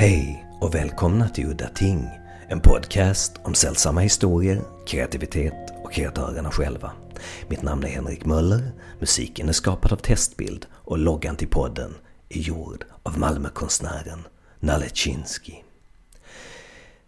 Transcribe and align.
Hej 0.00 0.46
och 0.60 0.74
välkomna 0.74 1.28
till 1.28 1.46
Udda 1.46 1.68
Ting, 1.68 2.08
en 2.48 2.60
podcast 2.60 3.32
om 3.42 3.54
sällsamma 3.54 4.00
historier, 4.00 4.62
kreativitet 4.86 5.70
och 5.84 5.92
kreatörerna 5.92 6.50
själva. 6.50 6.92
Mitt 7.48 7.62
namn 7.62 7.84
är 7.84 7.88
Henrik 7.88 8.24
Möller, 8.24 8.72
musiken 8.98 9.48
är 9.48 9.52
skapad 9.52 9.92
av 9.92 9.96
Testbild 9.96 10.66
och 10.72 10.98
loggan 10.98 11.36
till 11.36 11.48
podden 11.48 11.94
är 12.28 12.38
gjord 12.38 12.84
av 13.02 13.18
Malmökonstnären 13.18 14.26
Nalle 14.60 14.88
Chinsky. 14.88 15.54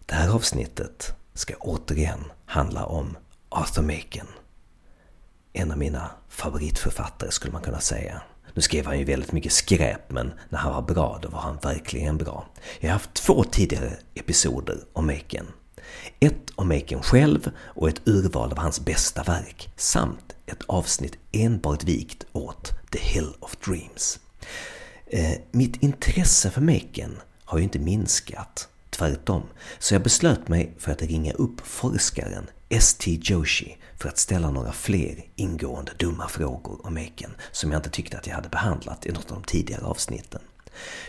Det 0.06 0.14
här 0.14 0.34
avsnittet 0.34 1.14
ska 1.34 1.54
återigen 1.54 2.24
handla 2.46 2.84
om 2.84 3.16
Arthur 3.48 3.82
Machen. 3.82 4.26
En 5.52 5.70
av 5.70 5.78
mina 5.78 6.10
favoritförfattare 6.28 7.30
skulle 7.30 7.52
man 7.52 7.62
kunna 7.62 7.80
säga. 7.80 8.22
Nu 8.54 8.62
skrev 8.62 8.86
han 8.86 8.98
ju 8.98 9.04
väldigt 9.04 9.32
mycket 9.32 9.52
skräp, 9.52 10.10
men 10.10 10.32
när 10.48 10.58
han 10.58 10.72
var 10.72 10.82
bra, 10.82 11.18
då 11.22 11.28
var 11.28 11.40
han 11.40 11.58
verkligen 11.62 12.18
bra. 12.18 12.46
Jag 12.80 12.88
har 12.88 12.92
haft 12.92 13.14
två 13.14 13.44
tidigare 13.44 13.96
episoder 14.14 14.78
om 14.92 15.06
Maken. 15.06 15.46
Ett 16.20 16.50
om 16.54 16.68
Maken 16.68 17.02
själv 17.02 17.50
och 17.58 17.88
ett 17.88 18.08
urval 18.08 18.52
av 18.52 18.58
hans 18.58 18.80
bästa 18.80 19.22
verk, 19.22 19.72
samt 19.76 20.36
ett 20.46 20.62
avsnitt 20.66 21.18
enbart 21.32 21.84
vikt 21.84 22.26
åt 22.32 22.72
The 22.90 22.98
Hill 22.98 23.32
of 23.40 23.56
Dreams. 23.66 24.20
Eh, 25.06 25.38
mitt 25.50 25.82
intresse 25.82 26.50
för 26.50 26.60
Maken 26.60 27.16
har 27.44 27.58
ju 27.58 27.64
inte 27.64 27.78
minskat, 27.78 28.68
tvärtom, 28.90 29.42
så 29.78 29.94
jag 29.94 30.02
beslöt 30.02 30.48
mig 30.48 30.74
för 30.78 30.92
att 30.92 31.02
ringa 31.02 31.32
upp 31.32 31.66
forskaren 31.66 32.46
S.T. 32.68 33.20
Joshi 33.22 33.78
för 34.02 34.08
att 34.08 34.18
ställa 34.18 34.50
några 34.50 34.72
fler 34.72 35.24
ingående 35.36 35.92
dumma 35.98 36.28
frågor 36.28 36.86
om 36.86 36.94
Maken 36.94 37.30
som 37.52 37.72
jag 37.72 37.78
inte 37.78 37.90
tyckte 37.90 38.18
att 38.18 38.26
jag 38.26 38.34
hade 38.34 38.48
behandlat 38.48 39.06
i 39.06 39.12
något 39.12 39.30
av 39.30 39.36
de 39.36 39.44
tidigare 39.44 39.84
avsnitten. 39.84 40.40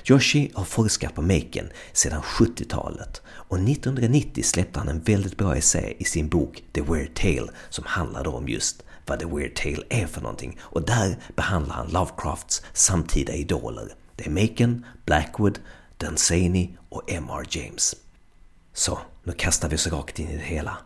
Joshi 0.04 0.52
har 0.54 0.64
forskat 0.64 1.16
på 1.16 1.22
Maken 1.22 1.70
sedan 1.94 2.22
70-talet 2.22 3.22
och 3.28 3.60
1990 3.60 4.44
släppte 4.44 4.80
han 4.80 4.90
en 4.90 5.02
väldigt 5.02 5.38
bra 5.38 5.56
essä 5.56 5.90
i 5.98 6.04
sin 6.04 6.30
bok 6.30 6.64
The 6.74 6.82
Weird 6.82 7.14
Tale 7.16 7.52
som 7.70 7.84
handlade 7.88 8.30
om 8.30 8.48
just 8.48 8.84
vad 9.06 9.20
The 9.20 9.26
Weird 9.26 9.56
Tale 9.56 9.84
är 9.90 10.08
för 10.08 10.22
någonting 10.22 10.60
och 10.62 10.86
där 10.86 11.18
behandlar 11.36 11.76
han 11.76 11.88
Lovecrafts 11.88 12.62
samtida 12.74 13.34
idoler. 13.34 13.96
Det 14.16 14.26
är 14.26 14.32
Maken, 14.32 14.86
Blackwood, 15.06 15.60
Dunsany 15.98 16.70
och 16.90 17.12
M.R. 17.12 17.46
James. 17.50 17.96
Så, 18.74 19.00
nu 19.24 19.34
kastar 19.34 19.70
vi 19.70 19.76
oss 19.76 19.88
rakt 19.88 20.20
in 20.20 20.30
i 20.30 20.38
det 20.38 20.44
hela. 20.44 20.78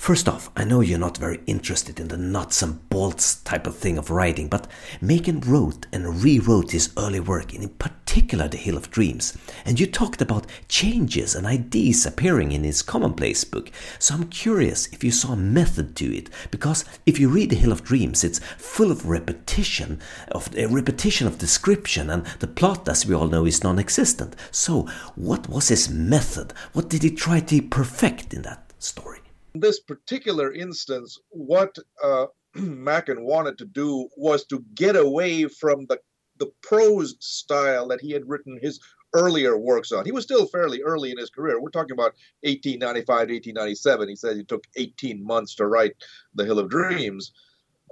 First 0.00 0.30
off, 0.30 0.48
I 0.56 0.64
know 0.64 0.80
you're 0.80 0.98
not 0.98 1.18
very 1.18 1.40
interested 1.46 2.00
in 2.00 2.08
the 2.08 2.16
nuts 2.16 2.62
and 2.62 2.88
bolts 2.88 3.42
type 3.42 3.66
of 3.66 3.76
thing 3.76 3.98
of 3.98 4.08
writing, 4.08 4.48
but 4.48 4.66
Machen 5.02 5.40
wrote 5.40 5.86
and 5.92 6.24
rewrote 6.24 6.70
his 6.70 6.90
early 6.96 7.20
work, 7.20 7.52
in 7.52 7.68
particular 7.68 8.48
The 8.48 8.56
Hill 8.56 8.78
of 8.78 8.90
Dreams, 8.90 9.36
and 9.66 9.78
you 9.78 9.86
talked 9.86 10.22
about 10.22 10.46
changes 10.68 11.34
and 11.34 11.46
ideas 11.46 12.06
appearing 12.06 12.52
in 12.52 12.64
his 12.64 12.80
commonplace 12.80 13.44
book, 13.44 13.70
so 13.98 14.14
I'm 14.14 14.28
curious 14.28 14.86
if 14.86 15.04
you 15.04 15.10
saw 15.10 15.34
a 15.34 15.36
method 15.36 15.94
to 15.96 16.16
it, 16.16 16.30
because 16.50 16.86
if 17.04 17.20
you 17.20 17.28
read 17.28 17.50
The 17.50 17.56
Hill 17.56 17.70
of 17.70 17.84
Dreams, 17.84 18.24
it's 18.24 18.40
full 18.56 18.90
of 18.90 19.06
repetition, 19.06 20.00
of 20.32 20.48
a 20.56 20.64
repetition 20.64 21.26
of 21.26 21.36
description, 21.36 22.08
and 22.08 22.24
the 22.38 22.46
plot, 22.46 22.88
as 22.88 23.04
we 23.04 23.14
all 23.14 23.28
know, 23.28 23.44
is 23.44 23.62
non-existent. 23.62 24.34
So, 24.50 24.88
what 25.14 25.46
was 25.50 25.68
his 25.68 25.90
method? 25.90 26.54
What 26.72 26.88
did 26.88 27.02
he 27.02 27.10
try 27.10 27.40
to 27.40 27.60
perfect 27.60 28.32
in 28.32 28.42
that 28.42 28.72
story? 28.78 29.19
In 29.54 29.60
this 29.60 29.80
particular 29.80 30.52
instance, 30.52 31.18
what 31.30 31.76
uh, 32.02 32.26
Machen 32.54 33.24
wanted 33.24 33.58
to 33.58 33.64
do 33.64 34.08
was 34.16 34.44
to 34.46 34.64
get 34.74 34.96
away 34.96 35.44
from 35.46 35.86
the 35.86 35.98
the 36.38 36.50
prose 36.62 37.16
style 37.20 37.86
that 37.88 38.00
he 38.00 38.12
had 38.12 38.26
written 38.26 38.58
his 38.62 38.80
earlier 39.12 39.58
works 39.58 39.92
on. 39.92 40.06
He 40.06 40.12
was 40.12 40.24
still 40.24 40.46
fairly 40.46 40.82
early 40.82 41.10
in 41.10 41.18
his 41.18 41.30
career. 41.30 41.60
We're 41.60 41.70
talking 41.70 41.92
about 41.92 42.14
1895 42.42 43.06
to 43.06 43.34
1897. 43.34 44.08
He 44.08 44.16
says 44.16 44.36
he 44.36 44.44
took 44.44 44.64
18 44.76 45.22
months 45.22 45.54
to 45.56 45.66
write 45.66 45.92
The 46.34 46.46
Hill 46.46 46.58
of 46.58 46.70
Dreams. 46.70 47.32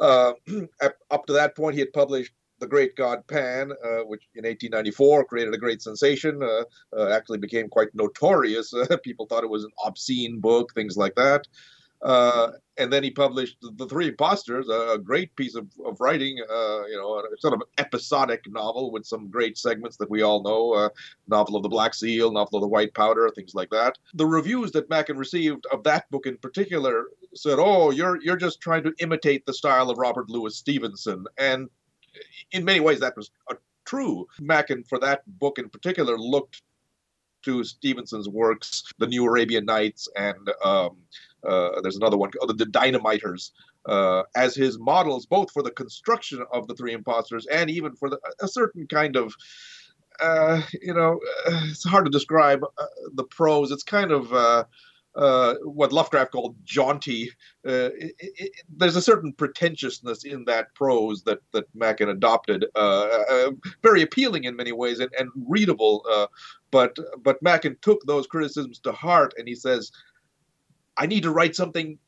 Uh, 0.01 0.33
up 1.11 1.27
to 1.27 1.35
that 1.35 1.57
point, 1.57 1.75
he 1.75 1.81
had 1.81 1.93
published 1.93 2.33
the 2.61 2.67
great 2.67 2.97
god 2.97 3.27
Pan, 3.27 3.73
uh, 3.85 4.05
which 4.05 4.23
in 4.35 4.45
1894 4.45 5.25
created 5.25 5.55
a 5.55 5.59
great 5.59 5.83
sensation, 5.83 6.43
uh, 6.43 6.65
uh, 6.97 7.09
actually 7.11 7.39
became 7.39 7.69
quite 7.69 7.89
notorious. 7.95 8.73
people 9.03 9.27
thought 9.27 9.45
it 9.45 9.51
was 9.51 9.65
an 9.65 9.73
obscene 9.85 10.41
book, 10.41 10.75
things 10.75 10.97
like 10.97 11.15
that. 11.17 11.47
Uh, 12.01 12.53
and 12.77 12.93
then 12.93 13.03
he 13.03 13.11
published 13.11 13.57
The 13.61 13.87
Three 13.87 14.09
Impostors, 14.09 14.69
a, 14.69 14.99
great 14.99 15.35
piece 15.35 15.57
of, 15.57 15.67
of 15.85 16.01
writing, 16.01 16.39
uh, 16.49 16.87
you 16.87 16.97
know, 16.97 17.19
a 17.19 17.25
sort 17.41 17.55
of 17.55 17.63
episodic 17.79 18.45
novel 18.49 18.93
with 18.93 19.05
some 19.05 19.29
great 19.29 19.59
segments 19.59 19.97
that 19.97 20.09
we 20.09 20.23
all 20.23 20.43
know, 20.43 20.75
uh, 20.75 20.89
novel 21.27 21.57
of 21.57 21.65
the 21.65 21.69
Black 21.69 21.95
Seal, 21.95 22.31
novel 22.31 22.59
of 22.59 22.63
the 22.63 22.69
White 22.69 22.95
Powder, 22.95 23.29
things 23.31 23.55
like 23.55 23.71
that. 23.71 23.99
The 24.15 24.27
reviews 24.27 24.71
that 24.73 24.89
Machen 24.89 25.19
received 25.19 25.67
of 25.73 25.83
that 25.85 26.09
book 26.13 26.27
in 26.27 26.37
particular 26.37 27.07
said, 27.35 27.59
"Oh, 27.59 27.91
you're 27.91 28.23
you're 28.23 28.37
just 28.37 28.61
trying 28.61 28.85
to 28.85 28.95
imitate 29.01 29.45
the 29.45 29.55
style 29.55 29.91
of 29.91 29.99
Robert 29.99 30.31
Louis 30.31 30.55
Stevenson," 30.55 31.25
and 31.37 31.69
in 32.53 32.65
many 32.65 32.81
ways, 32.81 33.01
that 33.01 33.17
was 33.17 33.31
uh, 33.51 33.55
true. 33.85 34.27
Machen, 34.41 34.85
for 34.85 34.99
that 35.01 35.23
book 35.39 35.59
in 35.59 35.69
particular, 35.69 36.19
looked 36.19 36.63
to 37.43 37.65
Stevenson's 37.65 38.29
works, 38.29 38.83
The 38.99 39.07
New 39.07 39.25
Arabian 39.25 39.65
Nights, 39.65 40.09
and 40.17 40.51
um, 40.65 40.97
uh, 41.47 41.81
there's 41.83 41.97
another 41.97 42.17
one, 42.17 42.31
oh, 42.41 42.53
The 42.53 42.67
Dynamiters, 42.67 43.53
uh, 43.87 44.25
as 44.37 44.55
his 44.55 44.79
models, 44.79 45.25
both 45.27 45.51
for 45.53 45.63
the 45.63 45.71
construction 45.71 46.45
of 46.53 46.67
the 46.67 46.75
three 46.75 46.93
impostors 46.93 47.47
and 47.47 47.71
even 47.71 47.95
for 47.95 48.11
the, 48.11 48.19
a 48.41 48.49
certain 48.49 48.87
kind 48.87 49.17
of. 49.17 49.35
Uh, 50.21 50.61
you 50.83 50.93
know, 50.93 51.21
uh, 51.47 51.61
it's 51.67 51.85
hard 51.85 52.05
to 52.05 52.11
describe 52.11 52.61
uh, 52.65 52.85
the 53.15 53.23
prose. 53.23 53.71
It's 53.71 53.85
kind 53.85 54.11
of 54.11 54.67
uh, 55.19 55.55
what 55.65 55.93
Lovecraft 55.93 56.31
called 56.31 56.55
jaunty. 56.65 57.31
Uh, 57.67 57.91
it, 57.99 58.15
it, 58.19 58.53
there's 58.77 58.95
a 58.95 59.03
certain 59.03 59.33
pretentiousness 59.33 60.25
in 60.25 60.45
that 60.45 60.73
prose 60.75 61.25
that 61.25 61.41
that 61.53 61.65
Machen 61.75 62.09
adopted, 62.09 62.65
uh, 62.77 63.25
uh 63.31 63.51
very 63.83 64.03
appealing 64.03 64.45
in 64.45 64.55
many 64.55 64.73
ways 64.73 65.01
and, 65.01 65.11
and 65.19 65.29
readable. 65.47 66.07
Uh, 66.11 66.29
but 66.71 66.97
but 67.23 67.43
Machen 67.43 67.77
took 67.83 68.01
those 68.07 68.29
criticisms 68.29 68.79
to 68.81 68.93
heart, 68.93 69.35
and 69.37 69.49
he 69.49 69.57
says, 69.57 69.91
"I 70.97 71.07
need 71.07 71.25
to 71.25 71.33
write 71.33 71.57
something." 71.57 71.99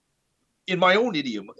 In 0.66 0.78
my 0.78 0.94
own 0.94 1.16
idiom, 1.16 1.50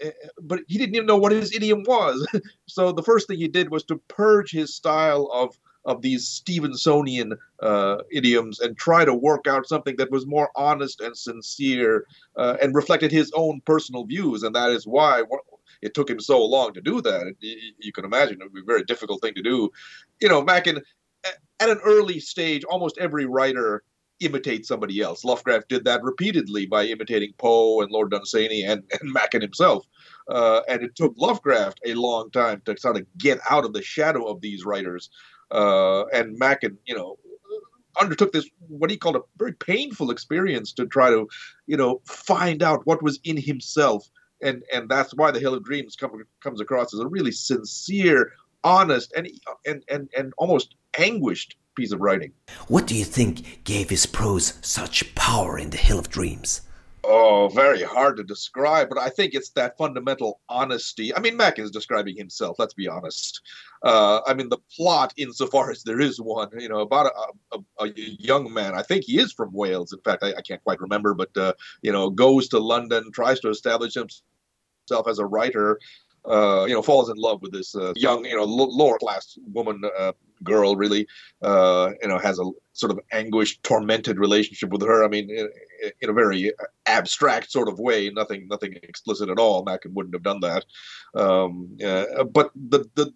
but 0.41 0.61
he 0.69 0.77
didn't 0.77 0.95
even 0.95 1.07
know 1.07 1.17
what 1.17 1.33
his 1.33 1.53
idiom 1.53 1.83
was. 1.83 2.25
so 2.65 2.93
the 2.93 3.03
first 3.03 3.27
thing 3.27 3.39
he 3.39 3.49
did 3.49 3.69
was 3.69 3.83
to 3.85 3.97
purge 4.07 4.51
his 4.51 4.73
style 4.73 5.29
of 5.33 5.57
of 5.85 6.01
these 6.01 6.27
Stevensonian 6.27 7.37
uh, 7.61 7.97
idioms 8.11 8.59
and 8.59 8.77
try 8.77 9.03
to 9.05 9.13
work 9.13 9.47
out 9.47 9.67
something 9.67 9.95
that 9.97 10.11
was 10.11 10.27
more 10.27 10.49
honest 10.55 11.01
and 11.01 11.17
sincere 11.17 12.05
uh, 12.35 12.57
and 12.61 12.75
reflected 12.75 13.11
his 13.11 13.31
own 13.35 13.61
personal 13.65 14.05
views. 14.05 14.43
And 14.43 14.55
that 14.55 14.71
is 14.71 14.85
why 14.85 15.23
it 15.81 15.93
took 15.93 16.09
him 16.09 16.19
so 16.19 16.43
long 16.43 16.73
to 16.73 16.81
do 16.81 17.01
that. 17.01 17.33
You 17.39 17.91
can 17.91 18.05
imagine 18.05 18.41
it 18.41 18.43
would 18.43 18.53
be 18.53 18.61
a 18.61 18.65
very 18.65 18.83
difficult 18.83 19.21
thing 19.21 19.33
to 19.35 19.41
do. 19.41 19.71
You 20.21 20.29
know, 20.29 20.43
Machen, 20.43 20.81
at 21.59 21.69
an 21.69 21.79
early 21.83 22.19
stage, 22.19 22.63
almost 22.63 22.97
every 22.97 23.25
writer 23.25 23.83
imitate 24.21 24.65
somebody 24.65 25.01
else. 25.01 25.25
Lovecraft 25.25 25.67
did 25.67 25.83
that 25.85 26.03
repeatedly 26.03 26.65
by 26.65 26.85
imitating 26.85 27.33
Poe 27.37 27.81
and 27.81 27.91
Lord 27.91 28.11
Dunsany 28.11 28.63
and, 28.63 28.83
and 28.91 29.01
Machen 29.13 29.41
himself. 29.41 29.85
Uh, 30.29 30.61
and 30.69 30.83
it 30.83 30.95
took 30.95 31.13
Lovecraft 31.17 31.79
a 31.85 31.95
long 31.95 32.31
time 32.31 32.61
to 32.65 32.77
sort 32.77 32.97
of 32.97 33.05
get 33.17 33.39
out 33.49 33.65
of 33.65 33.73
the 33.73 33.81
shadow 33.81 34.25
of 34.25 34.39
these 34.39 34.63
writers 34.63 35.09
uh, 35.51 36.05
and 36.07 36.37
Machen, 36.37 36.77
you 36.85 36.95
know, 36.95 37.17
undertook 37.99 38.31
this 38.31 38.49
what 38.67 38.89
he 38.89 38.97
called 38.97 39.15
a 39.15 39.21
very 39.37 39.53
painful 39.53 40.11
experience 40.11 40.71
to 40.73 40.85
try 40.85 41.09
to, 41.09 41.27
you 41.67 41.77
know, 41.77 42.01
find 42.05 42.63
out 42.63 42.85
what 42.85 43.03
was 43.03 43.19
in 43.23 43.37
himself, 43.37 44.09
and 44.41 44.63
and 44.73 44.89
that's 44.89 45.13
why 45.13 45.31
the 45.31 45.39
Hill 45.39 45.53
of 45.53 45.63
Dreams 45.63 45.95
come, 45.95 46.23
comes 46.41 46.61
across 46.61 46.93
as 46.93 46.99
a 46.99 47.07
really 47.07 47.31
sincere, 47.31 48.31
honest, 48.63 49.13
and 49.15 49.27
and 49.65 49.83
and 49.89 50.09
and 50.17 50.33
almost 50.37 50.75
anguished 50.97 51.55
piece 51.75 51.91
of 51.91 52.01
writing. 52.01 52.33
What 52.67 52.87
do 52.87 52.95
you 52.95 53.05
think 53.05 53.63
gave 53.63 53.89
his 53.89 54.05
prose 54.05 54.53
such 54.61 55.15
power 55.15 55.57
in 55.57 55.69
the 55.69 55.77
Hill 55.77 55.99
of 55.99 56.09
Dreams? 56.09 56.61
Oh, 57.13 57.49
very 57.49 57.83
hard 57.83 58.15
to 58.17 58.23
describe, 58.23 58.87
but 58.87 58.97
I 58.97 59.09
think 59.09 59.33
it's 59.33 59.49
that 59.49 59.77
fundamental 59.77 60.39
honesty. 60.47 61.13
I 61.13 61.19
mean, 61.19 61.35
Mac 61.35 61.59
is 61.59 61.69
describing 61.69 62.15
himself. 62.15 62.57
Let's 62.57 62.73
be 62.73 62.87
honest. 62.87 63.41
Uh, 63.83 64.21
I 64.25 64.33
mean, 64.33 64.47
the 64.47 64.59
plot, 64.73 65.13
insofar 65.17 65.71
as 65.71 65.83
there 65.83 65.99
is 65.99 66.21
one, 66.21 66.47
you 66.57 66.69
know, 66.69 66.79
about 66.79 67.07
a, 67.07 67.57
a, 67.57 67.85
a 67.85 67.91
young 67.97 68.53
man. 68.53 68.75
I 68.75 68.81
think 68.83 69.03
he 69.03 69.19
is 69.19 69.33
from 69.33 69.51
Wales. 69.51 69.91
In 69.91 69.99
fact, 69.99 70.23
I, 70.23 70.29
I 70.37 70.41
can't 70.41 70.63
quite 70.63 70.79
remember, 70.79 71.13
but 71.13 71.35
uh, 71.35 71.51
you 71.81 71.91
know, 71.91 72.09
goes 72.09 72.47
to 72.47 72.59
London, 72.59 73.11
tries 73.11 73.41
to 73.41 73.49
establish 73.49 73.93
himself 73.93 75.05
as 75.09 75.19
a 75.19 75.25
writer, 75.25 75.81
uh, 76.23 76.63
you 76.65 76.73
know, 76.73 76.81
falls 76.81 77.09
in 77.09 77.17
love 77.17 77.41
with 77.41 77.51
this 77.51 77.75
uh, 77.75 77.91
young, 77.97 78.23
you 78.23 78.37
know, 78.37 78.45
lower 78.45 78.97
class 78.97 79.37
woman, 79.47 79.81
uh, 79.99 80.13
girl, 80.43 80.75
really, 80.75 81.07
uh, 81.41 81.91
you 82.01 82.07
know, 82.07 82.17
has 82.17 82.39
a 82.39 82.45
sort 82.73 82.91
of 82.91 82.99
anguished, 83.11 83.63
tormented 83.63 84.19
relationship 84.19 84.69
with 84.69 84.81
her. 84.81 85.03
I 85.03 85.07
mean, 85.07 85.29
in, 85.29 85.49
in, 86.01 86.09
a 86.09 86.13
very 86.13 86.51
abstract 86.85 87.51
sort 87.51 87.67
of 87.67 87.79
way, 87.79 88.09
nothing, 88.09 88.47
nothing 88.49 88.75
explicit 88.83 89.29
at 89.29 89.39
all. 89.39 89.63
Machen 89.63 89.93
wouldn't 89.93 90.15
have 90.15 90.23
done 90.23 90.39
that. 90.41 90.65
Um, 91.15 91.77
uh, 91.83 92.23
but 92.23 92.51
the, 92.55 92.85
the, 92.95 93.13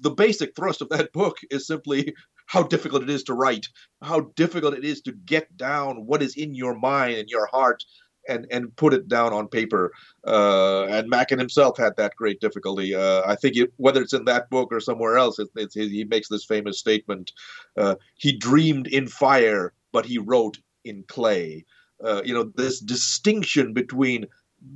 the 0.00 0.10
basic 0.10 0.54
thrust 0.54 0.82
of 0.82 0.88
that 0.90 1.12
book 1.12 1.38
is 1.50 1.66
simply 1.66 2.14
how 2.46 2.62
difficult 2.62 3.02
it 3.02 3.10
is 3.10 3.22
to 3.24 3.34
write, 3.34 3.68
how 4.02 4.20
difficult 4.34 4.74
it 4.74 4.84
is 4.84 5.02
to 5.02 5.12
get 5.12 5.54
down 5.56 6.06
what 6.06 6.22
is 6.22 6.34
in 6.34 6.54
your 6.54 6.74
mind 6.74 7.18
and 7.18 7.28
your 7.28 7.46
heart 7.46 7.84
and 8.28 8.46
and 8.50 8.74
put 8.76 8.94
it 8.94 9.08
down 9.08 9.32
on 9.32 9.48
paper. 9.48 9.92
Uh, 10.26 10.84
and 10.84 11.08
Machen 11.08 11.38
himself 11.38 11.76
had 11.78 11.96
that 11.96 12.14
great 12.16 12.40
difficulty. 12.40 12.94
Uh, 12.94 13.22
I 13.26 13.34
think 13.34 13.56
it, 13.56 13.72
whether 13.76 14.02
it's 14.02 14.12
in 14.12 14.24
that 14.26 14.50
book 14.50 14.72
or 14.72 14.80
somewhere 14.80 15.16
else, 15.16 15.38
it, 15.38 15.48
he 15.72 16.04
makes 16.04 16.28
this 16.28 16.44
famous 16.44 16.78
statement: 16.78 17.32
uh, 17.76 17.96
"He 18.16 18.36
dreamed 18.36 18.86
in 18.86 19.08
fire, 19.08 19.72
but 19.92 20.06
he 20.06 20.18
wrote 20.18 20.58
in 20.84 21.04
clay." 21.08 21.64
Uh, 22.04 22.22
you 22.24 22.34
know 22.34 22.52
this 22.56 22.80
distinction 22.80 23.72
between 23.72 24.26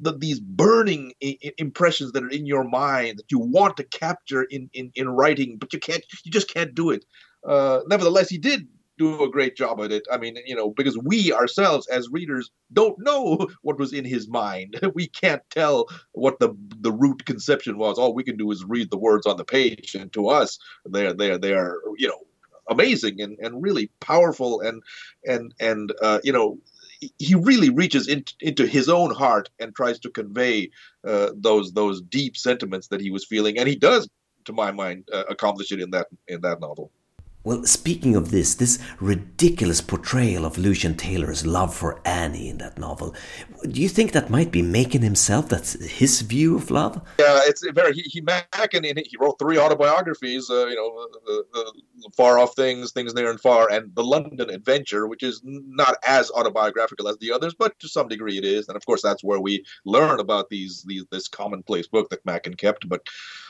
the, 0.01 0.17
these 0.17 0.41
burning 0.41 1.13
I- 1.23 1.39
impressions 1.59 2.13
that 2.13 2.23
are 2.25 2.29
in 2.29 2.47
your 2.47 2.65
mind 2.65 3.19
that 3.19 3.31
you 3.31 3.39
want 3.39 3.77
to 3.77 3.85
capture 3.85 4.45
in, 4.45 4.71
in, 4.75 4.91
in 4.95 5.09
writing, 5.09 5.59
but 5.59 5.73
you 5.73 5.79
can't. 5.79 6.05
You 6.25 6.31
just 6.31 6.53
can't 6.53 6.75
do 6.75 6.91
it. 6.91 7.05
Uh, 7.47 7.81
nevertheless, 7.87 8.29
he 8.29 8.39
did 8.39 8.67
do 8.99 9.23
a 9.23 9.31
great 9.31 9.57
job 9.57 9.81
at 9.81 9.93
it. 9.93 10.07
I 10.11 10.19
mean, 10.19 10.37
you 10.47 10.55
know, 10.55 10.71
because 10.71 10.99
we 10.99 11.33
ourselves 11.33 11.87
as 11.89 12.09
readers 12.11 12.51
don't 12.73 12.99
know 12.99 13.47
what 13.63 13.79
was 13.79 13.93
in 13.93 14.05
his 14.05 14.29
mind. 14.29 14.79
We 14.95 15.09
can't 15.09 15.43
tell 15.51 15.89
what 16.13 16.39
the 16.39 16.55
the 16.81 16.93
root 16.93 17.25
conception 17.25 17.79
was. 17.79 17.99
All 17.99 18.15
we 18.15 18.25
can 18.25 18.37
do 18.37 18.51
is 18.51 18.65
read 18.65 18.91
the 18.91 18.99
words 18.99 19.27
on 19.27 19.37
the 19.37 19.45
page, 19.45 19.95
and 19.95 20.13
to 20.13 20.29
us, 20.29 20.59
they're 20.85 21.15
they 21.15 21.31
are 21.31 21.39
they 21.39 21.55
are 21.55 21.81
you 21.97 22.09
know 22.09 22.21
amazing 22.69 23.21
and, 23.21 23.39
and 23.41 23.63
really 23.63 23.91
powerful 24.01 24.61
and 24.61 24.83
and 25.27 25.55
and 25.61 25.93
uh, 26.03 26.21
you 26.23 26.33
know 26.33 26.59
he 27.19 27.35
really 27.35 27.71
reaches 27.71 28.07
in, 28.07 28.25
into 28.41 28.67
his 28.67 28.89
own 28.89 29.13
heart 29.15 29.51
and 29.59 29.75
tries 29.75 29.99
to 30.01 30.11
convey 30.11 30.71
uh, 31.05 31.31
those 31.35 31.73
those 31.73 32.01
deep 32.03 32.37
sentiments 32.37 32.89
that 32.89 33.01
he 33.01 33.11
was 33.11 33.25
feeling, 33.25 33.59
and 33.59 33.69
he 33.69 33.77
does, 33.77 34.09
to 34.45 34.53
my 34.53 34.71
mind, 34.71 35.09
uh, 35.13 35.25
accomplish 35.29 35.73
it 35.73 35.81
in 35.81 35.91
that 35.91 36.09
in 36.29 36.41
that 36.43 36.61
novel. 36.61 36.91
Well, 37.45 37.65
speaking 37.65 38.15
of 38.15 38.31
this, 38.31 38.55
this 38.55 38.79
ridiculous 39.01 39.81
portrayal 39.81 40.45
of 40.45 40.59
Lucian 40.59 40.97
Taylor's 40.97 41.45
love 41.45 41.75
for 41.75 42.01
Annie 42.05 42.49
in 42.49 42.59
that 42.59 42.79
novel, 42.79 43.17
do 43.69 43.83
you 43.83 43.89
think 43.89 44.13
that 44.13 44.31
might 44.31 44.53
be 44.53 44.63
Machen 44.63 45.03
himself? 45.03 45.49
That's 45.49 45.73
his 45.85 46.21
view 46.21 46.55
of 46.55 46.71
love? 46.71 47.03
Yeah, 47.19 47.41
it's 47.43 47.69
very. 47.73 47.95
He, 47.95 48.03
he 48.03 48.21
Machen, 48.21 48.85
he 48.85 49.17
wrote 49.19 49.41
three 49.41 49.59
autobiographies. 49.59 50.49
Uh, 50.49 50.67
you 50.67 50.77
know, 50.77 51.09
the, 51.27 51.45
the, 51.53 52.11
far 52.17 52.39
off 52.39 52.55
things, 52.55 52.93
things 52.93 53.13
near 53.13 53.29
and 53.29 53.41
far, 53.41 53.69
and 53.73 53.93
the 53.97 54.05
London 54.05 54.49
Adventure, 54.49 55.09
which 55.09 55.25
is 55.25 55.41
not 55.45 55.97
as 56.07 56.31
autobiographical 56.31 57.09
as 57.09 57.19
the 57.19 57.33
others, 57.33 57.55
but 57.59 57.77
to 57.81 57.89
some 57.89 58.07
degree 58.07 58.39
it 58.39 58.45
is. 58.45 58.69
And 58.69 58.77
of 58.77 58.87
course, 58.87 59.03
that's 59.03 59.25
where 59.25 59.41
we 59.41 59.65
learn 59.85 60.21
about 60.21 60.49
these, 60.49 60.85
these 60.87 61.07
this 61.11 61.27
commonplace 61.27 61.89
book 61.89 62.09
that 62.11 62.25
Machen 62.25 62.55
kept. 62.55 62.89
But 62.89 63.05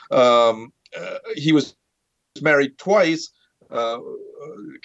um, 0.09 0.73
uh, 0.99 1.19
he 1.35 1.51
was 1.51 1.75
married 2.41 2.79
twice 2.79 3.29
uh, 3.73 3.99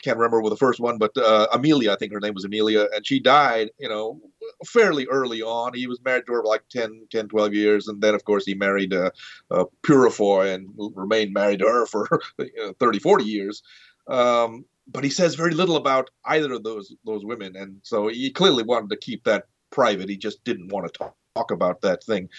can't 0.02 0.16
remember 0.16 0.40
with 0.40 0.52
the 0.52 0.56
first 0.56 0.80
one, 0.80 0.98
but 0.98 1.16
uh, 1.16 1.46
Amelia, 1.52 1.92
I 1.92 1.96
think 1.96 2.12
her 2.12 2.20
name 2.20 2.34
was 2.34 2.44
Amelia, 2.44 2.86
and 2.94 3.06
she 3.06 3.20
died, 3.20 3.70
you 3.78 3.88
know, 3.88 4.20
fairly 4.66 5.06
early 5.06 5.42
on. 5.42 5.74
He 5.74 5.86
was 5.86 6.00
married 6.04 6.24
to 6.26 6.32
her 6.32 6.42
like 6.42 6.62
10, 6.70 7.06
10 7.10 7.28
12 7.28 7.54
years, 7.54 7.88
and 7.88 8.00
then, 8.00 8.14
of 8.14 8.24
course, 8.24 8.46
he 8.46 8.54
married 8.54 8.94
uh, 8.94 9.10
uh, 9.50 9.64
Purefoy 9.82 10.54
and 10.54 10.68
remained 10.94 11.34
married 11.34 11.58
to 11.58 11.66
her 11.66 11.86
for 11.86 12.08
you 12.38 12.50
know, 12.56 12.72
30, 12.80 12.98
40 12.98 13.24
years. 13.24 13.62
Um, 14.08 14.64
but 14.90 15.04
he 15.04 15.10
says 15.10 15.34
very 15.34 15.52
little 15.52 15.76
about 15.76 16.08
either 16.24 16.54
of 16.54 16.64
those 16.64 16.94
those 17.04 17.24
women, 17.24 17.56
and 17.56 17.76
so 17.82 18.08
he 18.08 18.30
clearly 18.30 18.62
wanted 18.62 18.88
to 18.88 18.96
keep 18.96 19.22
that 19.24 19.44
private. 19.70 20.08
He 20.08 20.16
just 20.16 20.42
didn't 20.44 20.72
want 20.72 20.86
to 20.86 20.98
talk, 20.98 21.14
talk 21.34 21.50
about 21.50 21.82
that 21.82 22.02
thing 22.02 22.30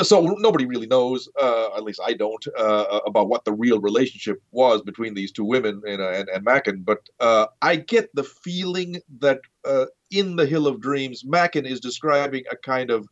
so 0.00 0.36
nobody 0.38 0.64
really 0.64 0.86
knows, 0.86 1.28
uh, 1.40 1.68
at 1.76 1.82
least 1.82 2.00
I 2.02 2.14
don't, 2.14 2.44
uh, 2.58 3.00
about 3.06 3.28
what 3.28 3.44
the 3.44 3.52
real 3.52 3.80
relationship 3.80 4.42
was 4.50 4.80
between 4.82 5.14
these 5.14 5.32
two 5.32 5.44
women 5.44 5.82
and 5.86 6.00
and, 6.00 6.28
and 6.28 6.44
Machen. 6.44 6.82
But 6.82 7.08
uh, 7.20 7.46
I 7.60 7.76
get 7.76 8.14
the 8.14 8.24
feeling 8.24 9.00
that 9.18 9.40
uh, 9.64 9.86
in 10.10 10.36
the 10.36 10.46
Hill 10.46 10.66
of 10.66 10.80
Dreams, 10.80 11.24
Machen 11.24 11.66
is 11.66 11.80
describing 11.80 12.44
a 12.50 12.56
kind 12.56 12.90
of 12.90 13.06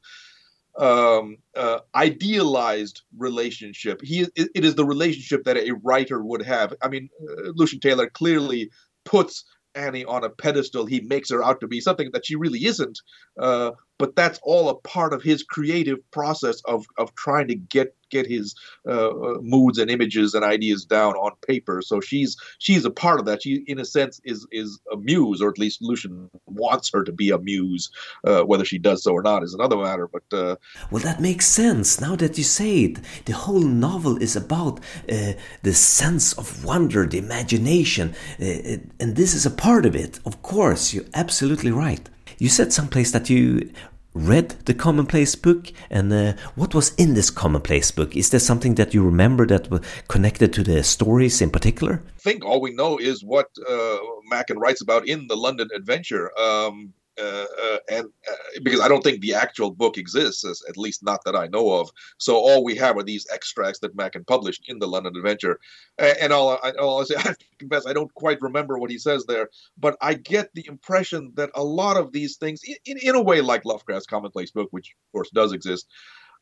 um, 0.79 1.37
uh, 1.57 1.81
idealized 1.95 3.03
relationship. 3.19 4.01
He 4.03 4.27
it 4.35 4.65
is 4.65 4.75
the 4.75 4.87
relationship 4.87 5.45
that 5.45 5.57
a 5.57 5.73
writer 5.83 6.23
would 6.23 6.43
have. 6.43 6.73
I 6.83 6.89
mean, 6.89 7.11
uh, 7.23 7.51
Lucian 7.55 7.81
Taylor 7.81 8.09
clearly 8.09 8.71
puts 9.05 9.45
Annie 9.75 10.05
on 10.05 10.25
a 10.25 10.31
pedestal. 10.31 10.87
He 10.87 11.01
makes 11.01 11.31
her 11.31 11.43
out 11.43 11.61
to 11.61 11.69
be 11.69 11.81
something 11.81 12.11
that 12.13 12.27
she 12.27 12.37
really 12.37 12.65
isn't. 12.65 12.99
Uh, 13.39 13.73
but 13.99 14.17
that's 14.17 14.41
all 14.43 14.69
a 14.69 14.81
part 14.81 15.13
of 15.13 15.23
his 15.23 15.43
creative 15.43 15.99
process 16.11 16.61
of 16.65 16.87
of 16.99 17.15
trying 17.15 17.49
to 17.49 17.55
get 17.55 17.95
get 18.11 18.27
his 18.27 18.55
uh, 18.87 19.11
uh, 19.11 19.39
moods 19.41 19.79
and 19.79 19.91
images 19.91 20.35
and 20.35 20.45
ideas 20.45 20.85
down 20.85 21.15
on 21.15 21.33
paper. 21.47 21.83
So 21.83 22.01
she's 22.01 22.37
she's 22.59 22.85
a 22.85 22.91
part 22.91 23.21
of 23.21 23.27
that. 23.27 23.43
She, 23.43 23.65
in 23.67 23.79
a 23.79 23.85
sense, 23.85 24.21
is 24.25 24.47
is 24.53 24.81
a 24.93 24.97
muse, 24.97 25.41
or 25.41 25.49
at 25.51 25.59
least 25.59 25.83
Lucian 25.83 26.31
wants 26.47 26.91
her 26.93 27.05
to 27.05 27.13
be 27.13 27.31
a 27.31 27.39
muse. 27.39 27.91
Uh, 28.25 28.43
whether 28.43 28.65
she 28.65 28.79
does 28.79 29.03
so 29.03 29.13
or 29.13 29.23
not 29.23 29.43
is 29.43 29.55
another 29.55 29.77
matter. 29.77 30.09
But 30.09 30.25
uh, 30.33 30.57
well, 30.91 31.03
that 31.03 31.21
makes 31.21 31.47
sense 31.47 32.01
now 32.01 32.17
that 32.17 32.37
you 32.39 32.45
say 32.45 32.85
it. 32.85 32.99
The 33.25 33.33
whole 33.33 33.61
novel 33.61 34.17
is 34.21 34.37
about 34.37 34.81
uh, 35.09 35.33
the 35.63 35.75
sense 35.75 36.33
of 36.35 36.65
wonder, 36.65 37.07
the 37.07 37.19
imagination, 37.19 38.15
uh, 38.41 38.79
and 39.01 39.17
this 39.17 39.35
is 39.35 39.47
a 39.47 39.51
part 39.51 39.87
of 39.87 39.95
it. 39.95 40.19
Of 40.25 40.43
course, 40.43 40.93
you're 40.93 41.05
absolutely 41.15 41.71
right. 41.71 42.09
You 42.39 42.49
said 42.49 42.73
someplace 42.73 43.11
that 43.13 43.29
you 43.29 43.71
read 44.15 44.51
the 44.67 44.75
commonplace 44.75 45.35
book? 45.35 45.73
And 45.91 46.13
uh, 46.13 46.35
what 46.55 46.75
was 46.75 46.95
in 46.97 47.15
this 47.15 47.31
commonplace 47.31 47.91
book? 47.91 48.17
Is 48.17 48.31
there 48.31 48.41
something 48.41 48.75
that 48.75 48.95
you 48.95 49.05
remember 49.05 49.47
that 49.47 49.71
was 49.71 49.81
connected 50.09 50.53
to 50.55 50.63
the 50.63 50.83
stories 50.83 51.41
in 51.41 51.51
particular? 51.51 52.03
I 52.07 52.21
think 52.21 52.45
all 52.45 52.61
we 52.61 52.73
know 52.73 52.99
is 52.99 53.23
what 53.23 53.47
uh, 53.69 53.99
machen 54.31 54.59
writes 54.59 54.83
about 54.83 55.09
in 55.09 55.27
the 55.27 55.37
london 55.37 55.69
adventure. 55.75 56.31
Um, 56.39 56.93
uh, 57.19 57.47
uh, 57.63 57.79
and 57.91 58.07
uh, 58.07 58.61
because 58.63 58.81
I 58.81 58.89
don't 58.89 59.03
think 59.03 59.21
the 59.21 59.35
actual 59.35 59.71
book 59.71 59.99
exists, 59.99 60.45
at 60.69 60.77
least 60.77 61.03
not 61.03 61.21
that 61.25 61.37
I 61.37 61.49
know 61.49 61.73
of. 61.73 61.91
So 62.19 62.37
all 62.37 62.65
we 62.65 62.77
have 62.77 62.97
are 62.97 63.03
these 63.03 63.27
extracts 63.33 63.81
that 63.81 63.95
Machen 63.95 64.25
published 64.25 64.65
in 64.69 64.79
the 64.79 64.87
London 64.87 65.17
Adventure. 65.17 65.59
And 65.99 66.33
all, 66.33 66.59
I, 66.63 66.71
all 66.73 67.01
I 67.01 67.05
say, 67.05 67.15
I 67.19 67.23
have 67.23 67.39
to 67.39 67.45
confess, 67.59 67.87
I 67.87 67.93
don't 67.93 68.13
quite 68.15 68.41
remember 68.41 68.79
what 68.79 68.91
he 68.91 68.99
says 68.99 69.25
there, 69.27 69.49
but 69.79 69.97
I 70.01 70.15
get 70.15 70.51
the 70.55 70.67
impression 70.67 71.33
that 71.35 71.51
a 71.55 71.65
lot 71.65 71.97
of 71.97 72.13
these 72.13 72.37
things, 72.37 72.63
in, 72.85 72.99
in 72.99 73.15
a 73.15 73.23
way 73.23 73.41
like 73.41 73.65
Lovecraft's 73.65 74.07
commonplace 74.07 74.51
book, 74.51 74.69
which 74.71 74.95
of 75.09 75.13
course 75.13 75.31
does 75.31 75.53
exist, 75.53 75.87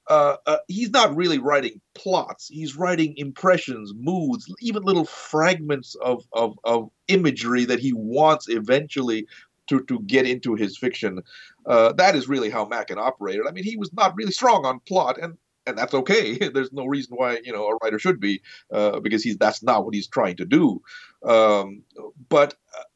uh, 0.09 0.37
uh, 0.47 0.57
he's 0.69 0.91
not 0.91 1.15
really 1.15 1.39
writing 1.39 1.81
plots. 1.95 2.49
He's 2.49 2.77
writing 2.77 3.15
impressions, 3.19 3.93
moods, 3.95 4.53
even 4.61 4.83
little 4.83 5.05
fragments 5.05 5.95
of, 5.97 6.25
of, 6.33 6.59
of 6.65 6.89
imagery 7.09 7.67
that 7.67 7.79
he 7.79 7.93
wants 7.93 8.49
eventually 8.49 9.27
to 9.69 9.83
to 9.85 10.01
get 10.01 10.27
into 10.27 10.55
his 10.55 10.77
fiction. 10.77 11.23
Uh, 11.67 11.93
that 11.93 12.15
is 12.15 12.29
really 12.29 12.51
how 12.51 12.65
Machen 12.65 12.99
operated. 12.99 13.47
I 13.49 13.53
mean, 13.53 13.65
he 13.65 13.77
was 13.77 13.93
not 13.93 14.15
really 14.17 14.33
strong 14.33 14.65
on 14.67 14.81
plot, 14.81 15.19
and 15.21 15.37
and 15.67 15.77
that's 15.77 15.95
okay. 15.95 16.37
There's 16.55 16.73
no 16.73 16.87
reason 16.87 17.15
why 17.17 17.41
you 17.45 17.53
know 17.53 17.67
a 17.67 17.77
writer 17.83 17.99
should 17.99 18.21
be, 18.21 18.43
uh, 18.73 19.01
because 19.01 19.23
he's 19.23 19.37
that's 19.37 19.63
not 19.63 19.85
what 19.85 19.95
he's 19.95 20.09
trying 20.09 20.37
to 20.37 20.45
do. 20.45 20.81
Um, 21.25 21.83
but 22.29 22.55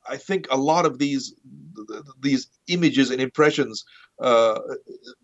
I 0.08 0.16
think 0.16 0.46
a 0.50 0.56
lot 0.56 0.86
of 0.86 0.98
these 0.98 1.34
these 2.20 2.48
images 2.66 3.10
and 3.10 3.20
impressions, 3.20 3.84
uh, 4.20 4.58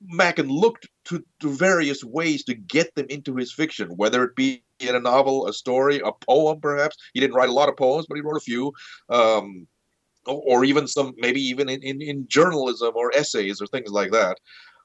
Machen 0.04 0.48
looked 0.48 0.88
to, 1.06 1.24
to 1.40 1.50
various 1.50 2.04
ways 2.04 2.44
to 2.44 2.54
get 2.54 2.94
them 2.94 3.06
into 3.08 3.36
his 3.36 3.52
fiction, 3.52 3.88
whether 3.96 4.24
it 4.24 4.36
be 4.36 4.62
in 4.80 4.94
a 4.94 5.00
novel, 5.00 5.46
a 5.46 5.52
story, 5.52 6.00
a 6.04 6.12
poem, 6.12 6.60
perhaps. 6.60 6.96
He 7.14 7.20
didn't 7.20 7.36
write 7.36 7.48
a 7.48 7.52
lot 7.52 7.68
of 7.68 7.76
poems, 7.76 8.06
but 8.08 8.16
he 8.16 8.22
wrote 8.22 8.36
a 8.36 8.40
few. 8.40 8.72
Um, 9.08 9.66
or 10.28 10.64
even 10.64 10.86
some 10.86 11.14
maybe 11.16 11.40
even 11.40 11.68
in, 11.68 11.82
in, 11.82 12.00
in 12.02 12.28
journalism 12.28 12.92
or 12.94 13.14
essays 13.14 13.60
or 13.60 13.66
things 13.66 13.90
like 13.90 14.12
that 14.12 14.38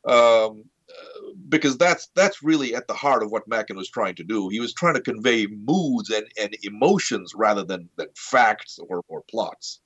um, 0.07 0.63
because 1.49 1.77
that's 1.77 2.09
that's 2.15 2.43
really 2.43 2.75
at 2.75 2.87
the 2.87 2.93
heart 2.93 3.23
of 3.23 3.31
what 3.31 3.47
Machen 3.47 3.77
was 3.77 3.89
trying 3.89 4.15
to 4.15 4.23
do. 4.23 4.49
He 4.49 4.59
was 4.59 4.73
trying 4.73 4.95
to 4.95 5.01
convey 5.01 5.47
moods 5.47 6.09
and, 6.09 6.25
and 6.39 6.55
emotions 6.63 7.33
rather 7.35 7.63
than, 7.63 7.89
than 7.97 8.07
facts 8.15 8.79
or, 8.79 9.01
or 9.07 9.23
plots. 9.29 9.79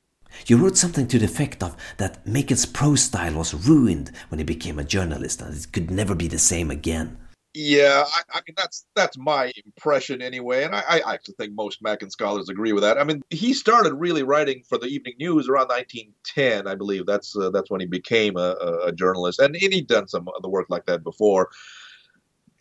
You 0.46 0.58
wrote 0.58 0.78
something 0.78 1.08
to 1.08 1.20
the 1.20 1.26
effect 1.26 1.64
of 1.64 1.78
that 1.98 2.26
Machen's 2.28 2.66
prose 2.66 3.04
style 3.04 3.36
was 3.36 3.54
ruined 3.54 4.12
when 4.30 4.40
he 4.40 4.44
became 4.44 4.78
a 4.78 4.84
journalist 4.84 5.42
and 5.42 5.56
it 5.56 5.72
could 5.72 5.90
never 5.90 6.16
be 6.16 6.28
the 6.28 6.40
same 6.40 6.70
again. 6.70 7.18
Yeah, 7.60 8.04
I, 8.06 8.38
I, 8.38 8.42
mean 8.48 8.54
that's 8.56 8.86
that's 8.96 9.18
my 9.18 9.52
impression 9.66 10.22
anyway, 10.22 10.64
and 10.64 10.76
I, 10.76 10.84
I 11.04 11.14
actually 11.16 11.34
think 11.40 11.56
most 11.56 11.82
Machen 11.82 12.12
scholars 12.12 12.50
agree 12.50 12.72
with 12.72 12.84
that. 12.84 13.00
I 13.00 13.04
mean, 13.04 13.24
he 13.32 13.52
started 13.54 13.96
really 13.96 14.22
writing 14.22 14.62
for 14.70 14.78
the 14.78 14.86
Evening 14.86 15.16
News 15.18 15.50
around 15.50 15.70
1910, 15.70 16.68
I 16.68 16.76
believe. 16.76 17.08
That's 17.08 17.36
uh, 17.36 17.50
that's 17.50 17.72
when 17.72 17.82
he 17.82 17.88
became 17.88 18.38
a, 18.38 18.56
a 18.86 18.92
journalist, 18.92 19.40
and, 19.40 19.56
and 19.56 19.74
he'd 19.74 19.88
done 19.88 20.08
some 20.08 20.28
other 20.38 20.50
work 20.50 20.68
like 20.70 20.86
that 20.86 21.04
before. 21.04 21.50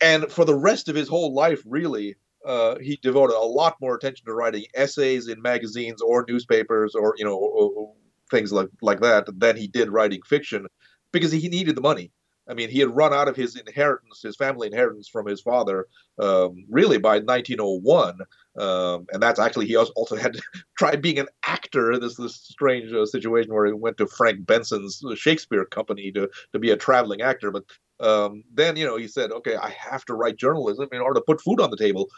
And 0.01 0.31
for 0.31 0.45
the 0.45 0.55
rest 0.55 0.89
of 0.89 0.95
his 0.95 1.07
whole 1.07 1.31
life, 1.31 1.61
really, 1.67 2.15
uh, 2.43 2.79
he 2.79 2.97
devoted 2.99 3.35
a 3.35 3.45
lot 3.45 3.75
more 3.79 3.93
attention 3.93 4.25
to 4.25 4.33
writing 4.33 4.65
essays 4.73 5.27
in 5.27 5.39
magazines 5.43 6.01
or 6.01 6.25
newspapers 6.27 6.95
or 6.95 7.13
you 7.19 7.23
know 7.23 7.35
or, 7.35 7.69
or 7.69 7.93
things 8.31 8.51
like 8.51 8.69
like 8.81 9.01
that 9.01 9.27
than 9.37 9.57
he 9.57 9.67
did 9.67 9.91
writing 9.91 10.23
fiction, 10.25 10.65
because 11.11 11.31
he 11.31 11.49
needed 11.49 11.75
the 11.75 11.81
money 11.81 12.11
I 12.49 12.53
mean, 12.53 12.69
he 12.69 12.79
had 12.79 12.95
run 12.95 13.13
out 13.13 13.27
of 13.27 13.35
his 13.35 13.55
inheritance, 13.55 14.21
his 14.21 14.35
family 14.35 14.67
inheritance 14.67 15.07
from 15.07 15.25
his 15.25 15.41
father, 15.41 15.87
um, 16.19 16.65
really 16.69 16.97
by 16.97 17.19
1901, 17.19 18.19
um, 18.57 19.05
and 19.11 19.21
that's 19.21 19.39
actually 19.39 19.67
he 19.67 19.75
also 19.75 20.15
had 20.15 20.37
try 20.77 20.95
being 20.95 21.19
an 21.19 21.27
actor 21.45 21.97
this 21.99 22.15
this 22.15 22.35
strange 22.35 22.91
uh, 22.93 23.05
situation 23.05 23.53
where 23.53 23.65
he 23.65 23.73
went 23.73 23.97
to 23.97 24.07
Frank 24.07 24.45
Benson's 24.45 25.03
Shakespeare 25.15 25.65
company 25.65 26.11
to 26.13 26.29
to 26.53 26.59
be 26.59 26.71
a 26.71 26.77
traveling 26.77 27.21
actor. 27.21 27.51
But 27.51 27.65
um, 27.99 28.43
then 28.53 28.75
you 28.75 28.85
know 28.85 28.97
he 28.97 29.07
said, 29.07 29.31
okay, 29.31 29.55
I 29.55 29.69
have 29.69 30.05
to 30.05 30.13
write 30.13 30.37
journalism 30.37 30.87
in 30.91 31.01
order 31.01 31.19
to 31.19 31.25
put 31.25 31.41
food 31.41 31.59
on 31.59 31.71
the 31.71 31.77
table. 31.77 32.09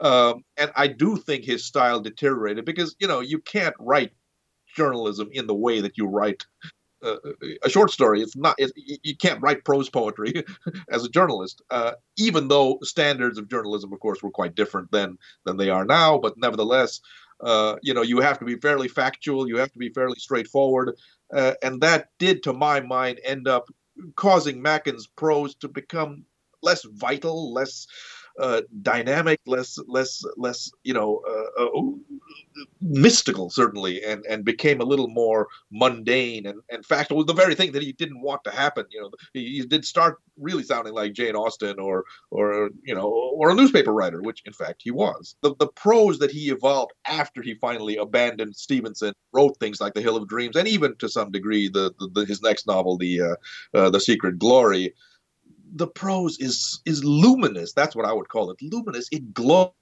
Um, 0.00 0.44
and 0.56 0.70
I 0.76 0.86
do 0.86 1.16
think 1.16 1.44
his 1.44 1.64
style 1.64 2.00
deteriorated 2.00 2.64
because 2.64 2.94
you 3.00 3.08
know 3.08 3.20
you 3.20 3.40
can't 3.40 3.74
write 3.80 4.12
journalism 4.76 5.28
in 5.32 5.46
the 5.46 5.54
way 5.54 5.80
that 5.80 5.98
you 5.98 6.06
write 6.06 6.44
uh, 7.02 7.16
a 7.62 7.68
short 7.68 7.90
story. 7.90 8.22
It's 8.22 8.36
not. 8.36 8.56
You 8.76 9.16
can't 9.16 9.42
write 9.42 9.64
prose 9.64 9.88
poetry 9.88 10.44
as 10.90 11.04
a 11.04 11.08
journalist, 11.08 11.62
uh, 11.70 11.92
even 12.16 12.48
though 12.48 12.78
standards 12.82 13.38
of 13.38 13.48
journalism, 13.48 13.92
of 13.92 14.00
course, 14.00 14.22
were 14.22 14.30
quite 14.30 14.54
different 14.54 14.90
then 14.90 15.18
than 15.44 15.56
they 15.56 15.70
are 15.70 15.84
now. 15.84 16.18
But 16.18 16.36
nevertheless, 16.36 17.00
uh, 17.40 17.76
you 17.82 17.94
know, 17.94 18.02
you 18.02 18.20
have 18.20 18.38
to 18.40 18.44
be 18.44 18.56
fairly 18.56 18.88
factual. 18.88 19.48
You 19.48 19.58
have 19.58 19.72
to 19.72 19.78
be 19.78 19.90
fairly 19.90 20.18
straightforward, 20.18 20.96
uh, 21.32 21.54
and 21.62 21.80
that 21.82 22.08
did, 22.18 22.42
to 22.44 22.52
my 22.52 22.80
mind, 22.80 23.20
end 23.24 23.48
up 23.48 23.68
causing 24.16 24.62
Machen's 24.62 25.06
prose 25.06 25.54
to 25.56 25.68
become 25.68 26.24
less 26.62 26.84
vital, 26.84 27.52
less 27.52 27.86
uh, 28.38 28.62
dynamic, 28.82 29.40
less 29.46 29.78
less 29.86 30.24
less 30.36 30.70
you 30.84 30.94
know 30.94 31.22
uh, 31.28 31.64
uh, 31.64 31.82
mystical 32.80 33.50
certainly, 33.50 34.02
and 34.04 34.24
and 34.26 34.44
became 34.44 34.80
a 34.80 34.84
little 34.84 35.08
more 35.08 35.48
mundane. 35.70 36.46
And 36.46 36.60
in 36.70 36.82
fact, 36.82 37.10
was 37.10 37.26
the 37.26 37.32
very 37.32 37.54
thing 37.54 37.72
that 37.72 37.82
he 37.82 37.92
didn't 37.92 38.22
want 38.22 38.44
to 38.44 38.50
happen. 38.50 38.86
You 38.90 39.02
know, 39.02 39.10
he, 39.32 39.58
he, 39.58 39.66
did 39.66 39.84
start 39.84 40.18
really 40.36 40.62
sounding 40.62 40.94
like 40.94 41.12
Jane 41.12 41.34
Austen 41.34 41.78
or 41.78 42.04
or 42.30 42.70
you 42.84 42.94
know 42.94 43.08
or 43.08 43.50
a 43.50 43.54
newspaper 43.54 43.92
writer, 43.92 44.22
which 44.22 44.42
in 44.46 44.52
fact 44.52 44.82
he 44.82 44.90
was. 44.90 45.36
The 45.42 45.54
the 45.58 45.68
prose 45.68 46.18
that 46.20 46.30
he 46.30 46.50
evolved 46.50 46.92
after 47.06 47.42
he 47.42 47.54
finally 47.54 47.96
abandoned 47.96 48.56
Stevenson, 48.56 49.14
wrote 49.32 49.58
things 49.58 49.80
like 49.80 49.94
The 49.94 50.02
Hill 50.02 50.16
of 50.16 50.28
Dreams, 50.28 50.56
and 50.56 50.68
even 50.68 50.96
to 50.96 51.08
some 51.08 51.30
degree 51.30 51.68
the, 51.68 51.92
the, 51.98 52.08
the 52.14 52.24
his 52.24 52.42
next 52.42 52.66
novel, 52.66 52.96
the 52.96 53.20
uh, 53.20 53.36
uh, 53.74 53.90
the 53.90 54.00
Secret 54.00 54.38
Glory 54.38 54.94
the 55.74 55.86
prose 55.86 56.38
is 56.38 56.80
is 56.84 57.04
luminous. 57.04 57.72
That's 57.72 57.96
what 57.96 58.06
I 58.06 58.12
would 58.12 58.28
call 58.28 58.50
it. 58.50 58.58
Luminous. 58.62 59.08
It 59.10 59.34
glows. 59.34 59.72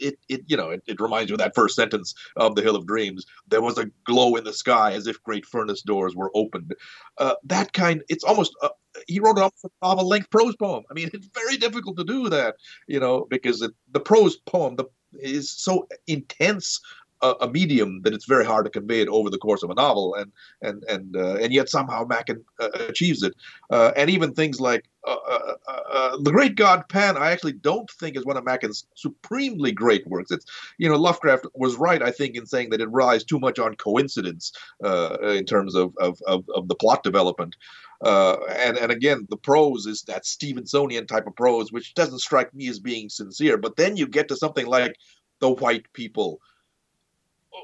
It 0.00 0.18
it 0.28 0.42
you 0.46 0.56
know 0.56 0.70
it, 0.70 0.82
it 0.86 1.00
reminds 1.00 1.30
you 1.30 1.34
of 1.34 1.38
that 1.38 1.54
first 1.54 1.76
sentence 1.76 2.14
of 2.36 2.54
the 2.54 2.62
Hill 2.62 2.76
of 2.76 2.86
Dreams. 2.86 3.24
There 3.48 3.62
was 3.62 3.78
a 3.78 3.90
glow 4.04 4.36
in 4.36 4.44
the 4.44 4.52
sky 4.52 4.92
as 4.92 5.06
if 5.06 5.22
great 5.22 5.46
furnace 5.46 5.82
doors 5.82 6.16
were 6.16 6.30
opened. 6.34 6.74
Uh, 7.18 7.34
that 7.44 7.72
kind. 7.72 8.02
It's 8.08 8.24
almost. 8.24 8.54
Uh, 8.62 8.70
he 9.08 9.20
wrote 9.20 9.38
almost 9.38 9.64
a 9.64 9.68
novel 9.82 10.08
length 10.08 10.30
prose 10.30 10.56
poem. 10.56 10.84
I 10.90 10.94
mean, 10.94 11.10
it's 11.14 11.28
very 11.34 11.56
difficult 11.56 11.96
to 11.98 12.04
do 12.04 12.28
that, 12.30 12.56
you 12.86 13.00
know, 13.00 13.26
because 13.28 13.62
it, 13.62 13.72
the 13.92 14.00
prose 14.00 14.36
poem 14.36 14.76
the, 14.76 14.84
is 15.14 15.50
so 15.50 15.86
intense 16.06 16.80
a, 17.24 17.44
a, 17.44 17.50
medium 17.50 18.02
that 18.02 18.12
it's 18.12 18.26
very 18.26 18.44
hard 18.44 18.64
to 18.66 18.70
convey 18.70 19.00
it 19.00 19.08
over 19.08 19.30
the 19.30 19.38
course 19.38 19.62
of 19.62 19.70
a 19.70 19.74
novel, 19.74 20.14
and 20.14 20.30
and 20.62 20.84
and 20.84 21.16
uh, 21.16 21.36
and 21.36 21.52
yet 21.52 21.68
somehow 21.68 22.04
Machen 22.04 22.44
uh, 22.60 22.68
achieves 22.88 23.22
it. 23.22 23.34
Uh, 23.70 23.92
and 23.96 24.10
even 24.10 24.34
things 24.34 24.60
like 24.60 24.84
uh, 25.06 25.16
uh, 25.26 25.54
uh, 25.92 26.16
the 26.22 26.30
Great 26.30 26.54
God 26.54 26.88
Pan, 26.88 27.16
I 27.16 27.30
actually 27.30 27.52
don't 27.52 27.90
think 27.90 28.16
is 28.16 28.26
one 28.26 28.36
of 28.36 28.44
Machen's 28.44 28.86
supremely 28.94 29.72
great 29.72 30.06
works. 30.06 30.30
It's 30.30 30.44
you 30.78 30.88
know 30.88 30.96
Lovecraft 30.96 31.46
was 31.54 31.76
right, 31.76 32.02
I 32.02 32.10
think, 32.10 32.36
in 32.36 32.46
saying 32.46 32.70
that 32.70 32.80
it 32.80 32.90
relies 32.90 33.24
too 33.24 33.40
much 33.40 33.58
on 33.58 33.74
coincidence 33.76 34.52
in 34.82 35.46
terms 35.46 35.74
of, 35.74 35.94
of 35.98 36.20
of, 36.26 36.44
of 36.54 36.68
the 36.68 36.76
plot 36.76 37.02
development. 37.02 37.56
and 38.02 38.76
and 38.76 38.92
again, 38.92 39.26
the 39.30 39.38
prose 39.38 39.86
is 39.86 40.02
that 40.02 40.24
Stevensonian 40.24 41.08
type 41.08 41.26
of 41.26 41.36
prose, 41.36 41.72
which 41.72 41.94
doesn't 41.94 42.20
strike 42.20 42.52
me 42.54 42.68
as 42.68 42.78
being 42.78 43.08
sincere. 43.08 43.56
But 43.56 43.76
then 43.76 43.96
you 43.96 44.06
get 44.06 44.28
to 44.28 44.36
something 44.36 44.66
like 44.66 44.96
the 45.40 45.50
White 45.50 45.92
People, 45.92 46.40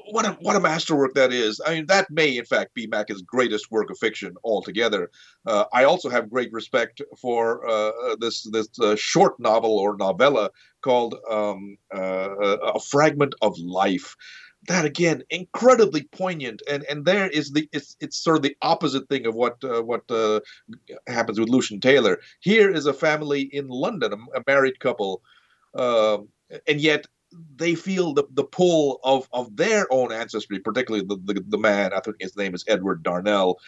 what 0.09 0.25
a 0.25 0.31
what 0.41 0.55
a 0.55 0.59
masterwork 0.59 1.13
that 1.15 1.31
is. 1.31 1.61
I 1.65 1.75
mean, 1.75 1.85
that 1.87 2.09
may 2.09 2.37
in 2.37 2.45
fact 2.45 2.73
be 2.73 2.87
Machen's 2.87 3.21
greatest 3.21 3.71
work 3.71 3.89
of 3.89 3.97
fiction 3.97 4.35
altogether. 4.43 5.09
Uh, 5.45 5.65
I 5.73 5.83
also 5.83 6.09
have 6.09 6.29
great 6.29 6.51
respect 6.51 7.01
for 7.19 7.67
uh, 7.67 8.15
this 8.19 8.43
this 8.51 8.67
uh, 8.79 8.95
short 8.95 9.39
novel 9.39 9.77
or 9.77 9.97
novella 9.97 10.49
called 10.81 11.15
um, 11.29 11.77
uh, 11.93 12.57
"A 12.75 12.79
Fragment 12.79 13.35
of 13.41 13.57
Life." 13.59 14.15
That 14.67 14.85
again, 14.85 15.23
incredibly 15.29 16.03
poignant, 16.03 16.61
and 16.69 16.83
and 16.89 17.05
there 17.05 17.27
is 17.27 17.51
the 17.51 17.67
it's 17.71 17.95
it's 17.99 18.17
sort 18.23 18.37
of 18.37 18.43
the 18.43 18.55
opposite 18.61 19.09
thing 19.09 19.25
of 19.25 19.35
what 19.35 19.63
uh, 19.63 19.81
what 19.81 20.09
uh, 20.09 20.39
happens 21.07 21.39
with 21.39 21.49
Lucian 21.49 21.79
Taylor. 21.79 22.19
Here 22.39 22.69
is 22.69 22.85
a 22.85 22.93
family 22.93 23.41
in 23.41 23.67
London, 23.67 24.13
a, 24.13 24.39
a 24.39 24.43
married 24.47 24.79
couple. 24.79 25.21
Um, 25.73 26.27
and 26.67 26.81
yet 26.81 27.07
they 27.55 27.75
feel 27.75 28.13
the, 28.13 28.23
the 28.33 28.43
pull 28.43 28.99
of, 29.03 29.27
of 29.33 29.55
their 29.55 29.91
own 29.91 30.11
ancestry, 30.11 30.59
particularly 30.59 31.05
the, 31.05 31.17
the, 31.25 31.43
the 31.47 31.57
man, 31.57 31.93
I 31.93 31.99
think 31.99 32.17
his 32.19 32.35
name 32.35 32.53
is 32.53 32.65
Edward 32.67 33.03
Darnell. 33.03 33.59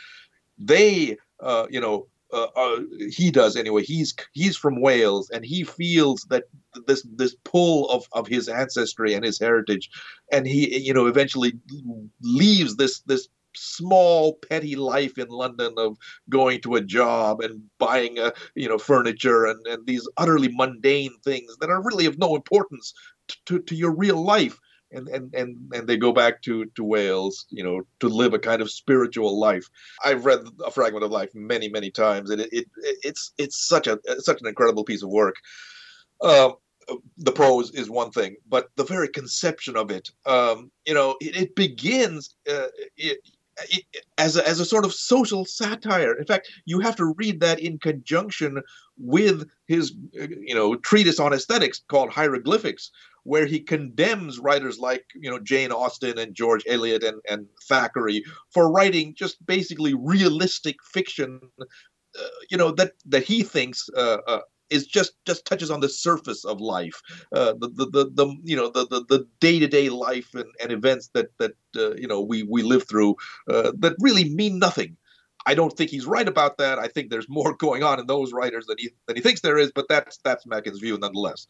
They, 0.58 1.18
uh, 1.40 1.68
you 1.70 1.80
know, 1.80 2.08
uh, 2.34 2.48
uh, 2.56 2.80
he 3.12 3.30
does 3.30 3.56
anyway. 3.56 3.84
He's 3.84 4.16
he's 4.32 4.58
from 4.58 4.82
Wales, 4.82 5.30
and 5.30 5.46
he 5.46 5.64
feels 5.64 6.26
that 6.30 6.46
this 6.88 7.06
this 7.16 7.36
pull 7.44 7.90
of, 7.92 8.08
of 8.12 8.28
his 8.28 8.50
ancestry 8.50 9.14
and 9.14 9.24
his 9.24 9.40
heritage, 9.40 9.90
and 10.32 10.48
he 10.48 10.80
you 10.80 10.94
know 10.94 11.06
eventually 11.06 11.54
leaves 12.22 12.76
this 12.76 13.02
this 13.02 13.30
small 13.56 14.34
petty 14.50 14.76
life 14.76 15.18
in 15.20 15.28
London 15.28 15.74
of 15.78 15.96
going 16.30 16.60
to 16.62 16.76
a 16.76 16.82
job 16.82 17.40
and 17.42 17.62
buying 17.78 18.18
a 18.18 18.34
you 18.56 18.68
know 18.68 18.80
furniture 18.80 19.46
and, 19.46 19.66
and 19.68 19.86
these 19.86 20.10
utterly 20.18 20.50
mundane 20.52 21.14
things 21.24 21.56
that 21.58 21.70
are 21.70 21.84
really 21.84 22.08
of 22.08 22.18
no 22.18 22.36
importance 22.36 22.94
to, 23.46 23.60
to 23.60 23.76
your 23.76 23.92
real 23.92 24.22
life 24.22 24.60
and, 24.94 25.08
and 25.10 25.34
and 25.34 25.58
and 25.74 25.88
they 25.88 25.98
go 25.98 26.14
back 26.14 26.42
to 26.44 26.66
to 26.66 26.84
Wales, 26.84 27.46
you 27.50 27.64
know, 27.64 27.82
to 28.00 28.08
live 28.08 28.34
a 28.34 28.40
kind 28.40 28.62
of 28.62 28.72
spiritual 28.72 29.40
life. 29.40 29.70
I've 30.04 30.26
read 30.26 30.46
a 30.66 30.72
fragment 30.72 31.04
of 31.04 31.12
life 31.12 31.32
many 31.34 31.68
many 31.70 31.90
times, 31.90 32.30
and 32.30 32.42
it, 32.42 32.50
it 32.52 32.66
it's 33.04 33.34
it's 33.38 33.68
such 33.68 33.88
a 33.88 34.00
such 34.20 34.42
an 34.42 34.48
incredible 34.48 34.84
piece 34.84 35.04
of 35.04 35.10
work. 35.10 35.36
Um, 36.22 36.54
the 37.18 37.32
prose 37.32 37.72
is 37.72 37.90
one 37.90 38.12
thing, 38.12 38.36
but 38.48 38.70
the 38.76 38.84
very 38.84 39.08
conception 39.08 39.76
of 39.78 39.90
it, 39.90 40.12
um, 40.26 40.72
you 40.86 40.94
know, 40.94 41.16
it, 41.20 41.36
it 41.36 41.56
begins. 41.56 42.36
Uh, 42.50 42.68
it, 42.98 43.20
as 44.18 44.36
a, 44.36 44.48
as 44.48 44.60
a 44.60 44.66
sort 44.66 44.84
of 44.84 44.92
social 44.92 45.46
satire. 45.46 46.14
In 46.14 46.26
fact, 46.26 46.50
you 46.66 46.80
have 46.80 46.96
to 46.96 47.14
read 47.18 47.40
that 47.42 47.60
in 47.60 47.78
conjunction 47.78 48.64
with 48.98 49.48
his, 49.68 49.94
you 50.12 50.56
know, 50.56 50.76
treatise 50.76 51.20
on 51.20 51.34
aesthetics 51.34 51.82
called 51.88 52.10
Hieroglyphics, 52.10 52.90
where 53.24 53.46
he 53.46 53.60
condemns 53.60 54.40
writers 54.40 54.80
like, 54.80 55.06
you 55.16 55.30
know, 55.30 55.40
Jane 55.40 55.72
Austen 55.72 56.18
and 56.18 56.36
George 56.36 56.64
Eliot 56.68 57.04
and, 57.04 57.22
and 57.30 57.48
Thackeray 57.68 58.24
for 58.54 58.72
writing 58.72 59.16
just 59.16 59.44
basically 59.46 59.94
realistic 59.94 60.78
fiction, 60.84 61.40
uh, 61.60 62.28
you 62.50 62.58
know, 62.58 62.72
that 62.72 62.94
that 63.06 63.24
he 63.24 63.44
thinks 63.44 63.90
uh, 63.96 64.18
uh, 64.28 64.42
is 64.70 64.88
just 64.88 65.14
just 65.26 65.46
touches 65.46 65.70
on 65.72 65.80
the 65.80 65.90
surface 65.90 66.44
of 66.44 66.60
life, 66.60 67.02
uh, 67.34 67.54
the, 67.60 67.70
the, 67.70 67.86
the 67.86 68.12
the 68.14 68.36
you 68.44 68.56
know 68.56 68.70
the 68.70 68.88
the, 68.88 69.06
the 69.08 69.28
day-to-day 69.40 69.90
life 69.90 70.34
and, 70.34 70.50
and 70.62 70.72
events 70.72 71.10
that 71.14 71.28
that 71.38 71.54
uh, 71.78 71.94
you 71.96 72.08
know 72.08 72.22
we 72.22 72.44
we 72.44 72.64
live 72.64 72.88
through 72.88 73.16
uh, 73.50 73.72
that 73.80 73.96
really 74.00 74.30
mean 74.30 74.60
nothing. 74.60 74.98
I 75.46 75.56
don't 75.56 75.76
think 75.76 75.90
he's 75.90 76.06
right 76.06 76.28
about 76.28 76.58
that. 76.58 76.80
I 76.80 76.88
think 76.88 77.10
there's 77.10 77.30
more 77.30 77.56
going 77.58 77.84
on 77.84 78.00
in 78.00 78.08
those 78.08 78.34
writers 78.34 78.66
than 78.66 78.78
he 78.80 78.90
than 79.08 79.16
he 79.16 79.22
thinks 79.22 79.42
there 79.42 79.58
is, 79.58 79.72
but 79.74 79.86
that's 79.88 80.18
that's 80.24 80.46
Machen's 80.46 80.80
view 80.80 80.98
nonetheless. 80.98 81.48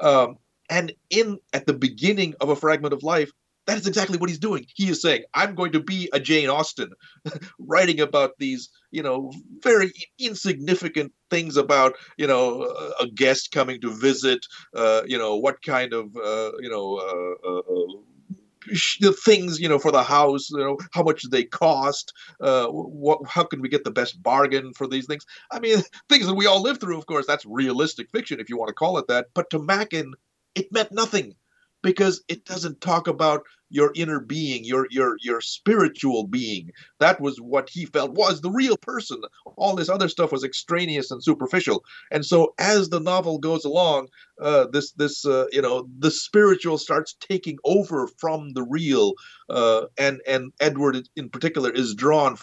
Um, 0.00 0.38
and 0.70 0.92
in 1.10 1.38
at 1.52 1.66
the 1.66 1.74
beginning 1.74 2.34
of 2.40 2.48
a 2.48 2.56
fragment 2.56 2.94
of 2.94 3.02
life, 3.02 3.30
that 3.66 3.78
is 3.78 3.86
exactly 3.86 4.18
what 4.18 4.28
he's 4.28 4.38
doing. 4.38 4.66
He 4.74 4.88
is 4.88 5.00
saying, 5.00 5.22
I'm 5.34 5.54
going 5.54 5.72
to 5.72 5.80
be 5.80 6.08
a 6.12 6.18
Jane 6.18 6.48
Austen, 6.48 6.90
writing 7.58 8.00
about 8.00 8.32
these, 8.38 8.68
you 8.90 9.02
know, 9.02 9.32
very 9.60 9.92
insignificant 10.18 11.12
things 11.30 11.56
about, 11.56 11.94
you 12.16 12.26
know, 12.26 12.62
a 13.00 13.06
guest 13.06 13.52
coming 13.52 13.80
to 13.80 13.90
visit, 13.90 14.44
uh, 14.74 15.02
you 15.06 15.16
know, 15.16 15.36
what 15.36 15.62
kind 15.62 15.92
of, 15.92 16.16
uh, 16.16 16.52
you 16.58 16.68
know, 16.68 16.96
uh, 17.44 17.60
uh, 17.60 19.12
things, 19.24 19.60
you 19.60 19.68
know, 19.68 19.78
for 19.78 19.92
the 19.92 20.02
house, 20.02 20.50
you 20.50 20.58
know, 20.58 20.78
how 20.92 21.02
much 21.02 21.22
they 21.30 21.44
cost, 21.44 22.12
uh, 22.40 22.66
what, 22.66 23.20
how 23.26 23.44
can 23.44 23.60
we 23.60 23.68
get 23.68 23.84
the 23.84 23.90
best 23.90 24.22
bargain 24.22 24.72
for 24.72 24.88
these 24.88 25.06
things? 25.06 25.24
I 25.50 25.60
mean, 25.60 25.78
things 26.08 26.26
that 26.26 26.34
we 26.34 26.46
all 26.46 26.62
live 26.62 26.80
through, 26.80 26.98
of 26.98 27.06
course, 27.06 27.26
that's 27.26 27.46
realistic 27.46 28.10
fiction, 28.10 28.40
if 28.40 28.48
you 28.48 28.56
want 28.56 28.68
to 28.68 28.74
call 28.74 28.98
it 28.98 29.06
that. 29.08 29.26
But 29.34 29.50
to 29.50 29.58
Machen, 29.60 30.14
it 30.54 30.72
meant 30.72 30.92
nothing 30.92 31.34
because 31.82 32.22
it 32.28 32.44
doesn't 32.44 32.80
talk 32.80 33.08
about 33.08 33.42
your 33.72 33.90
inner 33.94 34.20
being, 34.20 34.64
your 34.64 34.86
your 34.90 35.16
your 35.20 35.40
spiritual 35.40 36.26
being. 36.26 36.70
That 37.00 37.20
was 37.20 37.40
what 37.40 37.70
he 37.70 37.86
felt 37.86 38.12
was 38.12 38.40
the 38.40 38.50
real 38.50 38.76
person. 38.76 39.22
All 39.56 39.74
this 39.74 39.88
other 39.88 40.08
stuff 40.08 40.30
was 40.30 40.44
extraneous 40.44 41.10
and 41.10 41.24
superficial. 41.24 41.82
And 42.10 42.24
so, 42.24 42.54
as 42.58 42.90
the 42.90 43.00
novel 43.00 43.38
goes 43.38 43.64
along, 43.64 44.08
uh, 44.40 44.66
this 44.72 44.92
this 44.92 45.24
uh, 45.24 45.46
you 45.50 45.62
know 45.62 45.88
the 45.98 46.10
spiritual 46.10 46.78
starts 46.78 47.16
taking 47.18 47.58
over 47.64 48.06
from 48.18 48.52
the 48.52 48.62
real, 48.62 49.14
uh, 49.48 49.86
and 49.98 50.20
and 50.26 50.52
Edward 50.60 51.08
in 51.16 51.30
particular 51.30 51.70
is 51.70 51.94
drawn 51.94 52.36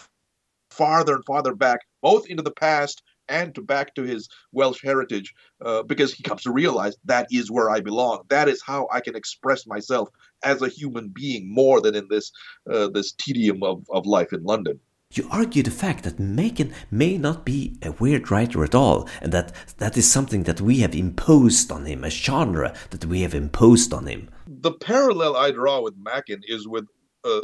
farther 0.70 1.14
and 1.14 1.24
farther 1.24 1.54
back, 1.54 1.80
both 2.02 2.26
into 2.26 2.42
the 2.42 2.50
past 2.50 3.02
and 3.30 3.54
to 3.54 3.62
back 3.62 3.94
to 3.94 4.02
his 4.02 4.28
Welsh 4.52 4.82
heritage 4.82 5.32
uh, 5.64 5.82
because 5.82 6.12
he 6.12 6.22
comes 6.22 6.42
to 6.42 6.52
realize 6.52 6.96
that 7.04 7.28
is 7.30 7.50
where 7.50 7.70
I 7.70 7.80
belong. 7.80 8.24
That 8.28 8.48
is 8.48 8.62
how 8.62 8.88
I 8.92 9.00
can 9.00 9.16
express 9.16 9.66
myself 9.66 10.08
as 10.44 10.60
a 10.60 10.68
human 10.68 11.08
being 11.08 11.52
more 11.52 11.80
than 11.80 11.94
in 11.94 12.08
this 12.10 12.32
uh, 12.70 12.88
this 12.88 13.12
tedium 13.12 13.62
of, 13.62 13.84
of 13.90 14.04
life 14.06 14.32
in 14.32 14.42
London. 14.42 14.80
You 15.12 15.26
argue 15.28 15.64
the 15.64 15.72
fact 15.72 16.04
that 16.04 16.20
Machen 16.20 16.72
may 16.88 17.18
not 17.18 17.44
be 17.44 17.76
a 17.82 17.90
weird 17.90 18.30
writer 18.30 18.62
at 18.62 18.76
all, 18.76 19.08
and 19.20 19.32
that 19.32 19.52
that 19.78 19.96
is 19.96 20.08
something 20.08 20.44
that 20.44 20.60
we 20.60 20.80
have 20.80 20.94
imposed 20.94 21.72
on 21.72 21.84
him, 21.86 22.04
a 22.04 22.10
genre 22.10 22.72
that 22.90 23.04
we 23.04 23.22
have 23.22 23.34
imposed 23.34 23.92
on 23.92 24.06
him. 24.06 24.30
The 24.46 24.72
parallel 24.72 25.36
I 25.36 25.50
draw 25.50 25.80
with 25.80 25.94
Machen 25.96 26.42
is 26.46 26.68
with 26.68 26.86
uh, 27.24 27.40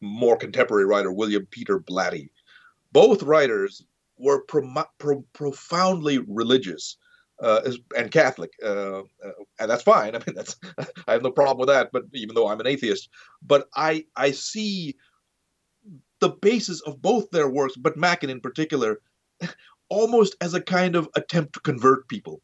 more 0.00 0.36
contemporary 0.36 0.86
writer 0.86 1.12
William 1.12 1.46
Peter 1.50 1.78
Blatty. 1.78 2.30
Both 2.92 3.22
writers 3.22 3.84
were 4.18 4.42
pro- 4.42 4.84
pro- 4.98 5.24
profoundly 5.32 6.18
religious 6.18 6.96
uh, 7.42 7.60
and 7.96 8.10
Catholic, 8.10 8.50
uh, 8.62 9.00
uh, 9.00 9.02
and 9.58 9.70
that's 9.70 9.82
fine. 9.82 10.14
I 10.14 10.18
mean, 10.26 10.34
that's 10.34 10.56
I 11.06 11.12
have 11.12 11.22
no 11.22 11.30
problem 11.30 11.58
with 11.58 11.68
that. 11.68 11.90
But 11.92 12.04
even 12.14 12.34
though 12.34 12.48
I'm 12.48 12.60
an 12.60 12.66
atheist, 12.66 13.08
but 13.42 13.68
I 13.76 14.04
I 14.16 14.30
see 14.30 14.96
the 16.20 16.30
basis 16.30 16.80
of 16.82 17.02
both 17.02 17.30
their 17.30 17.48
works, 17.48 17.76
but 17.76 17.96
Machen 17.96 18.30
in 18.30 18.40
particular, 18.40 19.00
almost 19.88 20.34
as 20.40 20.54
a 20.54 20.60
kind 20.60 20.96
of 20.96 21.08
attempt 21.14 21.52
to 21.54 21.60
convert 21.60 22.08
people. 22.08 22.40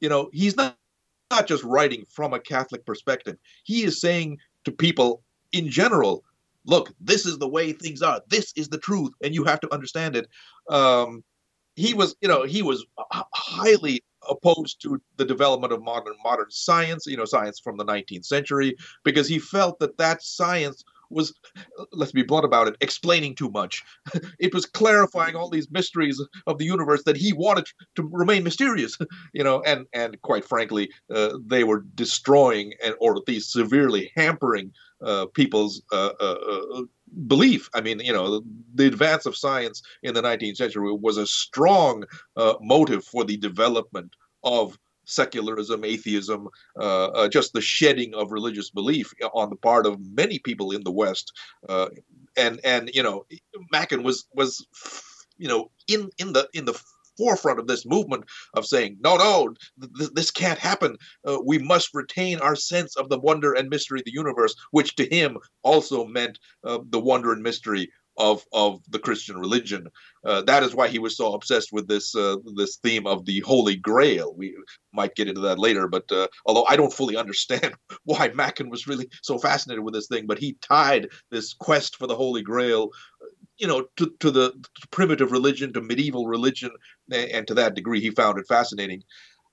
You 0.00 0.08
know, 0.08 0.30
he's 0.32 0.56
not 0.56 0.76
not 1.30 1.46
just 1.46 1.64
writing 1.64 2.04
from 2.08 2.32
a 2.32 2.40
Catholic 2.40 2.84
perspective. 2.86 3.36
He 3.64 3.84
is 3.84 4.00
saying 4.00 4.38
to 4.64 4.72
people 4.72 5.22
in 5.52 5.68
general, 5.70 6.24
look, 6.66 6.92
this 7.00 7.26
is 7.26 7.38
the 7.38 7.48
way 7.48 7.72
things 7.72 8.02
are. 8.02 8.20
This 8.28 8.52
is 8.56 8.68
the 8.68 8.78
truth, 8.78 9.12
and 9.22 9.34
you 9.34 9.44
have 9.44 9.60
to 9.60 9.72
understand 9.72 10.16
it. 10.16 10.28
Um, 10.68 11.24
he 11.76 11.94
was, 11.94 12.14
you 12.20 12.28
know, 12.28 12.44
he 12.44 12.62
was 12.62 12.84
highly 13.32 14.02
opposed 14.28 14.82
to 14.82 15.00
the 15.16 15.24
development 15.24 15.72
of 15.72 15.82
modern 15.82 16.14
modern 16.22 16.50
science, 16.50 17.06
you 17.06 17.16
know, 17.16 17.24
science 17.24 17.58
from 17.58 17.76
the 17.76 17.84
19th 17.84 18.24
century, 18.24 18.76
because 19.04 19.28
he 19.28 19.38
felt 19.38 19.78
that 19.78 19.96
that 19.96 20.22
science 20.22 20.84
was, 21.10 21.34
let's 21.92 22.12
be 22.12 22.22
blunt 22.22 22.44
about 22.44 22.68
it, 22.68 22.76
explaining 22.80 23.34
too 23.34 23.50
much. 23.50 23.82
it 24.38 24.54
was 24.54 24.64
clarifying 24.66 25.34
all 25.34 25.50
these 25.50 25.70
mysteries 25.70 26.22
of 26.46 26.58
the 26.58 26.64
universe 26.64 27.02
that 27.04 27.16
he 27.16 27.32
wanted 27.32 27.66
to 27.96 28.08
remain 28.12 28.44
mysterious, 28.44 28.96
you 29.32 29.42
know, 29.42 29.62
and 29.62 29.86
and 29.92 30.20
quite 30.22 30.44
frankly, 30.44 30.90
uh, 31.12 31.36
they 31.44 31.64
were 31.64 31.84
destroying 31.94 32.72
and 32.84 32.94
or 33.00 33.16
at 33.16 33.26
least 33.26 33.52
severely 33.52 34.10
hampering 34.16 34.72
uh, 35.04 35.26
people's 35.34 35.82
uh, 35.92 36.10
uh, 36.20 36.36
uh, 36.50 36.82
belief. 37.26 37.68
I 37.74 37.80
mean, 37.80 38.00
you 38.00 38.12
know, 38.12 38.42
the 38.74 38.86
advance 38.86 39.26
of 39.26 39.36
science 39.36 39.82
in 40.02 40.14
the 40.14 40.22
19th 40.22 40.56
century 40.56 40.92
was 40.92 41.16
a 41.16 41.26
strong 41.26 42.04
uh, 42.36 42.54
motive 42.60 43.04
for 43.04 43.24
the 43.24 43.36
development 43.36 44.14
of 44.44 44.78
secularism, 45.04 45.84
atheism, 45.84 46.48
uh, 46.78 47.28
just 47.28 47.52
the 47.52 47.60
shedding 47.60 48.14
of 48.14 48.30
religious 48.30 48.70
belief 48.70 49.12
on 49.34 49.50
the 49.50 49.56
part 49.56 49.86
of 49.86 49.98
many 50.14 50.38
people 50.38 50.70
in 50.70 50.84
the 50.84 50.90
West. 50.90 51.32
And 52.36 52.60
and 52.64 52.90
you 52.94 53.02
know, 53.02 53.26
Machen 53.72 54.02
was 54.02 54.26
was 54.34 54.64
you 55.36 55.48
know 55.48 55.70
in 55.88 56.10
in 56.18 56.32
the 56.32 56.48
in 56.54 56.64
the 56.64 56.80
forefront 57.20 57.58
of 57.58 57.66
this 57.66 57.84
movement 57.84 58.24
of 58.54 58.64
saying, 58.64 58.96
no, 59.00 59.16
no, 59.16 59.54
th- 59.98 60.10
this 60.14 60.30
can't 60.30 60.58
happen. 60.58 60.96
Uh, 61.26 61.38
we 61.44 61.58
must 61.58 61.90
retain 61.92 62.38
our 62.40 62.56
sense 62.56 62.96
of 62.96 63.08
the 63.10 63.20
wonder 63.20 63.52
and 63.52 63.68
mystery 63.68 64.00
of 64.00 64.06
the 64.06 64.12
universe, 64.12 64.54
which 64.70 64.96
to 64.96 65.04
him 65.14 65.36
also 65.62 66.06
meant 66.06 66.38
uh, 66.64 66.78
the 66.88 67.00
wonder 67.00 67.32
and 67.32 67.42
mystery 67.42 67.90
of 68.20 68.44
of 68.52 68.80
the 68.88 68.98
Christian 68.98 69.38
religion. 69.38 69.88
Uh, 70.24 70.42
that 70.42 70.62
is 70.62 70.74
why 70.74 70.88
he 70.88 70.98
was 70.98 71.16
so 71.16 71.32
obsessed 71.32 71.70
with 71.72 71.88
this 71.88 72.14
uh, 72.14 72.36
this 72.54 72.76
theme 72.76 73.06
of 73.06 73.24
the 73.24 73.40
Holy 73.40 73.76
Grail. 73.76 74.34
We 74.36 74.54
might 74.92 75.14
get 75.14 75.28
into 75.28 75.40
that 75.42 75.58
later, 75.58 75.88
but 75.88 76.10
uh, 76.12 76.28
although 76.46 76.66
I 76.68 76.76
don't 76.76 76.92
fully 76.92 77.16
understand 77.24 77.74
why 78.04 78.28
Machen 78.28 78.68
was 78.68 78.86
really 78.86 79.08
so 79.22 79.38
fascinated 79.38 79.84
with 79.84 79.94
this 79.94 80.08
thing, 80.08 80.26
but 80.26 80.38
he 80.38 80.56
tied 80.60 81.08
this 81.30 81.54
quest 81.54 81.96
for 81.96 82.06
the 82.06 82.16
Holy 82.16 82.42
Grail, 82.42 82.90
you 83.60 83.66
know, 83.66 83.86
to 83.96 84.12
to 84.20 84.30
the 84.30 84.52
to 84.52 84.88
primitive 84.90 85.32
religion, 85.32 85.72
to 85.74 85.80
medieval 85.80 86.26
religion, 86.26 86.70
and 87.12 87.46
to 87.46 87.54
that 87.54 87.74
degree, 87.74 88.00
he 88.00 88.10
found 88.10 88.38
it 88.38 88.48
fascinating. 88.48 89.02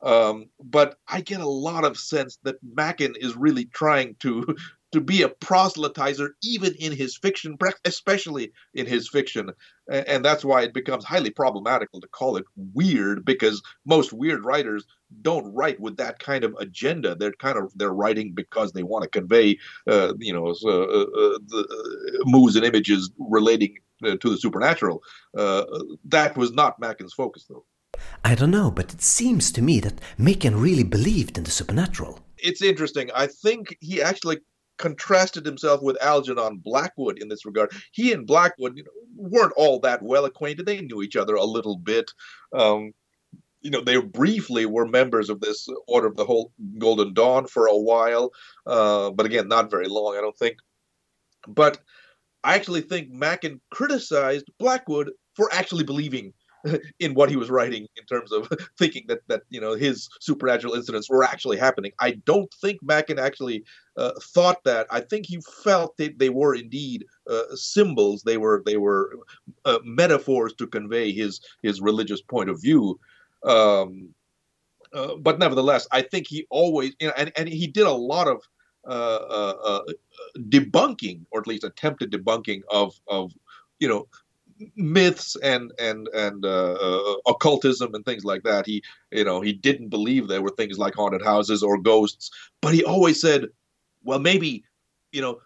Um, 0.01 0.45
but 0.63 0.97
I 1.07 1.21
get 1.21 1.41
a 1.41 1.49
lot 1.49 1.83
of 1.83 1.97
sense 1.97 2.37
that 2.43 2.57
Machen 2.63 3.15
is 3.19 3.35
really 3.35 3.65
trying 3.65 4.15
to 4.19 4.55
to 4.93 5.01
be 5.01 5.21
a 5.21 5.29
proselytizer 5.29 6.29
even 6.41 6.73
in 6.75 6.93
his 6.93 7.17
fiction, 7.17 7.57
especially 7.83 8.53
in 8.73 8.85
his 8.85 9.09
fiction. 9.09 9.51
And 9.89 10.23
that's 10.23 10.45
why 10.45 10.61
it 10.61 10.73
becomes 10.73 11.03
highly 11.03 11.29
problematical 11.29 11.99
to 11.99 12.07
call 12.07 12.37
it 12.37 12.45
weird 12.73 13.25
because 13.25 13.61
most 13.85 14.13
weird 14.13 14.45
writers 14.45 14.85
don't 15.21 15.53
write 15.53 15.79
with 15.81 15.97
that 15.97 16.19
kind 16.19 16.45
of 16.45 16.55
agenda. 16.57 17.15
They're 17.15 17.33
kind 17.33 17.57
of 17.57 17.71
they're 17.75 17.93
writing 17.93 18.33
because 18.33 18.71
they 18.71 18.83
want 18.83 19.03
to 19.03 19.09
convey, 19.09 19.57
uh, 19.87 20.13
you 20.19 20.31
know, 20.31 20.55
uh, 20.63 20.83
uh, 20.83 21.37
the 21.47 22.23
moods 22.25 22.55
and 22.55 22.65
images 22.65 23.11
relating 23.19 23.75
uh, 23.75 23.86
to 24.03 24.29
the 24.29 24.37
supernatural. 24.37 25.01
Uh, 25.35 25.65
that 26.05 26.37
was 26.37 26.51
not 26.51 26.79
Machen's 26.79 27.13
focus, 27.13 27.45
though. 27.49 27.65
I 28.23 28.35
don't 28.35 28.51
know, 28.51 28.71
but 28.71 28.93
it 28.93 29.01
seems 29.01 29.51
to 29.51 29.61
me 29.61 29.79
that 29.79 29.99
Machen 30.17 30.59
really 30.59 30.83
believed 30.83 31.37
in 31.37 31.43
the 31.43 31.51
supernatural. 31.51 32.19
It's 32.37 32.61
interesting. 32.61 33.09
I 33.15 33.27
think 33.27 33.75
he 33.79 34.01
actually 34.01 34.37
contrasted 34.77 35.45
himself 35.45 35.81
with 35.81 36.01
Algernon 36.01 36.57
Blackwood 36.57 37.19
in 37.19 37.29
this 37.29 37.45
regard. 37.45 37.71
He 37.91 38.13
and 38.13 38.27
Blackwood 38.27 38.77
you 38.77 38.83
know, 38.83 38.91
weren't 39.15 39.53
all 39.57 39.79
that 39.79 40.03
well 40.03 40.25
acquainted. 40.25 40.65
They 40.65 40.81
knew 40.81 41.01
each 41.01 41.15
other 41.15 41.35
a 41.35 41.43
little 41.43 41.77
bit. 41.77 42.11
Um, 42.53 42.93
you 43.61 43.71
know, 43.71 43.81
they 43.81 43.97
briefly 43.97 44.65
were 44.65 44.87
members 44.87 45.29
of 45.29 45.41
this 45.41 45.67
Order 45.87 46.07
of 46.07 46.15
the 46.15 46.25
whole 46.25 46.53
Golden 46.77 47.13
Dawn 47.13 47.47
for 47.47 47.65
a 47.65 47.77
while, 47.77 48.31
uh, 48.65 49.09
but 49.11 49.25
again, 49.25 49.47
not 49.47 49.71
very 49.71 49.87
long, 49.87 50.15
I 50.15 50.21
don't 50.21 50.37
think. 50.37 50.57
But 51.47 51.79
I 52.43 52.55
actually 52.55 52.81
think 52.81 53.09
Machen 53.09 53.59
criticized 53.71 54.49
Blackwood 54.59 55.11
for 55.35 55.49
actually 55.53 55.83
believing 55.83 56.33
in 56.99 57.13
what 57.13 57.29
he 57.29 57.35
was 57.35 57.49
writing 57.49 57.87
in 57.97 58.05
terms 58.05 58.31
of 58.31 58.49
thinking 58.79 59.05
that 59.07 59.19
that 59.27 59.43
you 59.49 59.61
know 59.61 59.73
his 59.73 60.09
supernatural 60.19 60.73
incidents 60.73 61.09
were 61.09 61.23
actually 61.23 61.57
happening. 61.57 61.91
I 61.99 62.11
don't 62.25 62.51
think 62.61 62.79
Machen 62.81 63.19
actually 63.19 63.63
uh, 63.97 64.11
thought 64.21 64.63
that. 64.63 64.87
I 64.89 65.01
think 65.01 65.25
he 65.25 65.39
felt 65.63 65.97
that 65.97 66.19
they 66.19 66.29
were 66.29 66.55
indeed 66.55 67.05
uh, 67.29 67.55
symbols. 67.55 68.23
They 68.23 68.37
were 68.37 68.63
they 68.65 68.77
were 68.77 69.17
uh, 69.65 69.79
metaphors 69.83 70.53
to 70.55 70.67
convey 70.67 71.11
his 71.11 71.41
his 71.61 71.81
religious 71.81 72.21
point 72.21 72.49
of 72.49 72.61
view. 72.61 72.99
Um, 73.43 74.09
uh, 74.93 75.15
but 75.15 75.37
nevertheless, 75.39 75.87
I 75.91 76.01
think 76.01 76.27
he 76.27 76.47
always 76.49 76.95
you 76.99 77.07
know, 77.07 77.13
and 77.17 77.31
and 77.35 77.47
he 77.47 77.67
did 77.67 77.85
a 77.85 77.91
lot 77.91 78.27
of 78.27 78.41
debunking, 78.87 81.25
or 81.31 81.39
at 81.39 81.47
least 81.47 81.63
attempted 81.63 82.11
debunking 82.11 82.61
of 82.69 82.93
of 83.07 83.31
you 83.79 83.87
know 83.87 84.07
myths 84.75 85.35
and 85.43 85.71
and 85.79 86.07
and 86.09 86.45
uh, 86.45 86.73
uh, 86.73 87.15
occultism 87.27 87.93
and 87.93 88.05
things 88.05 88.25
like 88.25 88.43
that. 88.43 88.65
He 88.65 88.83
you 89.11 89.23
know 89.23 89.41
he 89.41 89.53
didn't 89.53 89.89
believe 89.89 90.27
there 90.27 90.41
were 90.41 90.53
things 90.57 90.77
like 90.77 90.95
haunted 90.95 91.23
houses 91.23 91.63
or 91.63 91.77
ghosts, 91.77 92.31
but 92.61 92.73
he 92.73 92.83
always 92.83 93.21
said, 93.21 93.45
well, 94.03 94.19
maybe 94.19 94.63
you 95.11 95.21
know, 95.21 95.39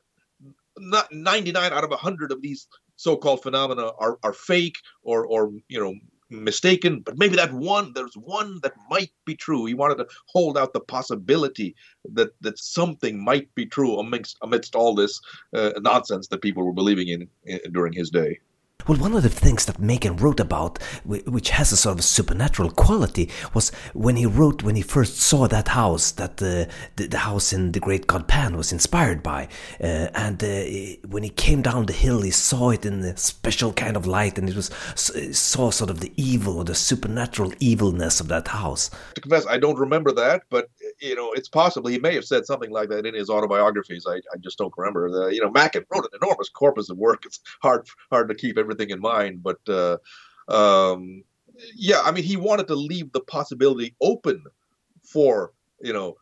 not 0.78 1.12
99 1.12 1.72
out 1.72 1.84
of 1.84 1.90
100 1.90 2.32
of 2.32 2.42
these 2.42 2.68
so-called 2.96 3.42
phenomena 3.42 3.92
are 4.00 4.18
are 4.24 4.34
fake 4.34 4.78
or 5.04 5.26
or 5.26 5.52
you 5.68 5.80
know 5.80 5.94
mistaken, 6.32 7.02
but 7.02 7.18
maybe 7.18 7.36
that 7.36 7.54
one 7.54 7.92
there's 7.94 8.16
one 8.16 8.60
that 8.64 8.74
might 8.90 9.12
be 9.26 9.36
true. 9.36 9.66
He 9.66 9.74
wanted 9.74 9.98
to 9.98 10.08
hold 10.28 10.58
out 10.58 10.74
the 10.74 10.80
possibility 10.80 11.76
that 12.14 12.32
that 12.42 12.58
something 12.58 13.24
might 13.24 13.54
be 13.56 13.66
true 13.66 14.00
amidst 14.00 14.38
amidst 14.42 14.76
all 14.76 14.96
this 14.96 15.20
uh, 15.56 15.74
nonsense 15.82 16.28
that 16.28 16.42
people 16.42 16.64
were 16.64 16.74
believing 16.74 17.10
in, 17.10 17.28
in 17.46 17.60
during 17.72 17.94
his 17.94 18.10
day. 18.10 18.40
Well, 18.88 18.98
one 18.98 19.14
of 19.14 19.24
the 19.24 19.30
things 19.30 19.66
that 19.66 19.80
Machen 19.80 20.18
wrote 20.18 20.40
about, 20.40 20.82
which 21.06 21.50
has 21.52 21.72
a 21.72 21.78
sort 21.78 21.98
of 21.98 22.04
supernatural 22.04 22.72
quality, 22.72 23.30
was 23.54 23.72
when 23.94 24.16
he 24.16 24.26
wrote 24.26 24.64
when 24.64 24.76
he 24.76 24.82
first 24.82 25.18
saw 25.18 25.48
that 25.48 25.70
house 25.70 26.12
that 26.12 26.38
the 26.38 26.68
the, 26.96 27.08
the 27.08 27.20
house 27.20 27.54
in 27.54 27.72
the 27.72 27.80
Great 27.80 28.08
God 28.08 28.28
Pan 28.28 28.58
was 28.58 28.72
inspired 28.72 29.22
by, 29.24 29.48
uh, 29.80 30.08
and 30.16 30.44
uh, 30.44 30.64
when 31.08 31.24
he 31.24 31.30
came 31.30 31.62
down 31.62 31.86
the 31.86 31.94
hill, 31.94 32.22
he 32.22 32.32
saw 32.32 32.72
it 32.72 32.86
in 32.86 33.00
a 33.04 33.18
special 33.18 33.74
kind 33.74 33.96
of 33.96 34.06
light, 34.08 34.38
and 34.38 34.50
it 34.50 34.56
was 34.56 34.72
saw 34.96 35.72
sort 35.72 35.90
of 35.90 36.00
the 36.00 36.12
evil 36.18 36.58
or 36.58 36.64
the 36.64 36.76
supernatural 36.76 37.54
evilness 37.60 38.20
of 38.20 38.28
that 38.28 38.48
house. 38.48 38.90
To 39.16 39.22
confess, 39.22 39.46
I 39.48 39.58
don't 39.58 39.78
remember 39.78 40.12
that, 40.14 40.44
but 40.50 40.70
you 41.02 41.16
know, 41.16 41.34
it's 41.34 41.50
possible 41.50 41.90
he 41.90 42.00
may 42.00 42.16
have 42.16 42.26
said 42.26 42.46
something 42.46 42.72
like 42.72 42.90
that 42.90 43.06
in 43.06 43.16
his 43.16 43.30
autobiographies. 43.30 44.06
I, 44.08 44.16
I 44.16 44.38
just 44.40 44.58
don't 44.58 44.74
remember. 44.78 45.10
The, 45.10 45.34
you 45.34 45.42
know, 45.42 45.52
Machen 45.52 45.86
wrote 45.94 46.06
an 46.06 46.20
enormous 46.22 46.50
corpus 46.50 46.90
of 46.90 46.98
work. 46.98 47.26
It's 47.26 47.40
hard 47.62 47.88
hard 48.12 48.30
to 48.30 48.36
keep 48.36 48.58
everything 48.58 48.90
in 48.92 49.00
mind, 49.02 49.44
but 49.44 49.60
uh, 49.68 49.98
um, 50.48 51.24
yeah, 51.76 52.02
I 52.04 52.12
mean, 52.12 52.24
he 52.24 52.38
wanted 52.38 52.68
to 52.68 52.76
leave 52.76 53.12
the 53.12 53.22
possibility 53.22 53.96
open 54.02 54.44
for 55.04 55.54
you 55.82 55.94
know 55.94 56.16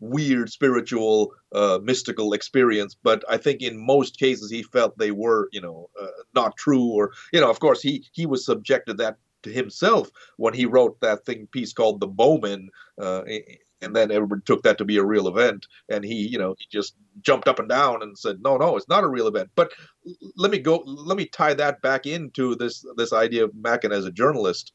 weird 0.00 0.50
spiritual 0.50 1.32
uh, 1.54 1.78
mystical 1.82 2.34
experience 2.34 2.94
but 3.02 3.24
i 3.30 3.36
think 3.38 3.62
in 3.62 3.78
most 3.78 4.18
cases 4.18 4.50
he 4.50 4.62
felt 4.62 4.98
they 4.98 5.10
were 5.10 5.48
you 5.52 5.60
know 5.60 5.88
uh, 6.00 6.06
not 6.34 6.54
true 6.56 6.84
or 6.84 7.12
you 7.32 7.40
know 7.40 7.50
of 7.50 7.60
course 7.60 7.80
he 7.80 8.04
he 8.12 8.26
was 8.26 8.44
subjected 8.44 8.98
that 8.98 9.16
to 9.42 9.50
himself 9.50 10.10
when 10.36 10.52
he 10.52 10.66
wrote 10.66 11.00
that 11.00 11.24
thing 11.24 11.46
piece 11.52 11.72
called 11.72 12.00
The 12.00 12.06
Bowmen 12.06 12.68
Uh, 13.00 13.22
and 13.82 13.94
then 13.94 14.10
everybody 14.10 14.42
took 14.44 14.62
that 14.62 14.78
to 14.78 14.84
be 14.84 14.96
a 14.96 15.04
real 15.04 15.28
event. 15.28 15.66
And 15.88 16.04
he 16.04 16.14
you 16.14 16.38
know 16.38 16.54
he 16.58 16.66
just 16.70 16.94
jumped 17.20 17.48
up 17.48 17.58
and 17.58 17.68
down 17.68 18.02
and 18.02 18.18
said 18.18 18.40
no 18.42 18.56
no 18.56 18.76
it's 18.76 18.88
not 18.88 19.04
a 19.04 19.08
real 19.08 19.26
event. 19.26 19.50
But 19.54 19.72
let 20.36 20.50
me 20.50 20.58
go 20.58 20.82
let 20.86 21.16
me 21.16 21.26
tie 21.26 21.54
that 21.54 21.82
back 21.82 22.06
into 22.06 22.54
this 22.54 22.84
this 22.96 23.12
idea 23.12 23.44
of 23.44 23.54
Machen 23.54 23.92
as 23.92 24.04
a 24.04 24.12
journalist. 24.12 24.72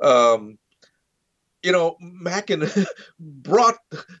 Um, 0.00 0.58
you 1.62 1.72
know 1.72 1.96
Machen 2.00 2.64
brought 3.20 3.76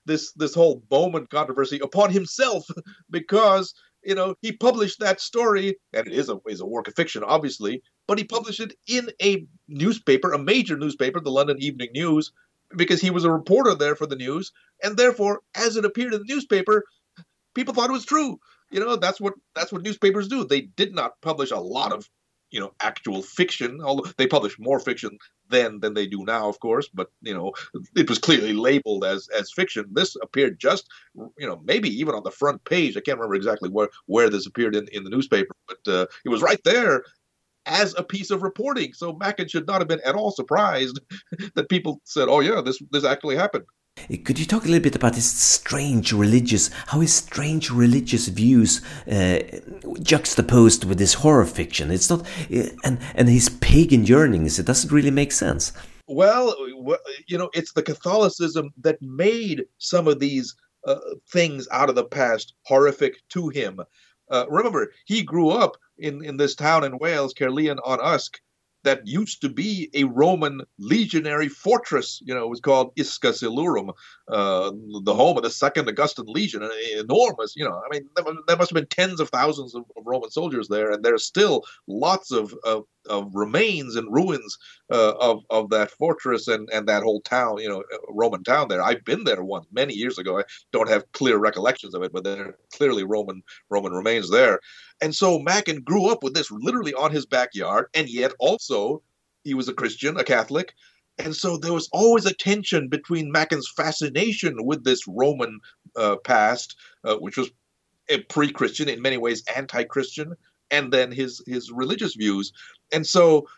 this 0.06 0.32
this 0.32 0.54
whole 0.54 0.82
Bowmen 0.88 1.26
controversy 1.26 1.78
upon 1.82 2.10
himself 2.10 2.66
because 3.10 3.74
you 4.04 4.14
know 4.14 4.34
he 4.42 4.52
published 4.52 5.00
that 5.00 5.20
story 5.20 5.76
and 5.92 6.06
it 6.06 6.12
is 6.12 6.28
a 6.28 6.38
is 6.48 6.60
a 6.60 6.66
work 6.66 6.88
of 6.88 6.94
fiction 6.94 7.22
obviously 7.24 7.82
but 8.06 8.18
he 8.18 8.24
published 8.24 8.60
it 8.60 8.74
in 8.86 9.08
a 9.22 9.46
newspaper 9.68 10.32
a 10.32 10.38
major 10.38 10.76
newspaper 10.76 11.20
the 11.20 11.30
London 11.30 11.56
Evening 11.60 11.90
News 11.92 12.32
because 12.76 13.00
he 13.00 13.10
was 13.10 13.24
a 13.24 13.30
reporter 13.30 13.74
there 13.74 13.96
for 13.96 14.06
the 14.06 14.16
news, 14.16 14.52
and 14.82 14.96
therefore, 14.96 15.40
as 15.54 15.76
it 15.76 15.84
appeared 15.84 16.14
in 16.14 16.20
the 16.20 16.34
newspaper, 16.34 16.84
people 17.54 17.74
thought 17.74 17.90
it 17.90 17.94
was 17.94 18.04
true. 18.04 18.38
You 18.70 18.80
know, 18.80 18.96
that's 18.96 19.20
what 19.20 19.34
that's 19.54 19.72
what 19.72 19.82
newspapers 19.82 20.28
do. 20.28 20.44
They 20.44 20.62
did 20.62 20.94
not 20.94 21.20
publish 21.22 21.50
a 21.50 21.56
lot 21.56 21.92
of, 21.92 22.08
you 22.50 22.60
know, 22.60 22.72
actual 22.80 23.22
fiction, 23.22 23.80
although 23.82 24.10
they 24.18 24.26
published 24.26 24.60
more 24.60 24.78
fiction 24.78 25.16
then 25.48 25.80
than 25.80 25.94
they 25.94 26.06
do 26.06 26.24
now, 26.24 26.48
of 26.48 26.60
course. 26.60 26.88
But 26.92 27.08
you 27.22 27.32
know, 27.32 27.52
it 27.96 28.08
was 28.08 28.18
clearly 28.18 28.52
labeled 28.52 29.04
as 29.04 29.28
as 29.28 29.50
fiction. 29.50 29.86
This 29.92 30.16
appeared 30.22 30.60
just, 30.60 30.86
you 31.38 31.46
know, 31.46 31.62
maybe 31.64 31.88
even 31.88 32.14
on 32.14 32.24
the 32.24 32.30
front 32.30 32.62
page. 32.64 32.96
I 32.96 33.00
can't 33.00 33.18
remember 33.18 33.36
exactly 33.36 33.70
where 33.70 33.88
where 34.06 34.28
this 34.28 34.46
appeared 34.46 34.76
in 34.76 34.86
in 34.92 35.04
the 35.04 35.10
newspaper, 35.10 35.54
but 35.66 35.92
uh, 35.92 36.06
it 36.26 36.28
was 36.28 36.42
right 36.42 36.60
there 36.64 37.04
as 37.68 37.94
a 37.96 38.02
piece 38.02 38.30
of 38.30 38.42
reporting. 38.42 38.92
So 38.92 39.12
Machen 39.12 39.48
should 39.48 39.66
not 39.66 39.80
have 39.80 39.88
been 39.88 40.00
at 40.04 40.14
all 40.14 40.30
surprised 40.30 40.98
that 41.54 41.68
people 41.68 42.00
said, 42.04 42.28
"Oh 42.28 42.40
yeah, 42.40 42.60
this 42.60 42.82
this 42.90 43.04
actually 43.04 43.36
happened." 43.36 43.64
Could 44.24 44.38
you 44.38 44.46
talk 44.46 44.64
a 44.64 44.68
little 44.68 44.82
bit 44.82 44.94
about 44.94 45.16
his 45.16 45.28
strange 45.28 46.12
religious, 46.12 46.70
how 46.86 47.00
his 47.00 47.12
strange 47.12 47.70
religious 47.70 48.28
views 48.28 48.80
uh, 49.10 49.40
juxtaposed 50.00 50.84
with 50.84 51.00
his 51.00 51.14
horror 51.14 51.44
fiction? 51.44 51.90
It's 51.90 52.08
not, 52.08 52.20
uh, 52.22 52.68
and 52.84 52.98
and 53.14 53.28
his 53.28 53.48
pagan 53.48 54.06
yearnings. 54.06 54.58
It 54.58 54.66
doesn't 54.66 54.92
really 54.92 55.10
make 55.10 55.32
sense. 55.32 55.72
Well, 56.06 56.54
you 57.26 57.36
know, 57.36 57.50
it's 57.52 57.72
the 57.72 57.82
Catholicism 57.82 58.70
that 58.78 59.02
made 59.02 59.66
some 59.76 60.08
of 60.08 60.20
these 60.20 60.56
uh, 60.86 60.96
things 61.30 61.68
out 61.70 61.90
of 61.90 61.96
the 61.96 62.04
past 62.04 62.54
horrific 62.62 63.16
to 63.30 63.48
him. 63.50 63.80
Uh, 64.30 64.46
remember, 64.48 64.92
he 65.04 65.22
grew 65.22 65.50
up 65.50 65.76
in, 65.98 66.24
in 66.24 66.36
this 66.36 66.54
town 66.54 66.84
in 66.84 66.98
Wales, 66.98 67.34
Caerleon 67.34 67.78
on 67.84 67.98
Usk, 68.00 68.40
that 68.84 69.06
used 69.06 69.40
to 69.42 69.48
be 69.48 69.90
a 69.94 70.04
Roman 70.04 70.62
legionary 70.78 71.48
fortress. 71.48 72.22
You 72.24 72.34
know, 72.34 72.44
it 72.44 72.50
was 72.50 72.60
called 72.60 72.92
Isca 72.96 73.28
Silurum, 73.28 73.92
uh, 74.30 74.70
the 75.04 75.14
home 75.14 75.36
of 75.36 75.42
the 75.42 75.50
Second 75.50 75.88
Augustan 75.88 76.26
Legion. 76.26 76.62
An 76.62 76.70
enormous. 76.96 77.54
You 77.56 77.64
know, 77.64 77.80
I 77.84 77.88
mean, 77.90 78.08
there, 78.14 78.56
must 78.56 78.70
have 78.70 78.74
been 78.74 78.86
tens 78.86 79.20
of 79.20 79.30
thousands 79.30 79.74
of, 79.74 79.84
of, 79.96 80.04
Roman 80.04 80.30
soldiers 80.30 80.68
there, 80.68 80.90
and 80.90 81.04
there's 81.04 81.24
still 81.24 81.64
lots 81.86 82.30
of, 82.30 82.54
of, 82.64 82.84
of 83.08 83.34
remains 83.34 83.96
and 83.96 84.12
ruins 84.12 84.58
uh, 84.92 85.14
of 85.18 85.44
of 85.50 85.70
that 85.70 85.90
fortress 85.90 86.48
and 86.48 86.68
and 86.72 86.86
that 86.88 87.02
whole 87.02 87.20
town. 87.22 87.58
You 87.58 87.68
know, 87.68 87.80
uh, 87.80 87.98
Roman 88.10 88.44
town 88.44 88.68
there. 88.68 88.82
I've 88.82 89.04
been 89.04 89.24
there 89.24 89.42
once 89.42 89.66
many 89.72 89.94
years 89.94 90.18
ago. 90.18 90.38
I 90.38 90.44
don't 90.72 90.88
have 90.88 91.10
clear 91.12 91.38
recollections 91.38 91.94
of 91.94 92.02
it, 92.02 92.12
but 92.12 92.24
there 92.24 92.48
are 92.48 92.58
clearly 92.72 93.04
Roman 93.04 93.42
Roman 93.70 93.92
remains 93.92 94.30
there. 94.30 94.60
And 95.00 95.14
so 95.14 95.38
Machen 95.38 95.82
grew 95.82 96.10
up 96.10 96.22
with 96.22 96.34
this 96.34 96.50
literally 96.50 96.92
on 96.94 97.12
his 97.12 97.24
backyard, 97.24 97.86
and 97.94 98.08
yet 98.08 98.32
also 98.40 99.02
he 99.44 99.54
was 99.54 99.68
a 99.68 99.74
Christian, 99.74 100.18
a 100.18 100.24
Catholic. 100.24 100.74
And 101.18 101.34
so 101.34 101.56
there 101.56 101.72
was 101.72 101.88
always 101.92 102.26
a 102.26 102.34
tension 102.34 102.88
between 102.88 103.32
Machen's 103.32 103.68
fascination 103.68 104.64
with 104.64 104.84
this 104.84 105.06
Roman 105.06 105.60
uh, 105.96 106.16
past, 106.24 106.76
uh, 107.04 107.16
which 107.16 107.36
was 107.36 107.50
pre-Christian 108.28 108.88
in 108.88 109.02
many 109.02 109.16
ways, 109.16 109.42
anti-Christian, 109.54 110.34
and 110.70 110.92
then 110.92 111.10
his 111.10 111.42
his 111.46 111.70
religious 111.70 112.14
views. 112.14 112.52
And 112.92 113.06
so 113.06 113.48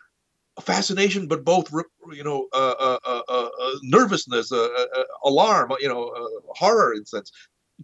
fascination, 0.60 1.28
but 1.28 1.44
both 1.44 1.72
you 2.12 2.24
know 2.24 2.48
uh, 2.52 2.74
uh, 2.78 2.98
uh, 3.04 3.22
uh 3.28 3.70
nervousness, 3.82 4.52
alarm, 5.24 5.72
you 5.80 5.88
know 5.88 6.28
horror 6.56 6.94
in 6.94 7.04
sense 7.04 7.30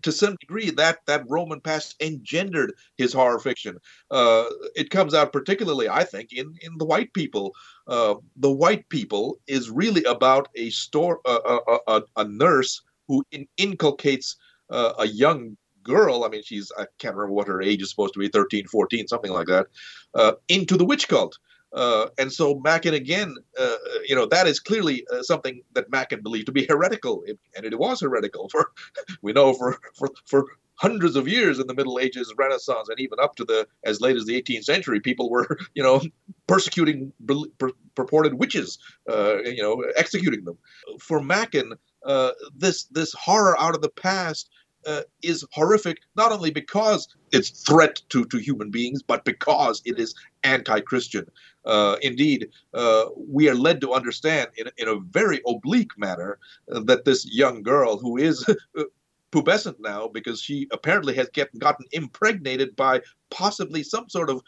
to 0.03 0.13
some 0.13 0.37
degree 0.41 0.71
that 0.71 0.99
that 1.07 1.25
Roman 1.29 1.61
past 1.61 1.97
engendered 2.01 2.73
his 2.97 3.13
horror 3.13 3.39
fiction. 3.39 3.79
Uh, 4.11 4.45
it 4.75 4.91
comes 4.91 5.15
out 5.15 5.33
particularly, 5.33 5.89
I 5.89 6.05
think, 6.05 6.33
in 6.33 6.55
in 6.63 6.79
the 6.79 6.85
white 6.85 7.13
people. 7.13 7.55
Uh, 7.87 8.17
the 8.37 8.51
white 8.51 8.89
people 8.89 9.39
is 9.47 9.71
really 9.71 10.05
about 10.05 10.49
a 10.55 10.71
store 10.71 11.21
a, 11.25 11.59
a, 11.89 12.03
a 12.17 12.25
nurse 12.25 12.83
who 13.09 13.25
in, 13.31 13.47
inculcates 13.57 14.37
uh, 14.71 14.93
a 14.99 15.07
young 15.07 15.57
girl 15.83 16.25
i 16.25 16.29
mean 16.29 16.43
she's 16.43 16.73
i 16.77 16.85
can't 16.99 17.15
remember 17.15 17.33
what 17.33 17.47
her 17.47 17.63
age 17.63 17.81
is 17.81 17.91
supposed 17.91 18.13
to 18.13 18.19
be 18.19 18.29
13 18.29 18.67
14 18.67 19.07
something 19.07 19.31
like 19.31 19.47
that 19.47 19.67
uh, 20.15 20.33
into 20.49 20.77
the 20.77 20.85
witch 20.85 21.07
cult 21.07 21.39
uh, 21.77 22.09
and 22.19 22.33
so 22.33 22.59
Machen 22.65 22.95
again, 22.95 23.37
uh, 23.61 23.77
you 24.09 24.17
know, 24.17 24.27
that 24.27 24.47
is 24.47 24.59
clearly 24.59 25.07
uh, 25.13 25.23
something 25.23 25.61
that 25.75 25.91
Machen 25.91 26.23
believed 26.23 26.47
to 26.47 26.53
be 26.53 26.67
heretical, 26.67 27.23
it, 27.27 27.39
and 27.55 27.67
it 27.67 27.79
was 27.79 28.01
heretical 28.01 28.49
for 28.49 28.71
we 29.23 29.33
know 29.33 29.53
for, 29.53 29.79
for 29.95 30.09
for 30.25 30.47
hundreds 30.77 31.17
of 31.17 31.29
years 31.29 31.59
in 31.59 31.67
the 31.67 31.75
Middle 31.75 31.99
Ages, 31.99 32.33
Renaissance, 32.37 32.89
and 32.89 32.99
even 32.99 33.19
up 33.21 33.37
to 33.37 33.45
the 33.45 33.69
as 33.85 34.01
late 34.01 34.17
as 34.17 34.25
the 34.25 34.41
18th 34.41 34.65
century, 34.65 35.01
people 35.01 35.31
were 35.31 35.59
you 35.75 35.83
know 35.83 36.01
persecuting 36.47 37.13
pur- 37.59 37.73
purported 37.95 38.35
witches, 38.35 38.79
uh, 39.11 39.43
you 39.43 39.63
know, 39.63 39.85
executing 39.97 40.45
them. 40.45 40.57
For 40.99 41.21
Machen, 41.21 41.75
uh, 42.07 42.33
this 42.57 42.85
this 42.85 43.13
horror 43.13 43.59
out 43.61 43.75
of 43.75 43.83
the 43.83 43.91
past 43.91 44.49
uh, 44.87 45.03
is 45.23 45.45
horrific 45.53 45.99
not 46.17 46.33
only 46.33 46.51
because 46.51 47.09
it's 47.33 47.51
threat 47.51 48.01
to, 48.09 48.25
to 48.27 48.39
human 48.39 48.71
beings, 48.71 49.03
but 49.03 49.25
because 49.25 49.83
it 49.85 49.99
is 49.99 50.15
anti-Christian. 50.45 51.27
Uh, 51.65 51.97
indeed, 52.03 52.49
uh, 52.75 53.07
we 53.17 53.49
are 53.49 53.55
led 53.55 53.81
to 53.81 53.93
understand 53.93 54.49
in, 54.57 54.69
in 54.79 54.89
a 54.89 55.01
very 55.01 55.41
oblique 55.47 55.99
manner 55.99 56.39
uh, 56.73 56.81
that 56.81 57.05
this 57.05 57.27
young 57.31 57.63
girl 57.63 57.99
who 57.99 58.17
is 58.17 58.47
pubescent 59.33 59.77
now 59.81 60.09
because 60.09 60.41
she 60.41 60.69
apparently 60.73 61.15
has 61.15 61.29
get, 61.31 61.57
gotten 61.59 61.85
impregnated 61.93 62.77
by 62.77 63.03
possibly 63.31 63.83
some 63.83 64.09
sort 64.09 64.31
of 64.31 64.41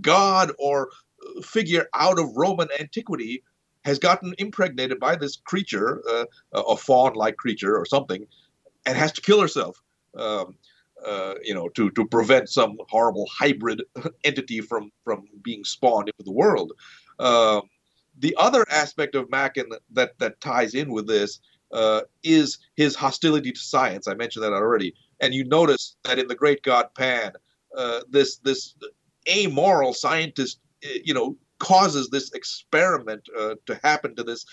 god 0.00 0.52
or 0.58 0.90
uh, 1.26 1.40
figure 1.42 1.88
out 1.94 2.18
of 2.18 2.36
Roman 2.36 2.68
antiquity 2.78 3.42
has 3.84 3.98
gotten 3.98 4.34
impregnated 4.38 5.00
by 5.00 5.16
this 5.16 5.36
creature, 5.36 6.02
uh, 6.08 6.24
a 6.52 6.76
faun-like 6.76 7.36
creature 7.36 7.76
or 7.76 7.86
something, 7.86 8.26
and 8.86 8.96
has 8.96 9.12
to 9.12 9.20
kill 9.20 9.40
herself. 9.40 9.82
Um, 10.16 10.56
uh, 11.06 11.34
you 11.42 11.54
know, 11.54 11.68
to 11.70 11.90
to 11.92 12.06
prevent 12.06 12.48
some 12.48 12.76
horrible 12.88 13.26
hybrid 13.32 13.82
entity 14.24 14.60
from 14.60 14.90
from 15.04 15.24
being 15.42 15.64
spawned 15.64 16.08
into 16.08 16.24
the 16.24 16.32
world. 16.32 16.72
Uh, 17.18 17.60
the 18.18 18.36
other 18.38 18.66
aspect 18.70 19.14
of 19.14 19.30
Machen 19.30 19.70
that 19.92 20.18
that 20.18 20.40
ties 20.40 20.74
in 20.74 20.90
with 20.90 21.06
this 21.06 21.40
uh, 21.72 22.02
is 22.22 22.58
his 22.76 22.94
hostility 22.94 23.52
to 23.52 23.60
science. 23.60 24.08
I 24.08 24.14
mentioned 24.14 24.44
that 24.44 24.52
already, 24.52 24.94
and 25.20 25.34
you 25.34 25.44
notice 25.44 25.96
that 26.04 26.18
in 26.18 26.28
the 26.28 26.34
Great 26.34 26.62
God 26.62 26.88
Pan, 26.94 27.32
uh, 27.76 28.00
this 28.10 28.38
this 28.38 28.74
amoral 29.28 29.94
scientist, 29.94 30.60
uh, 30.84 30.88
you 31.04 31.14
know, 31.14 31.36
causes 31.58 32.08
this 32.08 32.32
experiment 32.32 33.22
uh, 33.38 33.54
to 33.66 33.78
happen 33.82 34.16
to 34.16 34.24
this 34.24 34.44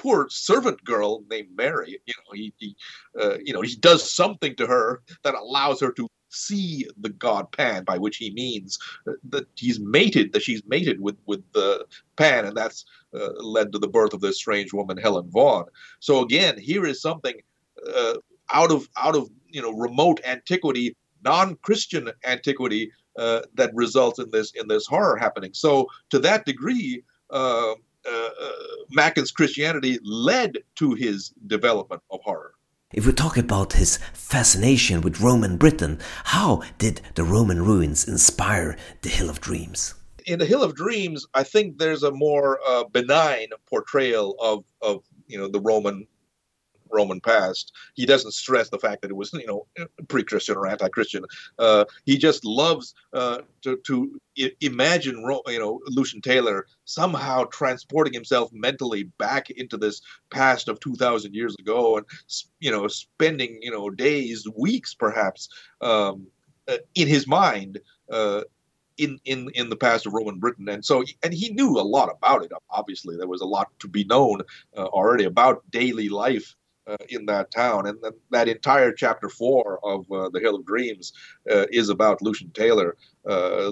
poor 0.00 0.28
servant 0.30 0.82
girl 0.82 1.22
named 1.30 1.48
Mary. 1.54 2.00
You 2.06 2.14
know, 2.16 2.32
he, 2.32 2.54
he 2.56 2.76
uh, 3.20 3.36
you 3.44 3.52
know, 3.52 3.60
he 3.60 3.76
does 3.76 4.10
something 4.10 4.56
to 4.56 4.66
her 4.66 5.02
that 5.24 5.34
allows 5.34 5.80
her 5.80 5.92
to 5.92 6.08
see 6.30 6.86
the 7.00 7.10
god 7.10 7.52
Pan, 7.52 7.84
by 7.84 7.98
which 7.98 8.16
he 8.16 8.32
means 8.32 8.78
that 9.28 9.46
he's 9.56 9.78
mated, 9.78 10.32
that 10.32 10.42
she's 10.42 10.62
mated 10.66 11.00
with 11.00 11.16
with 11.26 11.42
the 11.52 11.84
Pan, 12.16 12.46
and 12.46 12.56
that's 12.56 12.86
uh, 13.14 13.32
led 13.42 13.72
to 13.72 13.78
the 13.78 13.88
birth 13.88 14.14
of 14.14 14.20
this 14.20 14.38
strange 14.38 14.72
woman, 14.72 14.96
Helen 14.96 15.28
Vaughan. 15.30 15.66
So 15.98 16.22
again, 16.22 16.58
here 16.58 16.86
is 16.86 17.02
something 17.02 17.34
uh, 17.94 18.14
out 18.52 18.70
of 18.72 18.88
out 18.96 19.16
of 19.16 19.28
you 19.48 19.60
know 19.60 19.72
remote 19.72 20.20
antiquity, 20.24 20.96
non-Christian 21.22 22.10
antiquity. 22.24 22.90
Uh, 23.18 23.42
that 23.54 23.74
results 23.74 24.20
in 24.20 24.30
this 24.30 24.52
in 24.52 24.68
this 24.68 24.86
horror 24.86 25.16
happening. 25.16 25.50
So 25.52 25.88
to 26.10 26.20
that 26.20 26.46
degree, 26.46 27.02
uh, 28.06 28.10
uh, 28.10 29.12
uh, 29.12 29.24
Christianity 29.34 29.98
led 30.02 30.58
to 30.76 30.94
his 30.94 31.32
development 31.46 32.02
of 32.10 32.20
horror. 32.22 32.54
If 32.92 33.06
we 33.06 33.12
talk 33.12 33.36
about 33.36 33.74
his 33.74 33.98
fascination 34.12 35.00
with 35.00 35.20
Roman 35.20 35.56
Britain, 35.56 36.00
how 36.24 36.62
did 36.78 37.00
the 37.14 37.22
Roman 37.22 37.64
ruins 37.64 38.08
inspire 38.08 38.76
the 39.02 39.08
Hill 39.08 39.30
of 39.30 39.40
Dreams? 39.40 39.94
In 40.26 40.40
the 40.40 40.44
Hill 40.44 40.62
of 40.62 40.74
Dreams, 40.74 41.26
I 41.34 41.44
think 41.44 41.78
there's 41.78 42.02
a 42.02 42.10
more 42.10 42.58
uh, 42.66 42.84
benign 42.84 43.48
portrayal 43.68 44.34
of, 44.40 44.64
of 44.82 45.04
you 45.28 45.38
know 45.38 45.46
the 45.46 45.60
Roman 45.60 46.06
Roman 46.92 47.20
past. 47.20 47.72
He 47.94 48.06
doesn't 48.06 48.32
stress 48.32 48.68
the 48.68 48.78
fact 48.78 49.02
that 49.02 49.10
it 49.10 49.16
was, 49.16 49.32
you 49.32 49.46
know, 49.46 49.66
pre-Christian 50.08 50.56
or 50.56 50.66
anti-Christian. 50.66 51.24
Uh, 51.58 51.84
he 52.04 52.18
just 52.18 52.44
loves 52.44 52.94
uh, 53.12 53.38
to, 53.62 53.76
to 53.86 54.20
I- 54.38 54.52
imagine, 54.60 55.16
you 55.46 55.58
know, 55.58 55.80
Lucian 55.86 56.20
Taylor 56.20 56.66
somehow 56.84 57.44
transporting 57.44 58.12
himself 58.12 58.50
mentally 58.52 59.04
back 59.18 59.50
into 59.50 59.76
this 59.76 60.02
past 60.30 60.68
of 60.68 60.80
2,000 60.80 61.34
years 61.34 61.54
ago, 61.58 61.96
and 61.98 62.06
you 62.58 62.70
know, 62.70 62.86
spending 62.88 63.58
you 63.62 63.70
know 63.70 63.90
days, 63.90 64.46
weeks, 64.56 64.94
perhaps, 64.94 65.48
um, 65.80 66.26
uh, 66.68 66.78
in 66.94 67.08
his 67.08 67.26
mind. 67.26 67.80
Uh, 68.10 68.42
in 68.98 69.18
in 69.24 69.48
in 69.54 69.70
the 69.70 69.76
past 69.76 70.06
of 70.06 70.12
Roman 70.12 70.38
Britain, 70.38 70.68
and 70.68 70.84
so 70.84 71.02
and 71.22 71.32
he 71.32 71.50
knew 71.54 71.78
a 71.78 71.80
lot 71.80 72.10
about 72.10 72.44
it. 72.44 72.52
Obviously, 72.68 73.16
there 73.16 73.28
was 73.28 73.40
a 73.40 73.46
lot 73.46 73.68
to 73.78 73.88
be 73.88 74.04
known 74.04 74.42
uh, 74.76 74.84
already 74.84 75.24
about 75.24 75.62
daily 75.70 76.10
life 76.10 76.54
uh, 76.90 76.96
in 77.08 77.26
that 77.26 77.50
town, 77.50 77.86
and 77.86 77.98
that, 78.02 78.14
that 78.30 78.48
entire 78.48 78.92
chapter 78.92 79.28
four 79.28 79.78
of 79.84 80.10
uh, 80.10 80.28
the 80.30 80.40
Hill 80.40 80.56
of 80.56 80.66
Dreams 80.66 81.12
uh, 81.50 81.66
is 81.70 81.88
about 81.88 82.22
Lucian 82.22 82.50
Taylor, 82.50 82.96
uh, 83.28 83.70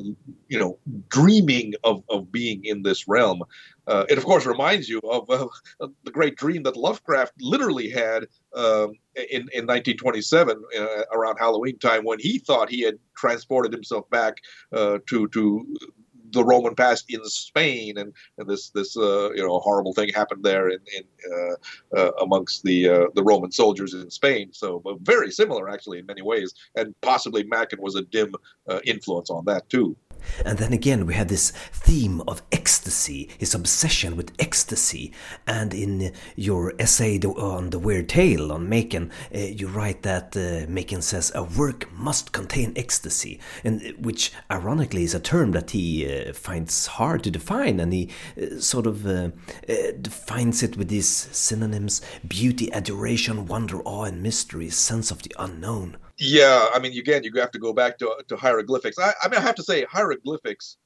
you 0.48 0.59
know, 0.59 0.78
dreaming 1.09 1.74
of 1.85 2.02
of 2.09 2.31
being 2.31 2.64
in 2.64 2.83
this 2.83 3.09
realm. 3.09 3.42
Uh, 3.87 4.04
it 4.09 4.18
of 4.18 4.24
course 4.24 4.46
reminds 4.46 4.88
you 4.88 5.00
of 5.00 5.26
the 6.04 6.11
great 6.11 6.37
dream 6.37 6.62
that 6.62 6.76
Lovecraft 6.76 7.33
literally 7.40 7.88
had 7.88 8.26
um, 8.54 8.92
in 9.16 9.48
in 9.52 9.66
1927 9.66 10.62
around 11.12 11.38
Halloween 11.38 11.78
time 11.78 12.04
when 12.04 12.18
he 12.18 12.38
thought 12.38 12.68
he 12.70 12.83
had 12.83 12.98
transported 13.16 13.72
himself 13.72 14.09
back 14.11 14.37
to 14.72 15.28
to 15.28 15.76
the 16.32 16.44
Roman 16.44 16.74
past 16.74 17.04
in 17.08 17.24
Spain, 17.24 17.98
and, 17.98 18.12
and 18.38 18.48
this 18.48 18.70
this 18.70 18.96
uh, 18.96 19.30
you 19.32 19.46
know 19.46 19.58
horrible 19.60 19.92
thing 19.92 20.10
happened 20.14 20.44
there 20.44 20.68
in, 20.68 20.78
in 20.96 21.04
uh, 21.32 21.98
uh, 21.98 22.10
amongst 22.22 22.62
the 22.62 22.88
uh, 22.88 23.06
the 23.14 23.22
Roman 23.22 23.52
soldiers 23.52 23.94
in 23.94 24.10
Spain. 24.10 24.50
So 24.52 24.82
very 25.02 25.30
similar 25.30 25.68
actually 25.68 25.98
in 25.98 26.06
many 26.06 26.22
ways, 26.22 26.54
and 26.76 26.94
possibly 27.00 27.44
Machen 27.44 27.80
was 27.80 27.94
a 27.94 28.02
dim 28.02 28.34
uh, 28.68 28.80
influence 28.84 29.30
on 29.30 29.44
that 29.46 29.68
too. 29.68 29.96
And 30.44 30.59
then 30.59 30.72
again, 30.72 31.07
we 31.07 31.14
have 31.14 31.28
this 31.28 31.52
theme 31.72 32.22
of 32.28 32.42
ecstasy, 32.52 33.28
his 33.38 33.54
obsession 33.54 34.16
with 34.16 34.33
ecstasy. 34.38 35.12
And 35.46 35.74
in 35.74 36.12
your 36.37 36.74
essay 36.78 37.18
on 37.18 37.70
the 37.70 37.78
weird 37.78 38.09
tale 38.09 38.52
on 38.52 38.68
Machen, 38.68 39.11
uh, 39.35 39.38
you 39.38 39.68
write 39.68 40.02
that 40.02 40.37
uh, 40.37 40.70
Machen 40.70 41.02
says 41.02 41.33
a 41.35 41.42
work 41.42 41.90
must 41.92 42.33
contain 42.33 42.72
ecstasy, 42.76 43.40
and 43.64 43.83
uh, 43.83 43.92
which 43.98 44.33
ironically 44.50 45.04
is 45.04 45.14
a 45.14 45.20
term 45.20 45.52
that 45.52 45.70
he 45.70 46.09
uh, 46.11 46.33
finds 46.33 46.87
hard 46.87 47.22
to 47.24 47.31
define, 47.31 47.81
and 47.81 47.92
he 47.92 48.11
sort 48.59 48.87
of 48.87 49.02
defines 50.02 50.62
it 50.62 50.76
with 50.76 50.88
these 50.88 51.09
synonyms: 51.09 52.00
beauty, 52.26 52.72
adoration, 52.72 53.46
wonder, 53.46 53.81
awe, 53.85 54.04
and 54.04 54.22
mystery, 54.22 54.70
sense 54.70 55.11
of 55.11 55.22
the 55.22 55.35
unknown. 55.38 55.96
Yeah, 56.18 56.68
I 56.74 56.81
mean, 56.81 56.98
again, 56.98 57.22
you 57.22 57.33
have 57.37 57.52
to 57.52 57.59
go 57.59 57.72
back 57.72 57.98
to, 57.98 58.22
to 58.26 58.37
hieroglyphics. 58.37 58.98
I, 58.98 59.12
I 59.22 59.28
mean, 59.28 59.38
I 59.38 59.42
have 59.42 59.54
to 59.57 59.62
say, 59.62 59.85
hieroglyphics, 59.85 60.76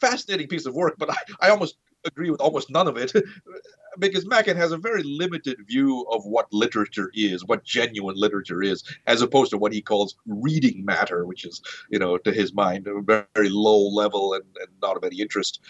fascinating 0.00 0.46
piece 0.46 0.66
of 0.66 0.74
work, 0.74 0.94
but 0.98 1.10
I, 1.10 1.16
I 1.40 1.48
almost 1.50 1.76
agree 2.04 2.30
with 2.30 2.40
almost 2.40 2.70
none 2.70 2.86
of 2.86 2.96
it 2.96 3.12
because 3.98 4.26
Machen 4.26 4.56
has 4.56 4.70
a 4.70 4.76
very 4.76 5.02
limited 5.02 5.58
view 5.66 6.06
of 6.12 6.24
what 6.24 6.46
literature 6.52 7.10
is, 7.14 7.44
what 7.44 7.64
genuine 7.64 8.14
literature 8.16 8.62
is, 8.62 8.84
as 9.08 9.22
opposed 9.22 9.50
to 9.50 9.58
what 9.58 9.72
he 9.72 9.82
calls 9.82 10.16
reading 10.26 10.84
matter, 10.84 11.26
which 11.26 11.44
is, 11.44 11.60
you 11.90 11.98
know, 11.98 12.16
to 12.18 12.32
his 12.32 12.54
mind, 12.54 12.86
a 12.86 13.00
very 13.00 13.48
low 13.48 13.88
level 13.88 14.34
and, 14.34 14.44
and 14.60 14.68
not 14.80 14.96
of 14.96 15.02
any 15.02 15.20
interest. 15.20 15.60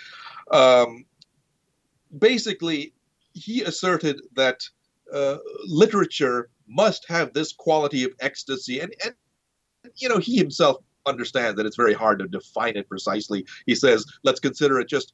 Um, 0.50 1.06
basically, 2.18 2.92
he 3.32 3.62
asserted 3.62 4.20
that 4.34 4.62
uh, 5.12 5.38
literature 5.66 6.50
must 6.68 7.06
have 7.08 7.32
this 7.32 7.52
quality 7.52 8.04
of 8.04 8.12
ecstasy. 8.20 8.80
And, 8.80 8.94
and 9.04 9.14
you 9.96 10.08
know, 10.08 10.18
he 10.18 10.36
himself 10.36 10.78
understands 11.06 11.56
that 11.56 11.66
it's 11.66 11.76
very 11.76 11.94
hard 11.94 12.18
to 12.18 12.26
define 12.26 12.76
it 12.76 12.88
precisely. 12.88 13.46
He 13.66 13.74
says, 13.74 14.04
let's 14.24 14.40
consider 14.40 14.80
it 14.80 14.88
just 14.88 15.12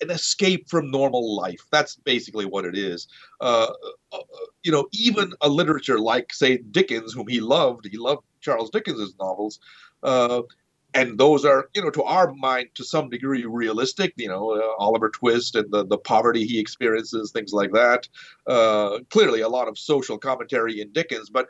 an 0.00 0.10
escape 0.10 0.68
from 0.68 0.90
normal 0.90 1.36
life. 1.36 1.60
That's 1.70 1.96
basically 1.96 2.46
what 2.46 2.64
it 2.64 2.76
is. 2.76 3.06
Uh, 3.40 3.68
uh, 4.12 4.18
you 4.62 4.72
know, 4.72 4.88
even 4.92 5.32
a 5.40 5.48
literature 5.48 5.98
like, 5.98 6.32
say, 6.32 6.58
Dickens, 6.58 7.12
whom 7.12 7.28
he 7.28 7.40
loved, 7.40 7.86
he 7.86 7.96
loved 7.96 8.22
Charles 8.40 8.70
Dickens's 8.70 9.14
novels. 9.20 9.60
Uh, 10.02 10.42
and 10.94 11.18
those 11.18 11.44
are, 11.44 11.68
you 11.74 11.82
know, 11.82 11.90
to 11.90 12.02
our 12.02 12.32
mind, 12.34 12.68
to 12.74 12.84
some 12.84 13.10
degree, 13.10 13.44
realistic. 13.44 14.12
You 14.16 14.28
know, 14.28 14.52
uh, 14.52 14.82
Oliver 14.82 15.10
Twist 15.10 15.54
and 15.54 15.70
the, 15.70 15.86
the 15.86 15.98
poverty 15.98 16.44
he 16.44 16.58
experiences, 16.58 17.30
things 17.30 17.52
like 17.52 17.72
that. 17.72 18.08
Uh, 18.46 19.00
clearly, 19.10 19.42
a 19.42 19.48
lot 19.48 19.68
of 19.68 19.78
social 19.78 20.18
commentary 20.18 20.80
in 20.80 20.90
Dickens, 20.92 21.30
but 21.30 21.48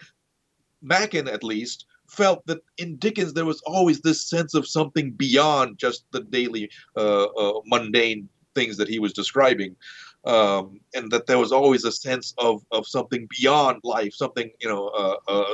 Machen 0.83 1.29
at 1.29 1.44
least, 1.44 1.87
felt 2.09 2.44
that 2.46 2.61
in 2.79 2.96
Dickens 2.96 3.35
there 3.35 3.44
was 3.44 3.61
always 3.66 4.01
this 4.01 4.29
sense 4.29 4.55
of 4.55 4.66
something 4.66 5.12
beyond 5.12 5.79
just 5.79 6.05
the 6.11 6.20
daily 6.20 6.70
uh, 6.96 7.24
uh, 7.24 7.61
mundane 7.66 8.29
things 8.55 8.77
that 8.77 8.88
he 8.88 8.98
was 8.98 9.12
describing. 9.12 9.77
Um, 10.24 10.81
and 10.94 11.11
that 11.12 11.27
there 11.27 11.38
was 11.38 11.53
always 11.53 11.85
a 11.85 11.92
sense 11.92 12.35
of, 12.38 12.62
of 12.72 12.87
something 12.87 13.29
beyond 13.38 13.81
life, 13.85 14.12
something 14.14 14.51
you 14.61 14.68
know 14.68 14.88
uh, 14.88 15.16
uh, 15.29 15.44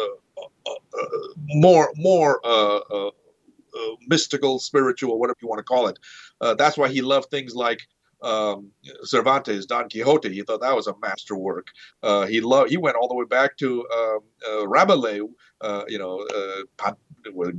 more 1.37 1.92
more 1.97 2.40
uh, 3.76 3.94
mystical, 4.06 4.58
spiritual, 4.58 5.18
whatever 5.18 5.38
you 5.42 5.48
want 5.48 5.58
to 5.58 5.64
call 5.64 5.88
it. 5.88 5.98
Uh, 6.40 6.54
that's 6.54 6.76
why 6.76 6.88
he 6.88 7.00
loved 7.00 7.30
things 7.30 7.54
like 7.54 7.80
um, 8.22 8.70
Cervantes, 9.02 9.66
Don 9.66 9.88
Quixote. 9.88 10.32
He 10.32 10.42
thought 10.42 10.62
that 10.62 10.74
was 10.74 10.87
a 10.87 10.94
masterwork. 11.00 11.68
Uh, 12.02 12.26
he 12.26 12.40
loved. 12.40 12.70
He 12.70 12.76
went 12.76 12.96
all 12.96 13.08
the 13.08 13.14
way 13.14 13.26
back 13.26 13.56
to 13.58 13.87
um, 13.94 14.18
uh, 14.48 14.66
Rabelais. 14.66 15.20
Uh, 15.60 15.84
you 15.88 15.98
know, 15.98 16.26
uh, 16.34 16.92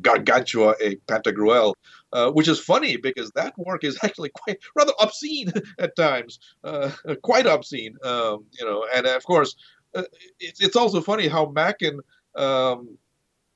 Gargantua 0.01 0.75
e 0.83 0.97
Pantagruel, 1.07 1.73
uh, 2.13 2.31
which 2.31 2.47
is 2.47 2.59
funny 2.59 2.97
because 2.97 3.31
that 3.31 3.57
work 3.57 3.83
is 3.83 3.97
actually 4.03 4.29
quite 4.29 4.59
rather 4.75 4.93
obscene 4.99 5.51
at 5.79 5.95
times, 5.95 6.39
uh, 6.63 6.91
quite 7.23 7.47
obscene. 7.47 7.95
Um, 8.03 8.45
you 8.51 8.65
know, 8.65 8.85
and 8.93 9.05
of 9.05 9.23
course, 9.23 9.55
it's 10.39 10.61
it's 10.61 10.75
also 10.75 11.01
funny 11.01 11.27
how 11.27 11.45
Machen, 11.47 12.01
um, 12.35 12.97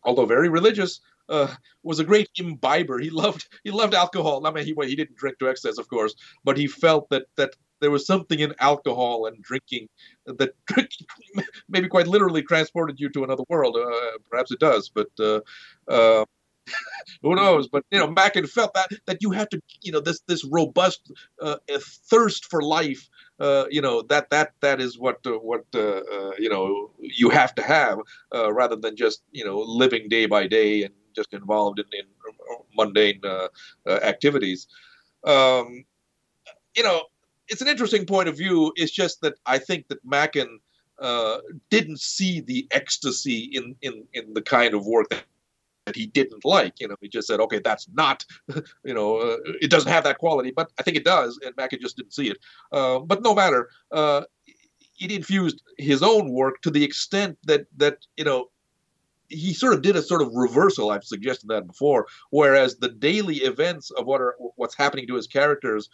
although 0.03 0.25
very 0.25 0.49
religious, 0.49 1.01
uh, 1.29 1.53
was 1.83 1.99
a 1.99 2.03
great 2.03 2.29
imbiber. 2.37 2.99
He 2.99 3.09
loved 3.09 3.47
he 3.63 3.71
loved 3.71 3.93
alcohol. 3.93 4.45
I 4.45 4.51
mean, 4.51 4.65
he 4.65 4.75
he 4.87 4.95
didn't 4.95 5.17
drink 5.17 5.39
to 5.39 5.49
excess, 5.49 5.77
of 5.77 5.87
course, 5.87 6.13
but 6.43 6.57
he 6.57 6.67
felt 6.67 7.09
that 7.09 7.25
that 7.37 7.51
there 7.81 7.91
was 7.91 8.05
something 8.05 8.39
in 8.39 8.53
alcohol 8.59 9.25
and 9.25 9.41
drinking 9.41 9.87
that 10.25 10.51
maybe 11.69 11.87
quite 11.87 12.07
literally 12.07 12.43
transported 12.43 12.99
you 12.99 13.09
to 13.09 13.23
another 13.23 13.43
world. 13.49 13.77
Uh, 13.77 14.17
perhaps 14.29 14.51
it 14.51 14.59
does, 14.59 14.89
but 14.89 15.07
uh, 15.19 15.39
uh, 15.87 16.25
who 17.21 17.35
knows? 17.35 17.67
But 17.67 17.83
you 17.91 17.99
know, 17.99 18.09
Machen 18.11 18.47
felt 18.47 18.73
that 18.73 18.89
that 19.07 19.17
you 19.21 19.31
have 19.31 19.49
to, 19.49 19.61
you 19.81 19.91
know, 19.91 20.01
this 20.01 20.21
this 20.27 20.45
robust 20.45 21.11
uh, 21.41 21.57
thirst 22.09 22.45
for 22.45 22.61
life. 22.61 23.07
Uh, 23.39 23.65
you 23.69 23.81
know 23.81 24.01
that 24.03 24.29
that 24.31 24.51
that 24.59 24.81
is 24.81 24.99
what 24.99 25.19
uh, 25.25 25.31
what 25.31 25.63
you 25.73 26.49
know 26.49 26.91
you 26.99 27.29
have 27.29 27.55
to 27.55 27.61
have 27.61 27.99
rather 28.33 28.75
than 28.75 28.95
just 28.95 29.21
you 29.31 29.45
know 29.45 29.59
living 29.59 30.09
day 30.09 30.25
by 30.25 30.45
day 30.47 30.83
and 30.83 30.93
just 31.15 31.33
involved 31.33 31.79
in, 31.79 31.85
in 31.97 32.05
mundane 32.75 33.21
uh, 33.23 33.47
uh, 33.87 33.99
activities. 34.03 34.67
Um, 35.25 35.85
you 36.75 36.83
know, 36.83 37.03
it's 37.47 37.61
an 37.61 37.67
interesting 37.67 38.05
point 38.05 38.29
of 38.29 38.37
view. 38.37 38.71
It's 38.75 38.91
just 38.91 39.21
that 39.21 39.35
I 39.45 39.57
think 39.57 39.87
that 39.87 40.03
Machen 40.05 40.59
uh, 40.99 41.39
didn't 41.69 41.99
see 41.99 42.41
the 42.41 42.67
ecstasy 42.71 43.49
in, 43.53 43.75
in, 43.81 44.05
in 44.13 44.33
the 44.33 44.41
kind 44.41 44.73
of 44.73 44.85
work 44.85 45.09
that 45.09 45.23
that 45.89 45.95
he 45.95 46.05
didn't 46.05 46.45
like. 46.45 46.79
You 46.79 46.87
know, 46.87 46.95
he 47.01 47.07
just 47.07 47.27
said, 47.27 47.39
okay, 47.39 47.59
that's 47.63 47.87
not, 47.93 48.23
you 48.83 48.93
know, 48.93 49.17
uh, 49.17 49.37
it 49.59 49.71
doesn't 49.71 49.91
have 49.91 50.03
that 50.03 50.19
quality, 50.19 50.51
but 50.55 50.71
I 50.77 50.83
think 50.83 50.97
it 50.97 51.03
does, 51.03 51.39
and 51.43 51.55
Machen 51.57 51.79
just 51.81 51.97
didn't 51.97 52.13
see 52.13 52.29
it. 52.29 52.37
Uh, 52.71 52.99
but 52.99 53.23
no 53.23 53.33
matter, 53.33 53.69
uh, 53.91 54.21
it 54.99 55.11
infused 55.11 55.63
his 55.79 56.03
own 56.03 56.31
work 56.31 56.61
to 56.61 56.69
the 56.69 56.83
extent 56.83 57.37
that 57.45 57.65
that 57.77 58.05
you 58.17 58.25
know 58.25 58.49
he 59.29 59.53
sort 59.53 59.73
of 59.73 59.81
did 59.81 59.95
a 59.95 60.01
sort 60.01 60.21
of 60.21 60.33
reversal. 60.33 60.89
I've 60.89 61.03
suggested 61.03 61.47
that 61.49 61.67
before. 61.67 62.07
Whereas 62.31 62.77
the 62.77 62.89
daily 62.89 63.37
events 63.37 63.91
of 63.91 64.05
what 64.05 64.21
are 64.21 64.35
what's 64.55 64.75
happening 64.75 65.07
to 65.07 65.15
his 65.15 65.27
characters 65.27 65.89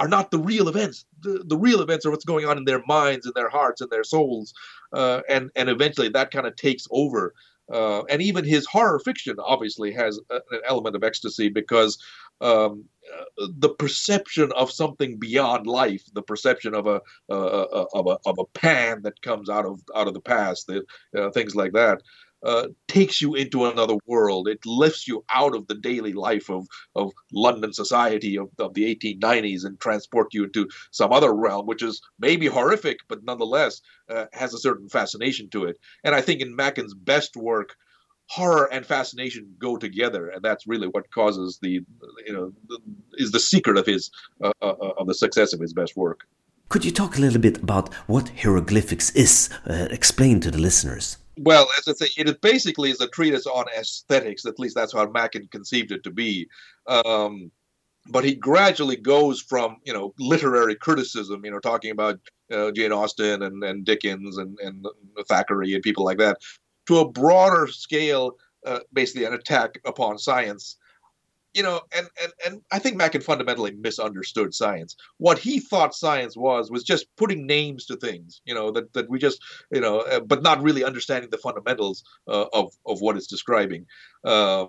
are 0.00 0.08
not 0.08 0.30
the 0.30 0.38
real 0.38 0.68
events. 0.68 1.04
The, 1.22 1.42
the 1.44 1.56
real 1.56 1.80
events 1.80 2.06
are 2.06 2.10
what's 2.10 2.24
going 2.24 2.46
on 2.46 2.56
in 2.56 2.64
their 2.64 2.82
minds, 2.86 3.26
in 3.26 3.32
their 3.34 3.48
hearts, 3.48 3.80
in 3.80 3.88
their 3.90 4.04
souls, 4.04 4.54
uh, 4.92 5.22
and 5.28 5.50
and 5.56 5.68
eventually 5.68 6.08
that 6.10 6.30
kind 6.30 6.46
of 6.46 6.56
takes 6.56 6.86
over. 6.90 7.34
Uh, 7.72 8.02
and 8.04 8.22
even 8.22 8.44
his 8.44 8.64
horror 8.64 8.98
fiction 8.98 9.36
obviously 9.44 9.92
has 9.92 10.18
a, 10.30 10.36
an 10.52 10.60
element 10.66 10.96
of 10.96 11.04
ecstasy 11.04 11.50
because 11.50 11.98
um, 12.40 12.84
uh, 13.14 13.46
the 13.58 13.68
perception 13.68 14.50
of 14.52 14.70
something 14.70 15.18
beyond 15.18 15.66
life, 15.66 16.02
the 16.14 16.22
perception 16.22 16.74
of 16.74 16.86
a, 16.86 17.00
uh, 17.28 17.84
of 17.92 18.06
a 18.06 18.18
of 18.24 18.38
a 18.38 18.44
pan 18.54 19.02
that 19.02 19.20
comes 19.20 19.50
out 19.50 19.66
of 19.66 19.82
out 19.94 20.08
of 20.08 20.14
the 20.14 20.20
past, 20.20 20.66
the, 20.66 20.84
uh, 21.16 21.30
things 21.30 21.54
like 21.54 21.72
that. 21.72 22.00
Uh, 22.44 22.68
takes 22.86 23.20
you 23.20 23.34
into 23.34 23.64
another 23.64 23.96
world. 24.06 24.46
It 24.46 24.64
lifts 24.64 25.08
you 25.08 25.24
out 25.28 25.56
of 25.56 25.66
the 25.66 25.74
daily 25.74 26.12
life 26.12 26.48
of, 26.48 26.68
of 26.94 27.10
London 27.32 27.72
society 27.72 28.38
of, 28.38 28.48
of 28.60 28.74
the 28.74 28.94
1890s 28.94 29.64
and 29.64 29.78
transport 29.80 30.28
you 30.32 30.44
into 30.44 30.68
some 30.92 31.12
other 31.12 31.34
realm, 31.34 31.66
which 31.66 31.82
is 31.82 32.00
maybe 32.20 32.46
horrific, 32.46 32.98
but 33.08 33.24
nonetheless 33.24 33.80
uh, 34.08 34.26
has 34.32 34.54
a 34.54 34.58
certain 34.58 34.88
fascination 34.88 35.50
to 35.50 35.64
it. 35.64 35.78
And 36.04 36.14
I 36.14 36.20
think 36.20 36.40
in 36.40 36.54
Machen's 36.54 36.94
best 36.94 37.36
work, 37.36 37.74
horror 38.28 38.72
and 38.72 38.86
fascination 38.86 39.54
go 39.58 39.76
together, 39.76 40.28
and 40.28 40.42
that's 40.42 40.66
really 40.66 40.86
what 40.88 41.10
causes 41.10 41.58
the, 41.60 41.80
you 42.26 42.32
know, 42.32 42.52
the, 42.68 42.78
is 43.14 43.32
the 43.32 43.40
secret 43.40 43.76
of 43.76 43.86
his 43.86 44.10
uh, 44.42 44.52
uh, 44.62 44.66
uh, 44.66 44.92
of 44.98 45.06
the 45.06 45.14
success 45.14 45.52
of 45.52 45.60
his 45.60 45.72
best 45.72 45.96
work. 45.96 46.20
Could 46.68 46.84
you 46.84 46.90
talk 46.90 47.16
a 47.16 47.20
little 47.20 47.40
bit 47.40 47.62
about 47.62 47.92
what 48.06 48.30
hieroglyphics 48.42 49.10
is? 49.10 49.48
Uh, 49.68 49.88
explain 49.90 50.40
to 50.40 50.50
the 50.50 50.58
listeners. 50.58 51.16
Well, 51.40 51.68
as 51.78 51.88
I 51.88 51.92
say, 51.92 52.10
it 52.16 52.40
basically 52.40 52.90
is 52.90 53.00
a 53.00 53.08
treatise 53.08 53.46
on 53.46 53.66
aesthetics. 53.76 54.44
At 54.44 54.58
least 54.58 54.74
that's 54.74 54.92
how 54.92 55.06
Machen 55.06 55.48
conceived 55.50 55.92
it 55.92 56.02
to 56.04 56.10
be. 56.10 56.48
Um, 56.86 57.50
but 58.10 58.24
he 58.24 58.34
gradually 58.34 58.96
goes 58.96 59.40
from 59.40 59.76
you 59.84 59.92
know 59.92 60.14
literary 60.18 60.74
criticism, 60.74 61.44
you 61.44 61.50
know, 61.50 61.60
talking 61.60 61.90
about 61.90 62.18
uh, 62.50 62.70
Jane 62.72 62.92
Austen 62.92 63.42
and, 63.42 63.62
and 63.62 63.84
Dickens 63.84 64.38
and, 64.38 64.58
and 64.60 64.86
Thackeray 65.28 65.74
and 65.74 65.82
people 65.82 66.04
like 66.04 66.18
that, 66.18 66.38
to 66.86 66.98
a 66.98 67.08
broader 67.08 67.66
scale, 67.66 68.32
uh, 68.66 68.80
basically 68.92 69.24
an 69.24 69.34
attack 69.34 69.78
upon 69.84 70.18
science 70.18 70.76
you 71.54 71.62
know, 71.62 71.80
and, 71.96 72.06
and, 72.22 72.32
and 72.46 72.62
I 72.70 72.78
think 72.78 72.96
Machen 72.96 73.20
fundamentally 73.20 73.72
misunderstood 73.72 74.54
science. 74.54 74.96
What 75.18 75.38
he 75.38 75.60
thought 75.60 75.94
science 75.94 76.36
was 76.36 76.70
was 76.70 76.82
just 76.82 77.06
putting 77.16 77.46
names 77.46 77.86
to 77.86 77.96
things, 77.96 78.40
you 78.44 78.54
know, 78.54 78.70
that, 78.72 78.92
that 78.92 79.08
we 79.08 79.18
just, 79.18 79.42
you 79.70 79.80
know, 79.80 80.00
uh, 80.00 80.20
but 80.20 80.42
not 80.42 80.62
really 80.62 80.84
understanding 80.84 81.30
the 81.30 81.38
fundamentals 81.38 82.04
uh, 82.28 82.46
of 82.52 82.72
of 82.86 83.00
what 83.00 83.16
it's 83.16 83.26
describing. 83.26 83.86
Uh, 84.24 84.66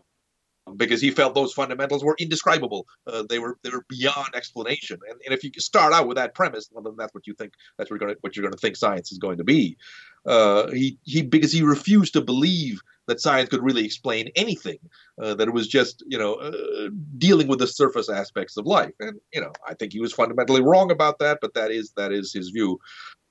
because 0.76 1.02
he 1.02 1.12
felt 1.12 1.36
those 1.36 1.54
fundamentals 1.54 2.04
were 2.04 2.16
indescribable. 2.20 2.86
Uh, 3.08 3.24
they 3.28 3.40
were 3.40 3.58
they 3.64 3.70
were 3.70 3.86
beyond 3.88 4.30
explanation. 4.36 5.00
And, 5.10 5.20
and 5.26 5.34
if 5.34 5.44
you 5.44 5.52
start 5.58 5.94
out 5.94 6.08
with 6.08 6.18
that 6.18 6.34
premise, 6.34 6.70
well, 6.72 6.84
then 6.84 6.96
that's 6.98 7.14
what 7.14 7.28
you 7.28 7.34
think. 7.34 7.54
That's 7.78 7.90
what 7.90 8.00
you're 8.00 8.16
going 8.44 8.52
to, 8.52 8.58
think 8.58 8.76
science 8.76 9.12
is 9.12 9.18
going 9.18 9.38
to 9.38 9.44
be. 9.44 9.78
Uh, 10.26 10.70
he 10.72 10.98
he 11.04 11.22
because 11.22 11.52
he 11.52 11.64
refused 11.64 12.14
to 12.14 12.22
believe 12.22 12.82
that 13.08 13.20
science 13.20 13.50
could 13.50 13.64
really 13.64 13.86
explain 13.86 14.30
anything. 14.36 14.80
Uh, 15.22 15.34
that 15.36 15.48
it 15.48 15.54
was 15.54 15.68
just 15.68 16.04
you 16.08 16.18
know 16.18 16.36
uh, 16.36 16.90
dealing 17.18 17.48
with 17.48 17.60
the 17.60 17.68
surface 17.68 18.10
aspects 18.10 18.58
of 18.58 18.66
life. 18.66 18.94
And 19.00 19.20
you 19.34 19.42
know 19.42 19.52
I 19.68 19.74
think 19.74 19.94
he 19.94 20.00
was 20.00 20.14
fundamentally 20.14 20.62
wrong 20.62 20.92
about 20.92 21.20
that, 21.20 21.40
but 21.42 21.54
that 21.54 21.72
is 21.72 21.92
that 21.98 22.12
is 22.12 22.34
his 22.34 22.50
view. 22.50 22.80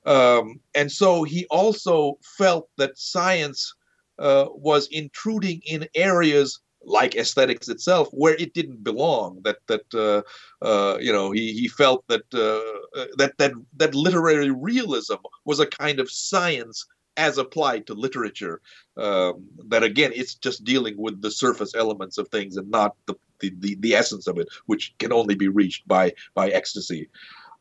Um, 0.07 0.61
and 0.75 0.91
so 0.91 1.25
he 1.25 1.47
also 1.51 2.19
felt 2.23 2.69
that 2.79 2.97
science 2.97 3.75
uh, 4.19 4.47
was 4.51 4.89
intruding 4.89 5.61
in 5.67 5.89
areas 5.95 6.61
like 6.85 7.17
aesthetics 7.17 7.69
itself, 7.69 8.09
where 8.13 8.35
it 8.35 8.55
didn't 8.55 8.85
belong. 8.85 9.41
That 9.45 9.59
that 9.67 9.95
uh, 9.95 10.23
uh, 10.65 10.99
you 11.01 11.13
know 11.13 11.31
he 11.31 11.53
he 11.53 11.69
felt 11.69 12.05
that 12.09 12.23
uh, 12.35 13.07
that 13.17 13.35
that 13.39 13.53
that 13.77 13.95
literary 13.95 14.51
realism 14.51 15.17
was 15.45 15.61
a 15.61 15.67
kind 15.67 16.01
of 16.01 16.11
science 16.11 16.87
as 17.17 17.37
applied 17.37 17.87
to 17.87 17.95
literature. 17.95 18.61
Um, 18.97 19.45
that 19.69 19.83
again, 19.83 20.13
it's 20.15 20.35
just 20.35 20.65
dealing 20.65 20.97
with 20.97 21.21
the 21.21 21.31
surface 21.31 21.75
elements 21.75 22.17
of 22.17 22.29
things 22.29 22.57
and 22.57 22.71
not 22.71 22.95
the 23.07 23.15
the, 23.41 23.53
the, 23.59 23.77
the 23.81 23.95
essence 23.95 24.27
of 24.27 24.39
it, 24.39 24.49
which 24.67 24.95
can 24.99 25.13
only 25.13 25.35
be 25.35 25.49
reached 25.49 25.87
by 25.87 26.15
by 26.35 26.49
ecstasy. 26.51 27.09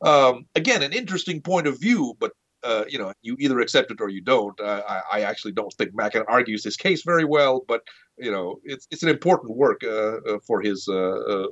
Um, 0.02 0.46
again, 0.54 0.82
an 0.82 0.92
interesting 0.92 1.40
point 1.40 1.66
of 1.66 1.80
view, 1.80 2.16
but 2.20 2.32
uh, 2.64 2.84
you 2.88 2.98
know, 2.98 3.12
you 3.22 3.36
either 3.38 3.60
accept 3.60 3.90
it 3.90 4.00
or 4.00 4.08
you 4.08 4.20
don't. 4.20 4.58
Uh, 4.60 4.82
I, 4.88 5.02
I, 5.12 5.20
actually 5.22 5.52
don't 5.52 5.72
think 5.74 5.94
Machen 5.94 6.24
argues 6.26 6.64
his 6.64 6.76
case 6.76 7.02
very 7.04 7.24
well, 7.24 7.64
but 7.68 7.82
you 8.18 8.30
know, 8.30 8.60
it's 8.64 8.86
it's 8.90 9.02
an 9.02 9.08
important 9.08 9.56
work 9.56 9.82
uh, 9.84 10.16
uh 10.16 10.38
for 10.46 10.60
his 10.60 10.88
uh, 10.88 11.46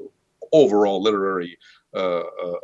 overall 0.52 1.02
literary 1.02 1.56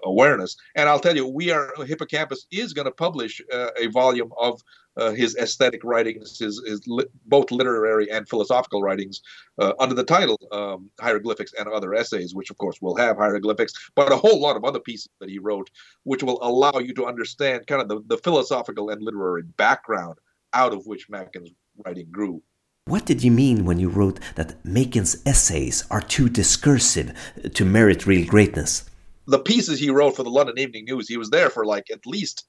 awareness. 0.05 0.57
And 0.75 0.89
I'll 0.89 1.01
tell 1.01 1.17
you, 1.17 1.27
we 1.27 1.51
are 1.51 1.73
Hippocampus 1.85 2.47
is 2.51 2.73
going 2.73 2.87
to 2.87 2.93
publish 2.93 3.41
a 3.53 3.87
volume 3.89 4.33
of 4.39 4.61
uh, 4.97 5.13
his 5.13 5.37
aesthetic 5.37 5.83
writings, 5.85 6.39
his, 6.39 6.63
his 6.67 6.83
li- 6.87 7.07
both 7.27 7.51
literary 7.51 8.11
and 8.11 8.29
philosophical 8.29 8.83
writings, 8.83 9.23
uh, 9.59 9.73
under 9.79 9.95
the 9.95 10.05
title 10.05 10.39
um, 10.53 10.91
Hieroglyphics 11.01 11.55
and 11.59 11.69
Other 11.69 11.95
Essays, 11.95 12.35
which 12.35 12.51
of 12.51 12.59
course 12.59 12.79
will 12.81 12.97
have 12.97 13.17
hieroglyphics, 13.17 13.73
but 13.95 14.13
a 14.13 14.17
whole 14.17 14.41
lot 14.41 14.57
of 14.57 14.65
other 14.65 14.81
pieces 14.81 15.09
that 15.21 15.31
he 15.31 15.39
wrote, 15.39 15.71
which 16.05 16.23
will 16.23 16.39
allow 16.43 16.79
you 16.79 16.93
to 16.95 17.07
understand 17.07 17.67
kind 17.67 17.83
of 17.83 17.89
the, 17.89 18.03
the 18.07 18.19
philosophical 18.19 18.91
and 18.91 19.03
literary 19.03 19.43
background 19.43 20.19
out 20.53 20.75
of 20.75 20.87
which 20.87 21.09
Machen's 21.09 21.51
writing 21.85 22.09
grew. 22.11 22.43
What 22.85 23.07
did 23.07 23.23
you 23.23 23.31
mean 23.31 23.65
when 23.65 23.79
you 23.79 23.89
wrote 23.89 24.19
that 24.35 24.63
Machen's 24.65 25.23
essays 25.25 25.85
are 25.91 26.03
too 26.03 26.29
discursive 26.29 27.17
to 27.55 27.65
merit 27.65 28.07
real 28.07 28.27
greatness? 28.27 28.85
The 29.27 29.39
pieces 29.39 29.79
he 29.79 29.91
wrote 29.91 30.17
for 30.17 30.23
the 30.23 30.31
London 30.31 30.59
Evening 30.59 30.85
News, 30.85 31.09
he 31.09 31.17
was 31.17 31.31
there 31.31 31.51
for 31.51 31.65
like 31.65 31.91
at 31.91 32.07
least 32.07 32.47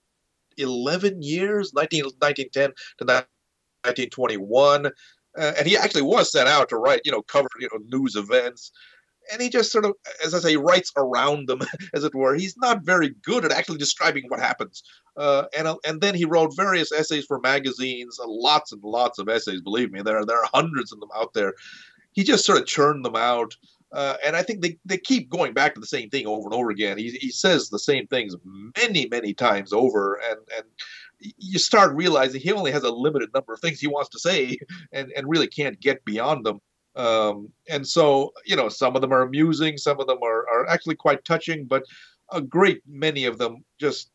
11 0.58 1.22
years, 1.22 1.74
19, 1.74 2.04
1910 2.04 2.72
to 2.98 3.06
1921. 3.06 4.88
Uh, 4.88 5.54
and 5.58 5.68
he 5.68 5.76
actually 5.76 6.02
was 6.02 6.32
sent 6.32 6.48
out 6.48 6.70
to 6.70 6.78
write, 6.78 7.02
you 7.06 7.12
know, 7.12 7.22
cover, 7.24 7.48
you 7.60 7.68
know, 7.72 7.80
news 7.88 8.16
events. 8.16 8.72
And 9.32 9.42
he 9.42 9.50
just 9.50 9.72
sort 9.72 9.86
of, 9.86 9.94
as 10.24 10.34
I 10.34 10.40
say, 10.40 10.58
writes 10.58 10.92
around 10.98 11.48
them, 11.48 11.62
as 11.94 12.04
it 12.04 12.14
were. 12.14 12.36
He's 12.36 12.58
not 12.58 12.84
very 12.84 13.16
good 13.24 13.46
at 13.46 13.52
actually 13.52 13.78
describing 13.78 14.26
what 14.28 14.40
happens. 14.40 14.84
Uh, 15.16 15.46
and 15.58 15.68
and 15.86 16.02
then 16.02 16.16
he 16.16 16.26
wrote 16.26 16.56
various 16.56 16.92
essays 16.92 17.26
for 17.26 17.40
magazines, 17.40 18.20
uh, 18.20 18.28
lots 18.28 18.72
and 18.72 18.84
lots 18.84 19.20
of 19.20 19.30
essays. 19.30 19.62
Believe 19.62 19.92
me, 19.92 20.02
there 20.02 20.18
are, 20.18 20.26
there 20.26 20.40
are 20.40 20.50
hundreds 20.54 20.92
of 20.92 21.00
them 21.00 21.10
out 21.16 21.34
there. 21.34 21.54
He 22.12 22.24
just 22.24 22.46
sort 22.46 22.60
of 22.60 22.68
churned 22.68 23.06
them 23.06 23.16
out. 23.16 23.56
Uh, 23.94 24.18
and 24.26 24.36
I 24.36 24.42
think 24.42 24.62
they, 24.62 24.78
they 24.86 24.98
keep 24.98 25.30
going 25.30 25.54
back 25.54 25.76
to 25.76 25.80
the 25.80 25.86
same 25.86 26.10
thing 26.10 26.26
over 26.26 26.46
and 26.46 26.54
over 26.54 26.72
again. 26.72 26.98
He, 26.98 27.12
he 27.12 27.30
says 27.30 27.70
the 27.70 27.80
same 27.80 28.08
things 28.08 28.36
many, 28.78 29.08
many 29.08 29.34
times 29.34 29.72
over. 29.72 30.16
And, 30.16 30.40
and 30.58 30.66
you 31.20 31.60
start 31.60 31.96
realizing 31.96 32.42
he 32.42 32.52
only 32.52 32.72
has 32.72 32.84
a 32.84 32.92
limited 32.92 33.30
number 33.34 33.54
of 33.54 33.60
things 33.60 33.80
he 33.80 33.88
wants 33.88 34.10
to 34.10 34.20
say 34.20 34.58
and, 34.92 35.12
and 35.16 35.30
really 35.30 35.48
can't 35.48 35.80
get 35.80 36.04
beyond 36.06 36.46
them. 36.46 36.60
Um, 36.96 37.50
and 37.70 37.88
so, 37.88 38.34
you 38.46 38.56
know, 38.56 38.70
some 38.70 38.96
of 38.96 39.02
them 39.02 39.14
are 39.14 39.22
amusing, 39.22 39.78
some 39.78 40.00
of 40.00 40.08
them 40.08 40.20
are, 40.24 40.48
are 40.50 40.68
actually 40.68 40.96
quite 40.96 41.24
touching, 41.26 41.66
but 41.66 41.84
a 42.32 42.42
great 42.42 42.82
many 42.88 43.26
of 43.26 43.38
them 43.38 43.64
just 43.80 44.12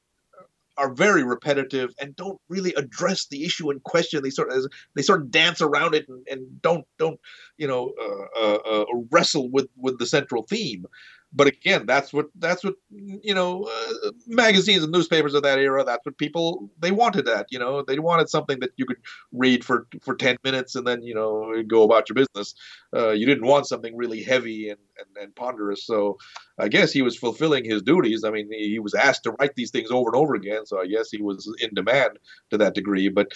are 0.79 0.95
very 0.95 1.25
repetitive 1.25 1.91
and 2.01 2.17
don't 2.17 2.41
really 2.49 2.73
address 2.75 3.27
the 3.27 3.45
issue 3.45 3.71
in 3.71 3.81
question. 3.81 4.23
They 4.23 4.31
sort 4.31 4.53
of 4.53 4.65
they 4.95 5.03
sort 5.03 5.21
of 5.21 5.31
dance 5.31 5.61
around 5.61 5.95
it 5.95 6.09
and, 6.09 6.27
and 6.31 6.63
don't 6.63 6.87
don't 6.99 7.21
you 7.59 7.67
know 7.67 7.93
uh, 8.01 8.41
uh, 8.41 8.59
uh, 8.83 8.85
wrestle 9.11 9.51
with 9.51 9.69
with 9.77 9.99
the 9.99 10.07
central 10.07 10.45
theme 10.45 10.87
but 11.33 11.47
again 11.47 11.85
that's 11.87 12.13
what 12.13 12.27
that's 12.37 12.65
what 12.65 12.75
you 12.91 13.35
know 13.35 13.65
uh, 13.65 14.11
magazines 14.27 14.83
and 14.83 14.93
newspapers 14.93 15.35
of 15.35 15.43
that 15.43 15.59
era 15.59 15.85
that's 15.85 16.05
what 16.07 16.17
people 16.17 16.71
they 16.79 16.91
wanted 16.91 17.27
that 17.27 17.47
you 17.51 17.59
know 17.59 17.83
they 17.83 17.99
wanted 17.99 18.29
something 18.29 18.59
that 18.61 18.71
you 18.77 18.87
could 18.87 18.97
read 19.33 19.65
for 19.65 19.87
for 20.01 20.15
10 20.15 20.37
minutes 20.45 20.75
and 20.75 20.87
then 20.87 21.03
you 21.03 21.15
know 21.15 21.63
go 21.67 21.83
about 21.83 22.09
your 22.09 22.15
business. 22.15 22.55
Uh, 22.95 23.11
you 23.11 23.27
didn't 23.27 23.47
want 23.47 23.67
something 23.67 23.97
really 23.97 24.23
heavy 24.23 24.71
and, 24.71 24.81
and, 24.99 25.25
and 25.25 25.37
ponderous. 25.37 25.85
So 25.85 26.17
i 26.59 26.69
guess 26.69 26.93
he 26.93 27.03
was 27.03 27.17
fulfilling 27.17 27.65
his 27.65 27.83
duties. 27.83 28.25
I 28.25 28.31
mean 28.31 28.51
he 28.51 28.79
was 28.79 28.95
asked 28.95 29.25
to 29.25 29.33
write 29.33 29.55
these 29.55 29.71
things 29.71 29.91
over 29.91 30.11
and 30.11 30.17
over 30.17 30.35
again. 30.35 30.65
So 30.67 30.81
i 30.81 30.87
guess 30.87 31.11
he 31.11 31.23
was 31.23 31.53
in 31.61 31.75
demand 31.75 32.19
to 32.51 32.59
that 32.59 32.75
degree. 32.75 33.09
But 33.09 33.33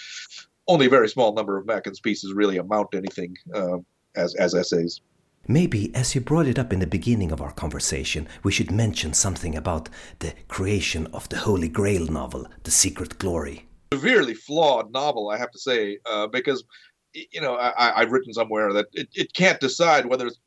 only 0.67 0.87
a 0.87 0.89
very 0.89 1.09
small 1.09 1.33
number 1.33 1.57
of 1.57 1.65
Machen's 1.65 1.99
pieces 1.99 2.33
really 2.33 2.57
amount 2.57 2.91
to 2.91 2.97
anything 2.97 3.35
uh, 3.53 3.77
as 4.15 4.33
as 4.35 4.55
essays 4.55 5.01
Maybe, 5.47 5.93
as 5.93 6.15
you 6.15 6.21
brought 6.21 6.47
it 6.47 6.57
up 6.57 6.71
in 6.71 6.79
the 6.79 6.87
beginning 6.87 7.33
of 7.33 7.41
our 7.41 7.51
conversation, 7.51 8.29
we 8.43 8.51
should 8.53 8.71
mention 8.71 9.13
something 9.13 9.55
about 9.57 9.89
the 10.19 10.33
creation 10.47 11.07
of 11.07 11.27
the 11.27 11.39
Holy 11.39 11.67
Grail 11.67 12.05
novel, 12.07 12.47
The 12.63 12.71
Secret 12.71 13.19
Glory. 13.19 13.67
Severely 13.93 14.35
flawed 14.35 14.93
novel, 14.93 15.29
I 15.29 15.37
have 15.37 15.51
to 15.51 15.59
say, 15.59 15.97
uh, 16.05 16.27
because 16.27 16.63
you 17.13 17.41
know 17.41 17.57
I, 17.57 17.99
have 17.99 18.11
written 18.11 18.33
somewhere 18.33 18.71
that 18.71 18.87
it, 18.93 19.09
it 19.13 19.33
can't 19.33 19.59
decide 19.59 20.05
whether 20.05 20.27
it's 20.27 20.39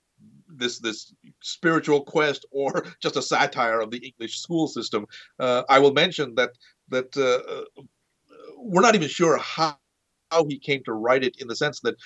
this 0.48 0.78
this 0.78 1.12
spiritual 1.42 2.02
quest 2.02 2.46
or 2.50 2.86
just 3.02 3.16
a 3.16 3.22
satire 3.22 3.80
of 3.80 3.90
the 3.90 3.98
English 3.98 4.40
school 4.40 4.66
system. 4.66 5.06
Uh, 5.38 5.62
I 5.68 5.78
will 5.78 5.92
mention 5.92 6.34
that 6.36 6.52
that 6.88 7.14
uh, 7.18 7.82
we're 8.56 8.80
not 8.80 8.94
even 8.94 9.08
sure 9.08 9.36
how 9.36 9.76
how 10.30 10.46
he 10.46 10.58
came 10.58 10.82
to 10.84 10.92
write 10.92 11.22
it 11.22 11.36
in 11.38 11.48
the 11.48 11.54
sense 11.54 11.80
that 11.80 11.96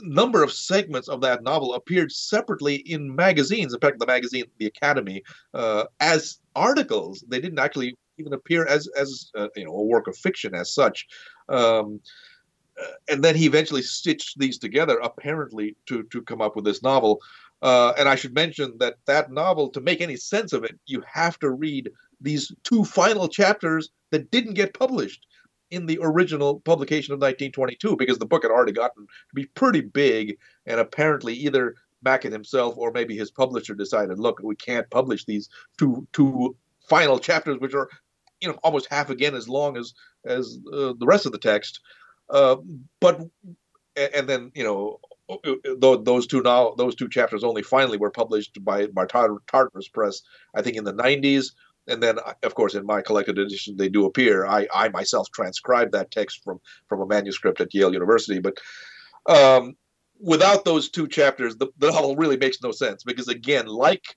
number 0.00 0.42
of 0.42 0.52
segments 0.52 1.08
of 1.08 1.20
that 1.20 1.42
novel 1.42 1.74
appeared 1.74 2.12
separately 2.12 2.76
in 2.76 3.14
magazines. 3.14 3.74
In 3.74 3.80
fact, 3.80 3.98
the 3.98 4.06
magazine, 4.06 4.44
The 4.58 4.66
Academy, 4.66 5.22
uh, 5.52 5.84
as 6.00 6.38
articles. 6.54 7.24
They 7.28 7.40
didn't 7.40 7.58
actually 7.58 7.96
even 8.18 8.32
appear 8.32 8.66
as 8.66 8.88
as 8.98 9.30
uh, 9.36 9.48
you 9.56 9.64
know 9.64 9.72
a 9.72 9.82
work 9.82 10.06
of 10.06 10.16
fiction 10.16 10.54
as 10.54 10.72
such. 10.74 11.06
Um, 11.48 12.00
uh, 12.80 12.90
and 13.08 13.22
then 13.22 13.36
he 13.36 13.46
eventually 13.46 13.82
stitched 13.82 14.38
these 14.38 14.58
together, 14.58 14.98
apparently 15.02 15.76
to 15.86 16.02
to 16.04 16.22
come 16.22 16.40
up 16.40 16.56
with 16.56 16.64
this 16.64 16.82
novel. 16.82 17.20
Uh, 17.62 17.94
and 17.96 18.08
I 18.08 18.14
should 18.14 18.34
mention 18.34 18.76
that 18.78 18.96
that 19.06 19.30
novel, 19.32 19.68
to 19.70 19.80
make 19.80 20.00
any 20.00 20.16
sense 20.16 20.52
of 20.52 20.64
it, 20.64 20.78
you 20.86 21.02
have 21.10 21.38
to 21.38 21.50
read 21.50 21.90
these 22.20 22.52
two 22.62 22.84
final 22.84 23.28
chapters 23.28 23.90
that 24.10 24.30
didn't 24.30 24.54
get 24.54 24.74
published 24.74 25.26
in 25.74 25.86
the 25.86 25.98
original 26.00 26.60
publication 26.60 27.12
of 27.12 27.18
1922 27.18 27.96
because 27.96 28.18
the 28.18 28.26
book 28.26 28.42
had 28.42 28.52
already 28.52 28.72
gotten 28.72 29.06
to 29.06 29.34
be 29.34 29.46
pretty 29.46 29.80
big, 29.80 30.38
and 30.66 30.80
apparently 30.80 31.34
either 31.34 31.74
Machen 32.02 32.32
himself 32.32 32.74
or 32.76 32.92
maybe 32.92 33.16
his 33.16 33.30
publisher 33.30 33.74
decided, 33.74 34.18
look, 34.18 34.40
we 34.42 34.56
can't 34.56 34.88
publish 34.90 35.24
these 35.24 35.48
two 35.78 36.06
two 36.12 36.54
final 36.88 37.18
chapters, 37.18 37.58
which 37.58 37.74
are 37.74 37.88
you 38.40 38.48
know 38.48 38.58
almost 38.62 38.88
half 38.90 39.10
again 39.10 39.34
as 39.34 39.48
long 39.48 39.76
as 39.76 39.94
as 40.26 40.58
uh, 40.72 40.92
the 40.98 41.06
rest 41.06 41.26
of 41.26 41.32
the 41.32 41.38
text. 41.38 41.80
Uh, 42.30 42.56
but 43.00 43.20
and 43.96 44.28
then 44.28 44.50
you 44.54 44.64
know 44.64 45.00
those 45.78 46.26
two 46.26 46.42
now 46.42 46.74
those 46.76 46.94
two 46.94 47.08
chapters 47.08 47.44
only 47.44 47.62
finally 47.62 47.96
were 47.96 48.10
published 48.10 48.62
by 48.64 48.86
by 48.88 49.06
Tartarus 49.06 49.88
Press, 49.88 50.22
I 50.54 50.62
think 50.62 50.76
in 50.76 50.84
the 50.84 50.92
90s. 50.92 51.52
And 51.86 52.02
then, 52.02 52.18
of 52.42 52.54
course, 52.54 52.74
in 52.74 52.86
my 52.86 53.02
collected 53.02 53.38
edition, 53.38 53.76
they 53.76 53.88
do 53.88 54.06
appear. 54.06 54.46
I, 54.46 54.66
I 54.74 54.88
myself 54.88 55.30
transcribed 55.30 55.92
that 55.92 56.10
text 56.10 56.42
from 56.42 56.60
from 56.88 57.00
a 57.00 57.06
manuscript 57.06 57.60
at 57.60 57.74
Yale 57.74 57.92
University. 57.92 58.40
But 58.40 58.58
um, 59.26 59.76
without 60.18 60.64
those 60.64 60.88
two 60.88 61.08
chapters, 61.08 61.56
the, 61.56 61.68
the 61.78 61.90
novel 61.90 62.16
really 62.16 62.36
makes 62.36 62.62
no 62.62 62.72
sense 62.72 63.04
because, 63.04 63.28
again, 63.28 63.66
like 63.66 64.16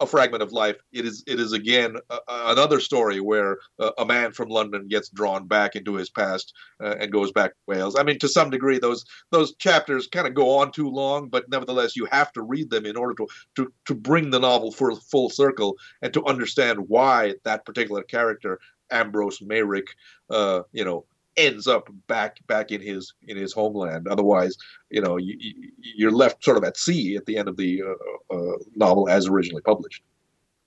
a 0.00 0.06
fragment 0.06 0.42
of 0.42 0.52
life. 0.52 0.76
It 0.92 1.04
is 1.04 1.24
it 1.26 1.40
is 1.40 1.52
again 1.52 1.96
uh, 2.10 2.18
another 2.28 2.80
story 2.80 3.20
where 3.20 3.58
uh, 3.78 3.90
a 3.98 4.04
man 4.04 4.32
from 4.32 4.48
London 4.48 4.88
gets 4.88 5.08
drawn 5.10 5.46
back 5.46 5.76
into 5.76 5.94
his 5.94 6.10
past 6.10 6.54
uh, 6.82 6.94
and 7.00 7.12
goes 7.12 7.32
back 7.32 7.50
to 7.50 7.56
Wales. 7.66 7.96
I 7.98 8.02
mean, 8.02 8.18
to 8.20 8.28
some 8.28 8.50
degree, 8.50 8.78
those 8.78 9.04
those 9.30 9.54
chapters 9.56 10.06
kind 10.06 10.26
of 10.26 10.34
go 10.34 10.58
on 10.58 10.72
too 10.72 10.88
long, 10.88 11.28
but 11.28 11.48
nevertheless, 11.48 11.96
you 11.96 12.06
have 12.10 12.32
to 12.32 12.42
read 12.42 12.70
them 12.70 12.86
in 12.86 12.96
order 12.96 13.14
to 13.14 13.26
to 13.56 13.72
to 13.86 13.94
bring 13.94 14.30
the 14.30 14.40
novel 14.40 14.72
for 14.72 14.94
full 14.96 15.30
circle 15.30 15.76
and 16.02 16.12
to 16.14 16.24
understand 16.24 16.78
why 16.88 17.34
that 17.44 17.64
particular 17.64 18.02
character, 18.02 18.58
Ambrose 18.90 19.40
Meyrick, 19.42 19.88
uh, 20.30 20.62
you 20.72 20.84
know, 20.84 21.04
ends 21.38 21.66
up 21.66 21.88
back 22.08 22.36
back 22.46 22.70
in 22.72 22.82
his 22.82 23.14
in 23.26 23.36
his 23.36 23.52
homeland. 23.52 24.08
Otherwise, 24.08 24.56
you 24.90 25.00
know, 25.00 25.16
you, 25.16 25.36
you're 25.78 26.10
left 26.10 26.44
sort 26.44 26.58
of 26.58 26.64
at 26.64 26.76
sea 26.76 27.16
at 27.16 27.24
the 27.26 27.38
end 27.38 27.48
of 27.48 27.56
the 27.56 27.82
uh, 27.82 28.34
uh, 28.34 28.56
novel 28.74 29.08
as 29.08 29.26
originally 29.26 29.62
published. 29.62 30.02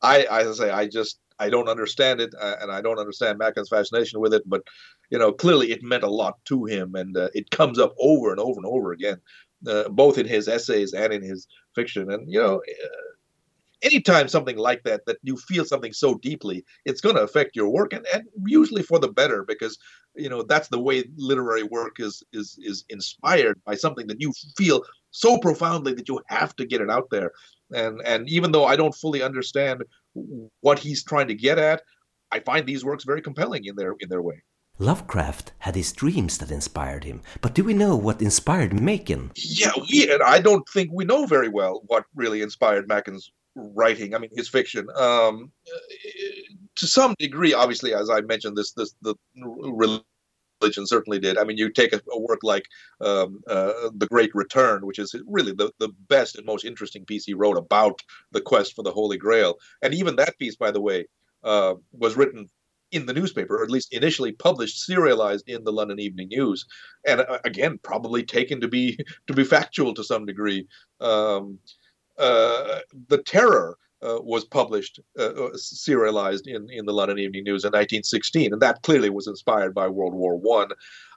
I, 0.02 0.26
I 0.32 0.52
say, 0.52 0.72
I 0.72 0.88
just 0.88 1.20
I 1.40 1.50
don't 1.50 1.70
understand 1.70 2.22
it, 2.22 2.34
uh, 2.40 2.56
and 2.62 2.72
I 2.72 2.82
don't 2.82 3.00
understand 3.00 3.38
Machen's 3.38 3.70
fascination 3.70 4.20
with 4.20 4.34
it. 4.34 4.44
But 4.46 4.64
you 5.10 5.20
know, 5.20 5.32
clearly 5.32 5.72
it 5.72 5.84
meant 5.84 6.04
a 6.04 6.10
lot 6.10 6.44
to 6.46 6.66
him, 6.66 6.96
and 6.96 7.16
uh, 7.16 7.30
it 7.34 7.52
comes 7.52 7.78
up 7.78 7.94
over 8.00 8.32
and 8.32 8.40
over 8.40 8.58
and 8.58 8.66
over 8.66 8.92
again, 8.92 9.18
uh, 9.68 9.90
both 9.90 10.18
in 10.18 10.28
his 10.28 10.48
essays 10.48 10.94
and 10.94 11.14
in 11.14 11.22
his 11.22 11.48
fiction. 11.76 12.12
And 12.12 12.32
you 12.32 12.40
know, 12.40 12.56
uh, 12.58 13.11
anytime 13.84 14.28
something 14.28 14.58
like 14.58 14.84
that 14.84 15.06
that 15.06 15.18
you 15.24 15.38
feel 15.38 15.66
something 15.66 15.94
so 15.94 16.16
deeply 16.16 16.64
it's 16.86 17.02
going 17.02 17.16
to 17.16 17.24
affect 17.24 17.56
your 17.56 17.70
work 17.70 17.94
and, 17.94 18.06
and 18.14 18.24
usually 18.46 18.84
for 18.84 19.00
the 19.00 19.08
better 19.08 19.44
because 19.48 19.78
you 20.16 20.30
know 20.30 20.44
that's 20.44 20.68
the 20.70 20.80
way 20.80 21.04
literary 21.16 21.64
work 21.64 22.00
is 22.00 22.24
is 22.34 22.58
is 22.62 22.86
inspired 22.90 23.60
by 23.66 23.76
something 23.76 24.08
that 24.08 24.22
you 24.22 24.32
feel 24.58 24.84
so 25.12 25.38
profoundly 25.38 25.94
that 25.94 26.08
you 26.08 26.20
have 26.28 26.56
to 26.56 26.66
get 26.66 26.82
it 26.82 26.90
out 26.90 27.10
there 27.12 27.32
and 27.74 28.02
and 28.06 28.30
even 28.30 28.52
though 28.52 28.66
i 28.66 28.76
don't 28.76 28.96
fully 28.96 29.22
understand 29.22 29.84
what 30.62 30.80
he's 30.80 31.04
trying 31.04 31.28
to 31.28 31.36
get 31.36 31.58
at 31.58 31.82
i 32.32 32.40
find 32.40 32.66
these 32.66 32.86
works 32.86 33.04
very 33.04 33.22
compelling 33.22 33.66
in 33.66 33.76
their 33.76 33.96
in 34.00 34.10
their 34.10 34.22
way 34.22 34.42
Lovecraft 34.80 35.52
had 35.60 35.76
his 35.76 35.94
dreams 35.94 36.40
that 36.40 36.50
inspired 36.50 37.04
him, 37.04 37.22
but 37.42 37.54
do 37.54 37.64
we 37.64 37.72
know 37.72 37.96
what 37.96 38.20
inspired 38.20 38.74
Machen? 38.74 39.30
Yeah, 39.36 39.74
we, 39.92 40.12
and 40.12 40.24
I 40.24 40.40
don't 40.40 40.68
think 40.70 40.90
we 40.92 41.06
know 41.06 41.28
very 41.28 41.50
well 41.50 41.84
what 41.86 42.06
really 42.16 42.42
inspired 42.42 42.88
Machen's 42.88 43.32
writing. 43.56 44.16
I 44.16 44.20
mean, 44.20 44.32
his 44.36 44.50
fiction. 44.50 44.88
Um, 44.96 45.52
to 46.76 46.88
some 46.88 47.16
degree, 47.20 47.54
obviously, 47.54 47.94
as 47.94 48.10
I 48.10 48.22
mentioned, 48.22 48.58
this 48.58 48.72
this 48.74 48.96
the 49.02 49.16
religion 50.62 50.86
certainly 50.86 51.20
did. 51.20 51.38
I 51.38 51.44
mean, 51.44 51.58
you 51.58 51.70
take 51.70 51.94
a, 51.94 52.02
a 52.12 52.20
work 52.20 52.40
like 52.44 52.66
um, 53.02 53.42
uh, 53.48 53.90
The 53.96 54.08
Great 54.08 54.32
Return, 54.34 54.86
which 54.86 55.00
is 55.00 55.16
really 55.28 55.54
the, 55.54 55.72
the 55.80 55.90
best 56.08 56.38
and 56.38 56.46
most 56.46 56.66
interesting 56.66 57.06
piece 57.06 57.26
he 57.26 57.34
wrote 57.34 57.58
about 57.58 58.00
the 58.32 58.42
quest 58.42 58.76
for 58.76 58.84
the 58.84 58.92
Holy 58.92 59.18
Grail. 59.18 59.56
And 59.82 59.94
even 59.94 60.16
that 60.18 60.38
piece, 60.38 60.56
by 60.56 60.72
the 60.72 60.82
way, 60.82 61.08
uh, 61.44 61.76
was 61.92 62.16
written 62.16 62.50
in 62.92 63.06
the 63.06 63.14
newspaper, 63.14 63.58
or 63.58 63.64
at 63.64 63.72
least 63.72 63.94
initially 63.94 64.34
published, 64.34 64.86
serialized 64.86 65.48
in 65.48 65.64
the 65.64 65.72
London 65.72 66.00
Evening 66.00 66.28
News, 66.28 66.66
and 67.08 67.22
uh, 67.22 67.40
again, 67.46 67.80
probably 67.84 68.24
taken 68.24 68.60
to 68.62 68.68
be 68.68 68.98
to 69.28 69.34
be 69.34 69.44
factual 69.44 69.94
to 69.94 70.04
some 70.04 70.26
degree. 70.26 70.68
Um, 71.00 71.60
uh, 71.64 71.81
the 72.18 73.24
Terror 73.26 73.78
uh, 74.04 74.20
was 74.24 74.46
published, 74.46 75.00
uh, 75.20 75.34
uh, 75.46 75.56
serialized 75.56 76.48
in, 76.48 76.68
in 76.72 76.86
the 76.86 76.94
London 76.94 77.20
Evening 77.20 77.44
News 77.44 77.64
in 77.64 77.68
1916, 77.68 78.52
and 78.52 78.62
that 78.62 78.82
clearly 78.82 79.12
was 79.12 79.28
inspired 79.28 79.76
by 79.76 79.88
World 79.88 80.16
War 80.16 80.36
One. 80.36 80.70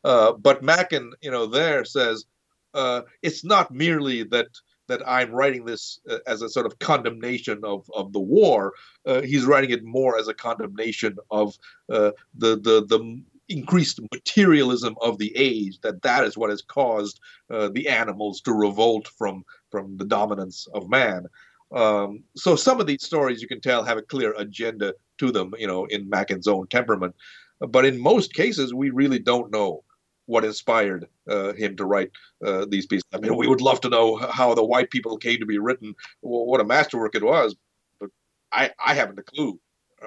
Uh, 0.04 0.32
but 0.32 0.62
Machen, 0.62 1.12
you 1.22 1.30
know, 1.30 1.46
there 1.46 1.86
says 1.86 2.26
uh, 2.74 3.02
it's 3.22 3.42
not 3.42 3.70
merely 3.70 4.22
that 4.24 4.48
that 4.86 5.00
I'm 5.08 5.32
writing 5.32 5.64
this 5.64 5.98
as 6.26 6.42
a 6.42 6.48
sort 6.50 6.66
of 6.66 6.78
condemnation 6.78 7.60
of, 7.64 7.90
of 7.94 8.12
the 8.12 8.20
war. 8.20 8.74
he's 9.22 9.46
writing 9.46 9.70
it 9.70 9.82
more 9.82 10.18
as 10.18 10.28
a 10.28 10.34
condemnation 10.34 11.16
of 11.30 11.56
the 11.88 12.12
the 12.34 12.84
the 12.86 13.22
increased 13.48 14.00
materialism 14.12 14.94
of 15.00 15.18
the 15.18 15.32
age 15.36 15.80
that 15.80 16.02
that 16.02 16.24
is 16.24 16.36
what 16.36 16.50
has 16.50 16.62
caused 16.62 17.20
uh, 17.50 17.68
the 17.68 17.88
animals 17.88 18.40
to 18.40 18.52
revolt 18.52 19.08
from 19.08 19.44
from 19.74 19.96
the 19.96 20.04
dominance 20.04 20.68
of 20.72 20.88
man. 20.88 21.26
Um, 21.72 22.22
so 22.36 22.54
some 22.54 22.78
of 22.80 22.86
these 22.86 23.04
stories 23.04 23.42
you 23.42 23.48
can 23.48 23.60
tell 23.60 23.82
have 23.82 23.98
a 23.98 24.02
clear 24.02 24.32
agenda 24.38 24.94
to 25.18 25.32
them 25.32 25.52
you 25.58 25.66
know 25.66 25.86
in 25.86 26.08
Machen's 26.08 26.46
own 26.46 26.68
temperament. 26.68 27.16
But 27.58 27.84
in 27.84 28.00
most 28.00 28.34
cases 28.34 28.72
we 28.72 28.90
really 28.90 29.18
don't 29.18 29.50
know 29.50 29.82
what 30.26 30.44
inspired 30.44 31.08
uh, 31.28 31.54
him 31.54 31.74
to 31.74 31.84
write 31.84 32.12
uh, 32.46 32.66
these 32.68 32.86
pieces. 32.86 33.08
I 33.12 33.18
mean 33.18 33.36
we 33.36 33.48
would 33.48 33.60
love 33.60 33.80
to 33.80 33.88
know 33.88 34.14
how 34.14 34.54
the 34.54 34.64
white 34.72 34.90
people 34.90 35.16
came 35.16 35.40
to 35.40 35.46
be 35.54 35.58
written. 35.58 35.92
What 36.20 36.60
a 36.60 36.64
masterwork 36.64 37.16
it 37.16 37.24
was. 37.24 37.56
But 37.98 38.10
i 38.52 38.70
i 38.90 38.94
haven't 38.94 39.18
a 39.18 39.24
clue 39.24 39.58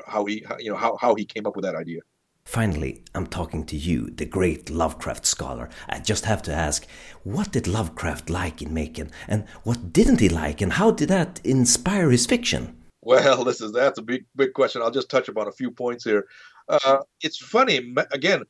how 0.06 0.24
he 0.24 0.46
you 0.60 0.72
know 0.72 0.78
how, 0.78 0.96
how 1.04 1.14
he 1.16 1.26
came 1.26 1.46
up 1.46 1.58
with 1.58 1.66
that 1.66 1.76
idea 1.76 2.00
Finally, 2.48 3.04
I'm 3.14 3.28
talking 3.28 3.66
to 3.66 3.76
you, 3.76 4.10
the 4.10 4.26
great 4.26 4.70
Lovecraft 4.70 5.26
scholar. 5.26 5.68
I 5.90 6.00
just 6.00 6.24
have 6.24 6.42
to 6.44 6.54
ask, 6.54 6.88
what 7.26 7.52
did 7.52 7.68
Lovecraft 7.68 8.30
like 8.30 8.62
in 8.62 8.74
Machen, 8.74 9.12
and 9.28 9.46
what 9.64 9.92
didn't 9.92 10.22
he 10.22 10.30
like, 10.30 10.62
and 10.62 10.72
how 10.72 10.92
did 10.92 11.10
that 11.10 11.42
inspire 11.44 12.10
his 12.10 12.26
fiction? 12.26 12.78
Well, 13.02 13.44
this 13.44 13.60
is 13.60 13.74
that's 13.74 14.00
a 14.00 14.02
big 14.02 14.24
big 14.38 14.54
question. 14.54 14.82
I'll 14.82 14.92
just 14.92 15.10
touch 15.10 15.28
upon 15.28 15.50
a 15.50 15.52
few 15.52 15.70
points 15.72 16.06
here. 16.06 16.26
Uh, 16.70 17.00
it's 17.22 17.38
funny 17.38 17.94
again. 18.14 18.44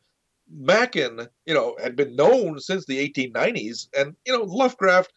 Machen, 0.47 1.27
you 1.47 1.55
know, 1.55 1.75
had 1.81 1.95
been 1.95 2.15
known 2.15 2.59
since 2.59 2.85
the 2.85 2.99
1890s, 3.09 3.87
and 3.97 4.15
you 4.27 4.37
know, 4.37 4.43
Lovecraft 4.43 5.11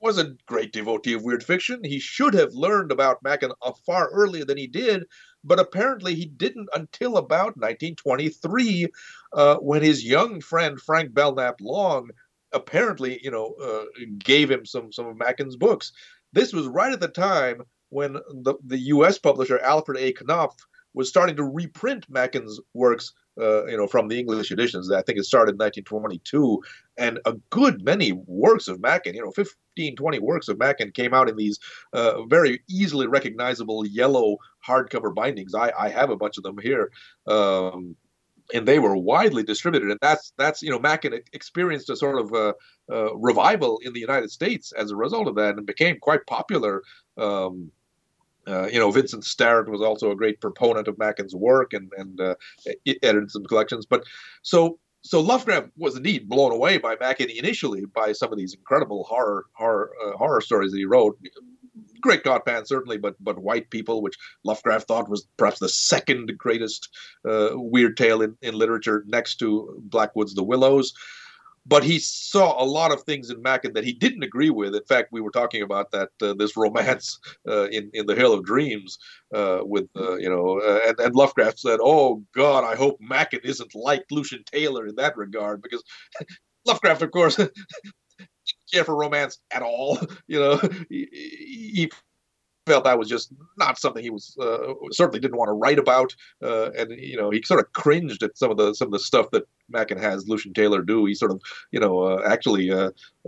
was 0.00 0.18
a 0.18 0.34
great 0.46 0.72
devotee 0.72 1.12
of 1.12 1.22
weird 1.22 1.44
fiction. 1.44 1.84
He 1.84 2.00
should 2.00 2.34
have 2.34 2.54
learned 2.54 2.90
about 2.90 3.22
Machen 3.22 3.52
far 3.86 4.10
earlier 4.10 4.44
than 4.44 4.58
he 4.58 4.66
did, 4.66 5.04
but 5.44 5.60
apparently 5.60 6.14
he 6.14 6.26
didn't 6.26 6.68
until 6.74 7.16
about 7.16 7.56
1923, 7.56 8.86
uh, 9.32 9.56
when 9.56 9.82
his 9.82 10.04
young 10.04 10.40
friend 10.40 10.80
Frank 10.80 11.14
Belknap 11.14 11.60
Long 11.60 12.10
apparently, 12.52 13.20
you 13.22 13.30
know, 13.30 13.54
uh, 13.62 13.84
gave 14.18 14.50
him 14.50 14.66
some 14.66 14.92
some 14.92 15.06
of 15.06 15.16
Machen's 15.16 15.56
books. 15.56 15.92
This 16.32 16.52
was 16.52 16.66
right 16.66 16.92
at 16.92 17.00
the 17.00 17.08
time 17.08 17.62
when 17.90 18.14
the, 18.14 18.54
the 18.64 18.78
U.S. 18.78 19.18
publisher 19.18 19.58
Alfred 19.60 19.98
A. 19.98 20.12
Knopf 20.24 20.56
was 20.94 21.08
starting 21.08 21.36
to 21.36 21.44
reprint 21.44 22.06
Machen's 22.08 22.60
works 22.74 23.12
uh, 23.40 23.64
you 23.66 23.76
know, 23.76 23.86
from 23.86 24.08
the 24.08 24.18
English 24.18 24.50
editions. 24.50 24.90
I 24.90 25.02
think 25.02 25.18
it 25.18 25.24
started 25.24 25.52
in 25.52 25.58
1922, 25.58 26.62
and 26.98 27.18
a 27.24 27.34
good 27.50 27.82
many 27.82 28.12
works 28.12 28.68
of 28.68 28.80
Machen, 28.80 29.14
you 29.14 29.24
know, 29.24 29.30
15, 29.30 29.96
20 29.96 30.18
works 30.18 30.48
of 30.48 30.58
Machen 30.58 30.90
came 30.92 31.14
out 31.14 31.28
in 31.28 31.36
these 31.36 31.58
uh, 31.92 32.24
very 32.24 32.60
easily 32.68 33.06
recognizable 33.06 33.86
yellow 33.86 34.36
hardcover 34.66 35.14
bindings. 35.14 35.54
I, 35.54 35.72
I 35.78 35.88
have 35.88 36.10
a 36.10 36.16
bunch 36.16 36.36
of 36.38 36.44
them 36.44 36.58
here. 36.58 36.90
Um, 37.26 37.96
and 38.52 38.66
they 38.66 38.78
were 38.78 38.96
widely 38.96 39.42
distributed, 39.42 39.90
and 39.90 39.98
that's 40.02 40.32
that's 40.36 40.62
you 40.62 40.70
know 40.70 40.78
Machen 40.78 41.14
experienced 41.32 41.90
a 41.90 41.96
sort 41.96 42.18
of 42.18 42.32
uh, 42.32 42.52
uh, 42.90 43.14
revival 43.16 43.80
in 43.84 43.92
the 43.92 44.00
United 44.00 44.30
States 44.30 44.72
as 44.72 44.90
a 44.90 44.96
result 44.96 45.28
of 45.28 45.36
that, 45.36 45.56
and 45.56 45.66
became 45.66 45.98
quite 46.00 46.26
popular. 46.26 46.82
Um, 47.16 47.70
uh, 48.46 48.66
you 48.66 48.78
know, 48.78 48.90
Vincent 48.90 49.24
Starrett 49.24 49.68
was 49.68 49.82
also 49.82 50.10
a 50.10 50.16
great 50.16 50.40
proponent 50.40 50.88
of 50.88 50.98
Machen's 50.98 51.34
work 51.34 51.72
and 51.72 51.92
and 51.96 52.20
uh, 52.20 52.34
edited 53.02 53.30
some 53.30 53.44
collections. 53.44 53.86
But 53.86 54.04
so 54.42 54.78
so 55.02 55.20
Lovecraft 55.20 55.68
was 55.78 55.96
indeed 55.96 56.28
blown 56.28 56.52
away 56.52 56.78
by 56.78 56.96
Machen 57.00 57.30
initially 57.30 57.84
by 57.86 58.12
some 58.12 58.32
of 58.32 58.38
these 58.38 58.54
incredible 58.54 59.04
horror 59.04 59.46
horror 59.52 59.92
horror 60.16 60.40
stories 60.40 60.72
that 60.72 60.78
he 60.78 60.84
wrote. 60.84 61.18
Great 62.00 62.22
God 62.22 62.44
Pan 62.44 62.66
certainly, 62.66 62.98
but 62.98 63.14
but 63.20 63.38
White 63.38 63.70
People, 63.70 64.02
which 64.02 64.16
Lovecraft 64.44 64.88
thought 64.88 65.08
was 65.10 65.26
perhaps 65.36 65.58
the 65.60 65.68
second 65.68 66.32
greatest 66.38 66.88
uh, 67.28 67.50
weird 67.54 67.96
tale 67.96 68.22
in, 68.22 68.36
in 68.42 68.54
literature 68.54 69.04
next 69.06 69.36
to 69.36 69.80
Blackwood's 69.84 70.34
The 70.34 70.42
Willows. 70.44 70.92
but 71.66 71.84
he 71.84 71.98
saw 71.98 72.62
a 72.62 72.64
lot 72.64 72.90
of 72.92 73.02
things 73.02 73.30
in 73.30 73.42
Machen 73.42 73.74
that 73.74 73.84
he 73.84 73.92
didn't 73.92 74.22
agree 74.22 74.50
with. 74.50 74.74
In 74.74 74.84
fact, 74.84 75.12
we 75.12 75.20
were 75.20 75.30
talking 75.30 75.62
about 75.62 75.90
that 75.92 76.08
uh, 76.22 76.34
this 76.34 76.56
romance 76.56 77.18
uh, 77.48 77.68
in 77.68 77.90
in 77.92 78.06
the 78.06 78.14
Hill 78.14 78.32
of 78.32 78.44
Dreams 78.44 78.98
uh, 79.34 79.60
with 79.62 79.88
uh, 79.96 80.16
you 80.16 80.30
know, 80.30 80.60
uh, 80.60 80.80
and, 80.88 80.98
and 81.00 81.14
Lovecraft 81.14 81.58
said, 81.58 81.80
"Oh 81.82 82.24
God, 82.34 82.64
I 82.64 82.76
hope 82.76 82.96
Machen 83.00 83.40
isn't 83.44 83.74
like 83.74 84.04
Lucian 84.10 84.42
Taylor 84.44 84.86
in 84.86 84.96
that 84.96 85.16
regard," 85.16 85.62
because 85.62 85.82
Lovecraft, 86.66 87.02
of 87.02 87.10
course. 87.10 87.40
care 88.72 88.84
for 88.84 88.96
romance 88.96 89.38
at 89.52 89.62
all, 89.62 89.98
you 90.26 90.38
know. 90.38 90.60
He, 90.88 91.08
he 91.12 91.90
felt 92.66 92.84
that 92.84 92.98
was 92.98 93.08
just 93.08 93.32
not 93.58 93.78
something 93.78 94.02
he 94.02 94.10
was 94.10 94.36
uh, 94.40 94.74
certainly 94.92 95.18
didn't 95.18 95.38
want 95.38 95.48
to 95.48 95.54
write 95.54 95.78
about, 95.78 96.14
uh, 96.42 96.70
and 96.72 96.90
you 96.98 97.16
know 97.16 97.30
he 97.30 97.42
sort 97.42 97.60
of 97.60 97.72
cringed 97.72 98.22
at 98.22 98.36
some 98.36 98.50
of 98.50 98.56
the 98.56 98.74
some 98.74 98.88
of 98.88 98.92
the 98.92 98.98
stuff 98.98 99.30
that 99.32 99.44
Machen 99.68 99.98
has 99.98 100.28
Lucian 100.28 100.52
Taylor 100.52 100.82
do. 100.82 101.04
He 101.04 101.14
sort 101.14 101.32
of 101.32 101.40
you 101.72 101.80
know 101.80 102.00
uh, 102.00 102.22
actually 102.24 102.70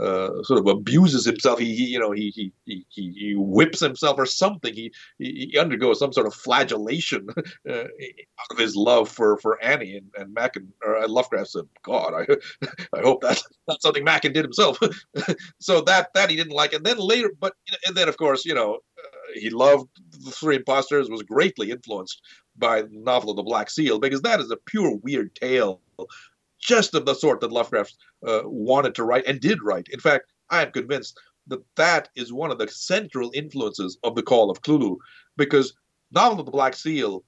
uh, 0.01 0.22
uh, 0.22 0.43
sort 0.45 0.61
of 0.61 0.66
abuses 0.66 1.24
himself. 1.24 1.59
He, 1.59 1.74
he 1.74 1.84
you 1.84 1.99
know 1.99 2.12
he, 2.12 2.30
he 2.30 2.53
he 2.64 2.86
he 2.95 3.34
whips 3.36 3.80
himself 3.80 4.18
or 4.18 4.26
something. 4.26 4.72
He 4.74 4.93
he, 5.18 5.57
undergoes 5.59 5.99
some 5.99 6.12
sort 6.12 6.26
of 6.26 6.34
flagellation 6.34 7.28
uh, 7.68 7.72
out 7.72 8.51
of 8.51 8.59
his 8.59 8.74
love 8.76 9.09
for 9.09 9.36
for 9.38 9.62
Annie 9.62 9.97
and 9.97 10.11
and 10.16 10.32
Machen 10.32 10.72
or 10.84 11.07
Lovecraft 11.09 11.51
said, 11.51 11.68
God, 11.82 12.14
I 12.14 12.66
I 12.97 13.01
hope 13.01 13.22
that's 13.22 13.47
not 13.68 13.82
something 13.82 14.05
Machen 14.05 14.32
did 14.32 14.45
himself. 14.45 14.78
so 15.61 15.80
that 15.82 16.09
that 16.14 16.30
he 16.30 16.36
didn't 16.36 16.53
like, 16.53 16.72
and 16.72 16.84
then 16.84 16.99
later, 16.99 17.30
but 17.38 17.55
and 17.86 17.97
then 17.97 18.09
of 18.09 18.16
course 18.16 18.45
you 18.45 18.55
know 18.55 18.78
he 19.34 19.51
loved 19.51 19.88
the 20.24 20.30
Three 20.30 20.57
Impostors, 20.57 21.11
was 21.11 21.22
greatly 21.22 21.70
influenced 21.70 22.20
by 22.57 22.82
the 22.82 22.88
novel 22.93 23.30
of 23.30 23.36
the 23.36 23.43
Black 23.43 23.70
Seal 23.70 23.99
because 23.99 24.22
that 24.22 24.40
is 24.40 24.51
a 24.51 24.57
pure 24.57 24.97
weird 25.03 25.34
tale, 25.34 25.80
just 26.63 26.95
of 26.95 27.05
the 27.05 27.15
sort 27.15 27.41
that 27.41 27.53
Lovecraft 27.53 27.97
uh, 28.27 28.41
wanted 28.45 28.95
to 28.95 29.05
write 29.05 29.27
and 29.27 29.41
did 29.41 29.63
write. 29.63 29.89
In 29.91 30.01
fact, 30.01 30.33
I 30.51 30.63
am 30.63 30.73
convinced 30.73 31.19
that 31.49 31.63
that 31.77 32.09
is 32.15 32.33
one 32.33 32.51
of 32.51 32.59
the 32.59 32.69
central 32.69 33.31
influences 33.35 33.99
of 34.05 34.15
the 34.15 34.23
Call 34.23 34.51
of 34.51 34.63
Cthulhu 34.63 34.97
because 35.37 35.75
novel 36.13 36.41
of 36.41 36.47
the 36.47 36.53
Black 36.53 36.75
Seal 36.75 37.25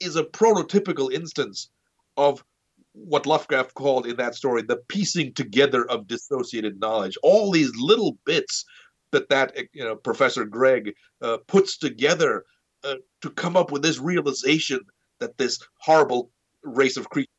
is 0.00 0.16
a 0.16 0.24
prototypical 0.24 1.10
instance 1.12 1.70
of 2.16 2.44
what 2.92 3.26
Lovecraft 3.26 3.74
called 3.74 4.06
in 4.06 4.16
that 4.16 4.34
story 4.34 4.62
the 4.62 4.76
piecing 4.88 5.32
together 5.32 5.88
of 5.90 6.06
dissociated 6.06 6.78
knowledge. 6.78 7.16
All 7.22 7.50
these 7.50 7.72
little 7.76 8.18
bits 8.24 8.64
that 9.12 9.28
that 9.30 9.56
you 9.72 9.82
know 9.82 9.96
Professor 9.96 10.44
Gregg 10.44 10.94
uh, 11.22 11.38
puts 11.46 11.78
together 11.78 12.44
uh, 12.84 12.96
to 13.22 13.30
come 13.30 13.56
up 13.56 13.72
with 13.72 13.82
this 13.82 13.98
realization 13.98 14.80
that 15.20 15.38
this 15.38 15.58
horrible 15.80 16.30
race 16.62 16.96
of 16.96 17.08
creatures 17.08 17.33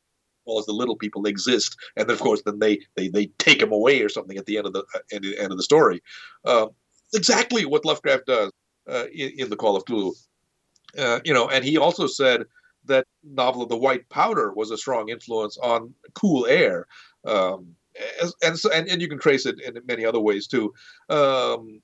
as 0.47 0.65
the 0.65 0.73
little 0.73 0.95
people 0.95 1.25
exist, 1.25 1.75
and 1.95 2.07
then 2.07 2.13
of 2.13 2.21
course 2.21 2.41
then 2.45 2.59
they 2.59 2.79
they 2.95 3.07
they 3.07 3.27
take 3.37 3.59
them 3.59 3.71
away 3.71 4.01
or 4.01 4.09
something 4.09 4.37
at 4.37 4.45
the 4.45 4.57
end 4.57 4.67
of 4.67 4.73
the 4.73 4.83
uh, 4.93 4.99
end, 5.11 5.25
end 5.37 5.51
of 5.51 5.57
the 5.57 5.63
story. 5.63 6.01
Uh, 6.43 6.67
exactly 7.13 7.65
what 7.65 7.85
Lovecraft 7.85 8.25
does 8.27 8.51
uh, 8.89 9.05
in, 9.13 9.31
in, 9.37 9.49
the 9.49 9.55
Call 9.55 9.75
of 9.75 9.85
Cthulhu. 9.85 10.13
Uh, 10.97 11.19
you 11.23 11.33
know, 11.33 11.49
and 11.49 11.63
he 11.63 11.77
also 11.77 12.07
said 12.07 12.43
that 12.85 13.05
novel 13.23 13.63
of 13.63 13.69
the 13.69 13.77
White 13.77 14.07
Powder 14.09 14.53
was 14.53 14.71
a 14.71 14.77
strong 14.77 15.09
influence 15.09 15.57
on 15.57 15.93
Cool 16.13 16.45
Air. 16.45 16.87
Um, 17.25 17.75
and 18.43 18.59
so 18.59 18.71
and, 18.71 18.87
and 18.89 19.01
you 19.01 19.07
can 19.07 19.19
trace 19.19 19.45
it 19.45 19.59
in 19.61 19.79
many 19.87 20.05
other 20.05 20.19
ways 20.19 20.47
too. 20.47 20.73
Um, 21.09 21.81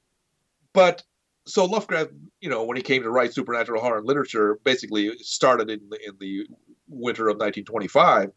but 0.74 1.04
so 1.46 1.66
Lovecraft, 1.66 2.12
you 2.40 2.50
know, 2.50 2.64
when 2.64 2.78
he 2.78 2.84
came 2.84 3.04
to 3.04 3.10
write 3.10 3.34
supernatural 3.34 3.82
horror 3.82 3.98
and 3.98 4.08
literature, 4.08 4.60
basically 4.64 5.18
started 5.20 5.70
in 5.70 5.82
the, 5.90 6.08
in 6.08 6.14
the 6.20 6.48
winter 6.92 7.24
of 7.24 7.38
1925. 7.38 8.32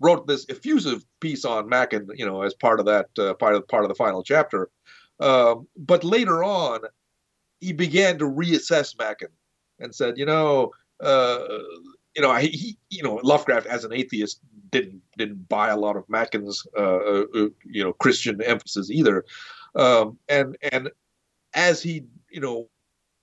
Wrote 0.00 0.28
this 0.28 0.46
effusive 0.48 1.04
piece 1.20 1.44
on 1.44 1.68
Machen, 1.68 2.08
you 2.14 2.24
know, 2.24 2.42
as 2.42 2.54
part 2.54 2.78
of 2.78 2.86
that 2.86 3.06
uh, 3.18 3.34
part 3.34 3.56
of 3.56 3.66
part 3.66 3.82
of 3.82 3.88
the 3.88 3.96
final 3.96 4.22
chapter. 4.22 4.70
Um, 5.18 5.66
but 5.76 6.04
later 6.04 6.44
on, 6.44 6.82
he 7.60 7.72
began 7.72 8.18
to 8.18 8.24
reassess 8.24 8.96
Machen 8.96 9.30
and 9.80 9.92
said, 9.92 10.16
you 10.16 10.24
know, 10.24 10.70
uh, 11.00 11.40
you 12.14 12.22
know, 12.22 12.34
he, 12.34 12.78
you 12.90 13.02
know, 13.02 13.20
Lovecraft 13.22 13.66
as 13.66 13.84
an 13.84 13.92
atheist 13.92 14.40
didn't 14.70 15.00
didn't 15.16 15.48
buy 15.48 15.68
a 15.68 15.76
lot 15.76 15.96
of 15.96 16.08
Machen's, 16.08 16.66
uh, 16.76 16.82
uh, 16.82 17.48
you 17.64 17.82
know, 17.82 17.92
Christian 17.92 18.42
emphasis 18.42 18.90
either. 18.90 19.24
Um, 19.74 20.18
and 20.28 20.56
and 20.72 20.90
as 21.54 21.82
he, 21.82 22.04
you 22.30 22.40
know, 22.40 22.68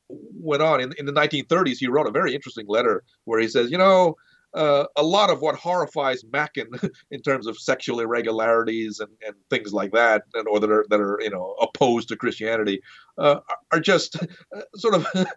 went 0.09 0.61
on 0.61 0.81
in, 0.81 0.93
in 0.97 1.05
the 1.05 1.13
1930s, 1.13 1.77
he 1.77 1.87
wrote 1.87 2.07
a 2.07 2.11
very 2.11 2.33
interesting 2.33 2.67
letter 2.67 3.03
where 3.25 3.39
he 3.39 3.47
says, 3.47 3.71
you 3.71 3.77
know, 3.77 4.15
uh, 4.55 4.85
a 4.95 5.03
lot 5.03 5.29
of 5.29 5.41
what 5.41 5.55
horrifies 5.55 6.23
Machen 6.31 6.69
in 7.11 7.21
terms 7.21 7.45
of 7.45 7.59
sexual 7.59 7.99
irregularities 7.99 8.99
and, 8.99 9.11
and 9.25 9.35
things 9.49 9.73
like 9.73 9.91
that, 9.91 10.23
and, 10.33 10.47
or 10.47 10.59
that 10.59 10.71
are 10.71 10.85
that 10.89 10.99
are 10.99 11.19
you 11.21 11.29
know 11.29 11.55
opposed 11.61 12.07
to 12.09 12.15
Christianity, 12.15 12.81
uh, 13.17 13.39
are 13.71 13.79
just 13.79 14.15
uh, 14.15 14.61
sort 14.75 14.95
of 14.95 15.07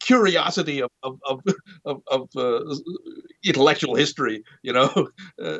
curiosity 0.00 0.82
of 0.82 0.90
of 1.02 1.18
of, 1.26 1.40
of, 1.84 2.02
of 2.08 2.28
uh, 2.36 2.74
intellectual 3.44 3.94
history. 3.94 4.42
You 4.62 4.72
know, 4.72 5.08
uh, 5.42 5.58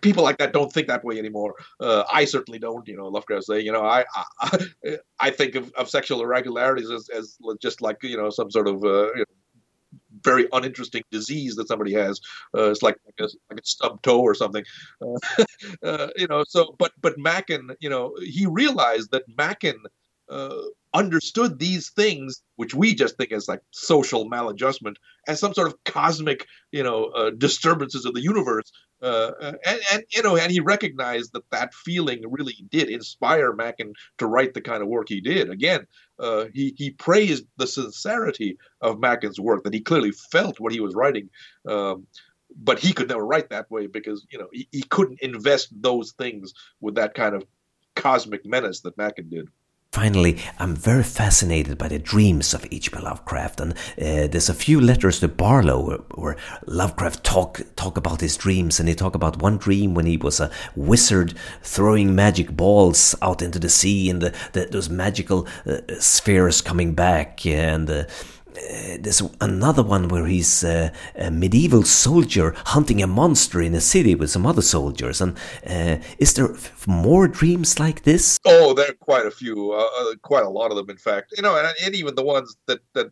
people 0.00 0.22
like 0.22 0.38
that 0.38 0.52
don't 0.52 0.72
think 0.72 0.86
that 0.86 1.04
way 1.04 1.18
anymore. 1.18 1.54
Uh, 1.80 2.04
I 2.12 2.24
certainly 2.26 2.58
don't. 2.60 2.86
You 2.86 2.96
know, 2.96 3.08
Lovecraft 3.08 3.44
say, 3.44 3.60
you 3.60 3.72
know, 3.72 3.84
I 3.84 4.04
I, 4.40 4.66
I 5.20 5.30
think 5.30 5.56
of, 5.56 5.72
of 5.72 5.90
sexual 5.90 6.22
irregularities 6.22 6.90
as, 6.90 7.08
as 7.08 7.38
just 7.60 7.82
like 7.82 8.02
you 8.02 8.16
know 8.16 8.30
some 8.30 8.50
sort 8.50 8.68
of 8.68 8.84
uh, 8.84 9.12
you 9.14 9.20
know, 9.20 9.24
very 10.24 10.48
uninteresting 10.52 11.02
disease 11.10 11.56
that 11.56 11.68
somebody 11.68 11.92
has. 11.94 12.20
Uh, 12.56 12.70
it's 12.70 12.82
like 12.82 12.96
like 13.06 13.20
a, 13.20 13.32
like 13.50 13.60
a 13.60 13.66
stub 13.66 14.02
toe 14.02 14.20
or 14.20 14.34
something. 14.34 14.64
Uh, 15.02 15.44
uh, 15.82 16.08
you 16.16 16.26
know, 16.28 16.44
so 16.48 16.74
but 16.78 16.92
but 17.00 17.18
Machen, 17.18 17.70
you 17.80 17.88
know, 17.90 18.14
he 18.22 18.46
realized 18.46 19.10
that 19.12 19.24
Machen. 19.36 19.76
uh, 20.28 20.62
understood 20.94 21.58
these 21.58 21.90
things, 21.90 22.42
which 22.56 22.74
we 22.74 22.94
just 22.94 23.16
think 23.16 23.32
as 23.32 23.48
like 23.48 23.60
social 23.72 24.30
maladjustment, 24.30 24.96
as 25.26 25.40
some 25.40 25.52
sort 25.52 25.66
of 25.66 25.84
cosmic, 25.84 26.46
you 26.72 26.82
know, 26.82 27.06
uh, 27.06 27.30
disturbances 27.30 28.04
of 28.04 28.14
the 28.14 28.22
universe. 28.22 28.70
Uh, 29.02 29.32
and, 29.66 29.80
and, 29.92 30.04
you 30.14 30.22
know, 30.22 30.36
and 30.36 30.50
he 30.50 30.60
recognized 30.60 31.32
that 31.34 31.50
that 31.50 31.74
feeling 31.74 32.22
really 32.30 32.54
did 32.70 32.88
inspire 32.88 33.52
Machen 33.52 33.92
to 34.16 34.26
write 34.26 34.54
the 34.54 34.62
kind 34.62 34.82
of 34.82 34.88
work 34.88 35.08
he 35.08 35.20
did. 35.20 35.50
Again, 35.50 35.86
uh, 36.18 36.46
he 36.54 36.74
he 36.78 36.90
praised 36.90 37.44
the 37.58 37.66
sincerity 37.66 38.56
of 38.80 39.00
Machen's 39.00 39.38
work, 39.38 39.64
that 39.64 39.74
he 39.74 39.80
clearly 39.80 40.12
felt 40.32 40.58
what 40.60 40.72
he 40.72 40.80
was 40.80 40.94
writing. 40.94 41.28
Um, 41.68 42.06
but 42.56 42.78
he 42.78 42.92
could 42.92 43.08
never 43.08 43.26
write 43.26 43.50
that 43.50 43.70
way 43.70 43.88
because 43.88 44.26
you 44.30 44.38
know 44.38 44.48
he, 44.52 44.68
he 44.70 44.82
couldn't 44.82 45.20
invest 45.20 45.68
those 45.82 46.12
things 46.12 46.54
with 46.80 46.94
that 46.94 47.14
kind 47.14 47.34
of 47.34 47.44
cosmic 47.96 48.46
menace 48.46 48.80
that 48.82 48.96
Machen 48.96 49.28
did. 49.28 49.48
Finally, 49.94 50.36
I'm 50.58 50.74
very 50.74 51.04
fascinated 51.04 51.78
by 51.78 51.86
the 51.86 52.00
dreams 52.00 52.52
of 52.52 52.66
H.P. 52.72 52.98
Lovecraft, 52.98 53.60
and 53.60 53.72
uh, 53.74 54.26
there's 54.26 54.48
a 54.48 54.52
few 54.52 54.80
letters 54.80 55.20
to 55.20 55.28
Barlow 55.28 55.86
where, 55.86 55.98
where, 56.16 56.36
Lovecraft 56.66 57.22
talk 57.22 57.60
talk 57.76 57.96
about 57.96 58.20
his 58.20 58.36
dreams, 58.36 58.80
and 58.80 58.88
he 58.88 58.96
talk 58.96 59.14
about 59.14 59.40
one 59.40 59.56
dream 59.56 59.94
when 59.94 60.04
he 60.04 60.16
was 60.16 60.40
a 60.40 60.50
wizard 60.74 61.34
throwing 61.62 62.12
magic 62.12 62.50
balls 62.56 63.14
out 63.22 63.40
into 63.40 63.60
the 63.60 63.68
sea, 63.68 64.10
and 64.10 64.20
the, 64.20 64.34
the, 64.52 64.66
those 64.66 64.90
magical 64.90 65.46
uh, 65.64 65.76
spheres 66.00 66.60
coming 66.60 66.94
back, 66.94 67.46
and 67.46 67.88
uh, 67.88 68.04
uh, 68.56 68.96
there's 69.00 69.22
another 69.40 69.82
one 69.82 70.08
where 70.08 70.26
he's 70.26 70.64
uh, 70.64 70.90
a 71.16 71.30
medieval 71.30 71.82
soldier 71.82 72.54
hunting 72.66 73.02
a 73.02 73.06
monster 73.06 73.60
in 73.60 73.74
a 73.74 73.80
city 73.80 74.14
with 74.14 74.30
some 74.30 74.46
other 74.46 74.62
soldiers. 74.62 75.20
And 75.20 75.36
uh, 75.66 75.96
is 76.18 76.34
there 76.34 76.54
more 76.86 77.28
dreams 77.28 77.80
like 77.80 78.02
this? 78.02 78.38
Oh, 78.44 78.74
there 78.74 78.90
are 78.90 78.94
quite 78.94 79.26
a 79.26 79.30
few, 79.30 79.72
uh, 79.72 79.88
uh, 79.98 80.14
quite 80.22 80.44
a 80.44 80.48
lot 80.48 80.70
of 80.70 80.76
them, 80.76 80.90
in 80.90 80.96
fact. 80.96 81.32
You 81.36 81.42
know, 81.42 81.56
and, 81.56 81.68
and, 81.84 81.94
even 81.94 82.14
the 82.14 82.24
ones 82.24 82.56
that 82.66 82.80
that 82.94 83.10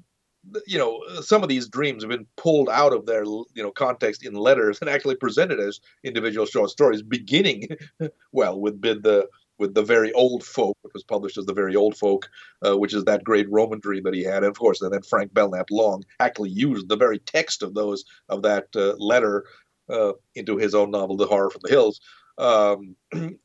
you 0.66 0.76
know, 0.78 1.00
some 1.20 1.42
of 1.42 1.48
these 1.48 1.68
dreams 1.68 2.02
have 2.02 2.10
been 2.10 2.26
pulled 2.36 2.68
out 2.68 2.92
of 2.92 3.06
their 3.06 3.24
you 3.24 3.62
know 3.62 3.70
context 3.70 4.24
in 4.24 4.34
letters 4.34 4.78
and 4.80 4.90
actually 4.90 5.14
presented 5.14 5.60
as 5.60 5.80
individual 6.04 6.46
short 6.46 6.70
stories, 6.70 7.02
beginning 7.02 7.68
well 8.32 8.60
with 8.60 8.80
bid 8.80 9.02
the 9.02 9.28
with 9.62 9.74
the 9.74 9.82
very 9.82 10.12
old 10.12 10.42
folk, 10.42 10.76
which 10.82 10.92
was 10.92 11.04
published 11.04 11.38
as 11.38 11.46
the 11.46 11.54
very 11.54 11.76
old 11.76 11.96
folk, 11.96 12.28
uh, 12.66 12.76
which 12.76 12.92
is 12.92 13.04
that 13.04 13.22
great 13.22 13.48
Roman 13.48 13.78
dream 13.78 14.02
that 14.02 14.12
he 14.12 14.24
had. 14.24 14.42
And 14.42 14.46
of 14.46 14.58
course, 14.58 14.82
and 14.82 14.92
then 14.92 15.02
Frank 15.02 15.32
Belknap 15.32 15.70
Long 15.70 16.02
actually 16.18 16.50
used 16.50 16.88
the 16.88 16.96
very 16.96 17.20
text 17.20 17.62
of 17.62 17.72
those 17.72 18.04
of 18.28 18.42
that 18.42 18.66
uh, 18.74 18.94
letter 18.98 19.44
uh, 19.88 20.14
into 20.34 20.56
his 20.56 20.74
own 20.74 20.90
novel, 20.90 21.16
The 21.16 21.26
Horror 21.26 21.50
from 21.50 21.60
the 21.62 21.70
Hills. 21.70 22.00
Um, 22.38 22.96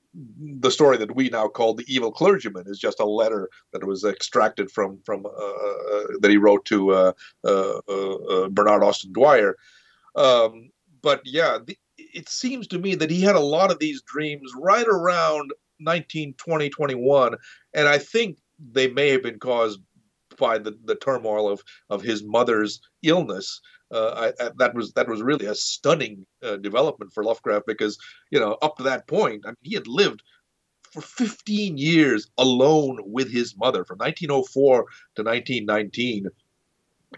the 0.60 0.72
story 0.72 0.98
that 0.98 1.16
we 1.16 1.30
now 1.30 1.48
call 1.48 1.76
the 1.76 1.86
evil 1.88 2.12
clergyman 2.12 2.66
is 2.66 2.80
just 2.80 3.00
a 3.00 3.06
letter 3.06 3.48
that 3.72 3.86
was 3.86 4.04
extracted 4.04 4.72
from 4.72 5.00
from 5.06 5.24
uh, 5.24 5.30
uh, 5.30 6.08
that 6.22 6.32
he 6.32 6.38
wrote 6.38 6.66
to 6.66 6.92
uh, 6.92 7.12
Bernard 8.50 8.84
Austin 8.84 9.14
Dwyer. 9.14 9.56
Um, 10.16 10.72
but 11.04 11.22
yeah, 11.26 11.60
the, 11.64 11.78
it 11.98 12.28
seems 12.28 12.66
to 12.68 12.80
me 12.80 12.96
that 12.96 13.12
he 13.12 13.22
had 13.22 13.36
a 13.36 13.52
lot 13.56 13.72
of 13.72 13.78
these 13.78 14.02
dreams 14.02 14.52
right 14.58 14.88
around 14.88 15.52
19, 15.80 16.34
20, 16.34 16.70
21. 16.70 17.36
And 17.74 17.88
I 17.88 17.98
think 17.98 18.38
they 18.60 18.88
may 18.88 19.10
have 19.10 19.24
been 19.24 19.40
caused 19.40 19.80
by 20.38 20.58
the, 20.58 20.78
the 20.86 20.96
turmoil 20.96 21.50
of, 21.50 21.62
of 21.90 22.02
his 22.02 22.24
mother's 22.24 22.80
illness. 23.04 23.60
uh, 23.92 24.32
I, 24.40 24.46
I, 24.46 24.52
that 24.58 24.74
was 24.76 24.94
that 24.94 25.08
was 25.08 25.22
really 25.22 25.46
a 25.46 25.56
stunning 25.56 26.26
uh, 26.44 26.58
development 26.58 27.12
for 27.14 27.24
Lovecraft 27.24 27.66
because 27.66 27.98
you 28.32 28.40
know 28.40 28.58
up 28.62 28.78
to 28.78 28.84
that 28.84 29.08
point 29.08 29.44
I 29.46 29.50
mean, 29.50 29.56
he 29.62 29.76
had 29.76 29.88
lived 29.88 30.22
for 30.92 31.02
15 31.02 31.78
years 31.78 32.30
alone 32.38 33.00
with 33.06 33.32
his 33.32 33.56
mother 33.58 33.84
from 33.86 33.98
1904 33.98 34.86
to 35.16 35.24
1919 35.24 36.28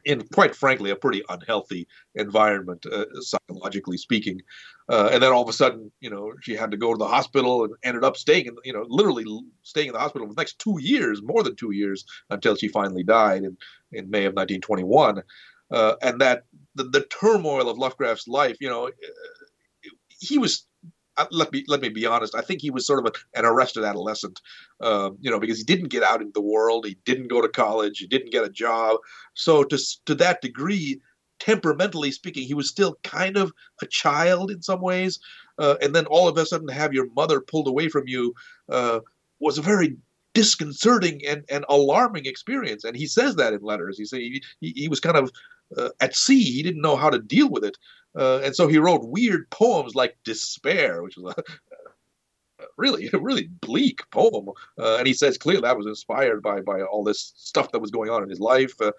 in 0.05 0.21
quite 0.33 0.55
frankly 0.55 0.91
a 0.91 0.95
pretty 0.95 1.23
unhealthy 1.29 1.87
environment 2.15 2.85
uh, 2.85 3.05
psychologically 3.21 3.97
speaking. 3.97 4.41
Uh, 4.87 5.09
and 5.11 5.21
then 5.21 5.31
all 5.31 5.43
of 5.43 5.49
a 5.49 5.53
sudden 5.53 5.91
you 5.99 6.09
know 6.09 6.33
she 6.41 6.55
had 6.55 6.71
to 6.71 6.77
go 6.77 6.91
to 6.91 6.97
the 6.97 7.07
hospital 7.07 7.63
and 7.63 7.73
ended 7.83 8.03
up 8.03 8.17
staying 8.17 8.45
in 8.45 8.55
you 8.63 8.73
know 8.73 8.85
literally 8.87 9.25
staying 9.63 9.87
in 9.87 9.93
the 9.93 9.99
hospital 9.99 10.27
for 10.27 10.33
the 10.33 10.41
next 10.41 10.59
two 10.59 10.77
years 10.79 11.21
more 11.21 11.43
than 11.43 11.55
two 11.55 11.71
years 11.71 12.05
until 12.29 12.55
she 12.55 12.67
finally 12.67 13.03
died 13.03 13.43
in, 13.43 13.57
in 13.91 14.09
may 14.09 14.25
of 14.25 14.33
1921 14.33 15.21
uh, 15.71 15.93
and 16.01 16.19
that 16.21 16.43
the, 16.73 16.85
the 16.85 17.05
turmoil 17.05 17.69
of 17.69 17.77
lovecraft's 17.77 18.27
life 18.27 18.57
you 18.59 18.69
know 18.69 18.87
uh, 18.87 18.91
he 20.19 20.37
was 20.37 20.65
let 21.31 21.51
me 21.51 21.63
let 21.67 21.81
me 21.81 21.89
be 21.89 22.05
honest. 22.05 22.35
I 22.35 22.41
think 22.41 22.61
he 22.61 22.71
was 22.71 22.85
sort 22.85 23.05
of 23.05 23.13
a, 23.13 23.37
an 23.37 23.45
arrested 23.45 23.83
adolescent, 23.83 24.41
um, 24.81 25.17
you 25.21 25.29
know, 25.29 25.39
because 25.39 25.57
he 25.57 25.63
didn't 25.63 25.89
get 25.89 26.03
out 26.03 26.21
into 26.21 26.33
the 26.33 26.41
world. 26.41 26.85
He 26.85 26.97
didn't 27.05 27.27
go 27.27 27.41
to 27.41 27.49
college. 27.49 27.99
He 27.99 28.07
didn't 28.07 28.31
get 28.31 28.45
a 28.45 28.49
job. 28.49 28.97
So 29.33 29.63
to 29.63 29.77
to 30.05 30.15
that 30.15 30.41
degree, 30.41 31.01
temperamentally 31.39 32.11
speaking, 32.11 32.43
he 32.43 32.53
was 32.53 32.69
still 32.69 32.97
kind 33.03 33.37
of 33.37 33.51
a 33.81 33.87
child 33.87 34.51
in 34.51 34.61
some 34.61 34.81
ways. 34.81 35.19
Uh, 35.57 35.75
and 35.81 35.93
then 35.93 36.05
all 36.05 36.27
of 36.27 36.37
a 36.37 36.45
sudden, 36.45 36.67
to 36.67 36.73
have 36.73 36.93
your 36.93 37.09
mother 37.15 37.41
pulled 37.41 37.67
away 37.67 37.89
from 37.89 38.07
you 38.07 38.33
uh, 38.69 38.99
was 39.39 39.57
a 39.57 39.61
very 39.61 39.97
disconcerting 40.33 41.21
and, 41.25 41.43
and 41.49 41.65
alarming 41.69 42.25
experience. 42.25 42.83
And 42.83 42.95
he 42.95 43.07
says 43.07 43.35
that 43.35 43.53
in 43.53 43.61
letters. 43.61 43.97
He 43.97 44.05
said 44.05 44.19
he, 44.19 44.43
he, 44.61 44.73
he 44.75 44.87
was 44.87 44.99
kind 44.99 45.17
of 45.17 45.31
uh, 45.77 45.89
at 45.99 46.15
sea. 46.15 46.43
He 46.43 46.63
didn't 46.63 46.81
know 46.81 46.95
how 46.95 47.09
to 47.09 47.19
deal 47.19 47.49
with 47.49 47.63
it. 47.63 47.77
Uh, 48.17 48.39
and 48.39 48.55
so 48.55 48.67
he 48.67 48.77
wrote 48.77 49.01
weird 49.03 49.49
poems 49.49 49.95
like 49.95 50.17
Despair, 50.23 51.03
which 51.03 51.15
was 51.17 51.35
a, 51.37 51.43
really, 52.77 53.09
really 53.13 53.49
bleak 53.61 54.01
poem. 54.11 54.49
Uh, 54.77 54.97
and 54.97 55.07
he 55.07 55.13
says 55.13 55.37
clearly 55.37 55.61
that 55.61 55.77
was 55.77 55.87
inspired 55.87 56.41
by 56.41 56.61
by 56.61 56.81
all 56.81 57.03
this 57.03 57.33
stuff 57.35 57.71
that 57.71 57.79
was 57.79 57.91
going 57.91 58.09
on 58.09 58.23
in 58.23 58.29
his 58.29 58.39
life. 58.39 58.73
Uh, 58.81 58.91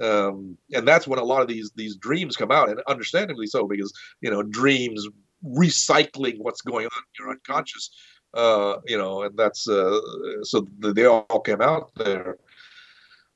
um, 0.00 0.56
and 0.74 0.86
that's 0.86 1.06
when 1.06 1.18
a 1.18 1.24
lot 1.24 1.42
of 1.42 1.48
these 1.48 1.70
these 1.76 1.96
dreams 1.96 2.36
come 2.36 2.50
out, 2.50 2.68
and 2.68 2.80
understandably 2.88 3.46
so, 3.46 3.66
because 3.66 3.92
you 4.20 4.30
know 4.30 4.42
dreams 4.42 5.06
recycling 5.44 6.38
what's 6.38 6.62
going 6.62 6.86
on 6.86 6.92
in 6.92 7.24
your 7.24 7.30
unconscious. 7.30 7.90
Uh, 8.34 8.78
you 8.86 8.98
know, 8.98 9.22
and 9.22 9.36
that's 9.36 9.68
uh, 9.68 9.98
so 10.42 10.66
they 10.80 11.06
all 11.06 11.40
came 11.40 11.62
out 11.62 11.90
there. 11.94 12.36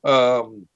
Um, 0.05 0.67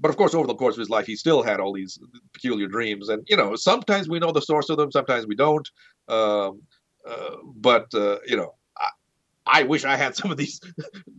but 0.00 0.10
of 0.10 0.16
course, 0.16 0.34
over 0.34 0.46
the 0.46 0.54
course 0.54 0.74
of 0.74 0.80
his 0.80 0.90
life, 0.90 1.06
he 1.06 1.16
still 1.16 1.42
had 1.42 1.60
all 1.60 1.72
these 1.72 1.98
peculiar 2.32 2.68
dreams, 2.68 3.08
and 3.08 3.24
you 3.28 3.36
know, 3.36 3.56
sometimes 3.56 4.08
we 4.08 4.18
know 4.18 4.32
the 4.32 4.42
source 4.42 4.68
of 4.68 4.76
them, 4.76 4.92
sometimes 4.92 5.26
we 5.26 5.34
don't. 5.34 5.68
Um, 6.08 6.62
uh, 7.08 7.36
but 7.54 7.92
uh, 7.94 8.18
you 8.26 8.36
know, 8.36 8.54
I, 8.76 9.60
I, 9.60 9.62
wish 9.62 9.84
I 9.84 9.96
had 9.96 10.14
some 10.20 10.30
of 10.30 10.36
these 10.36 10.60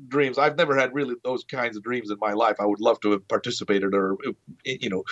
dreams. 0.07 0.37
I've 0.37 0.57
never 0.57 0.75
had 0.77 0.93
really 0.93 1.15
those 1.23 1.43
kinds 1.43 1.77
of 1.77 1.83
dreams 1.83 2.11
in 2.11 2.17
my 2.19 2.33
life. 2.33 2.57
I 2.59 2.65
would 2.65 2.79
love 2.79 2.99
to 3.01 3.11
have 3.11 3.27
participated 3.27 3.93
or 3.93 4.17
you 4.65 4.89
know, 4.89 5.03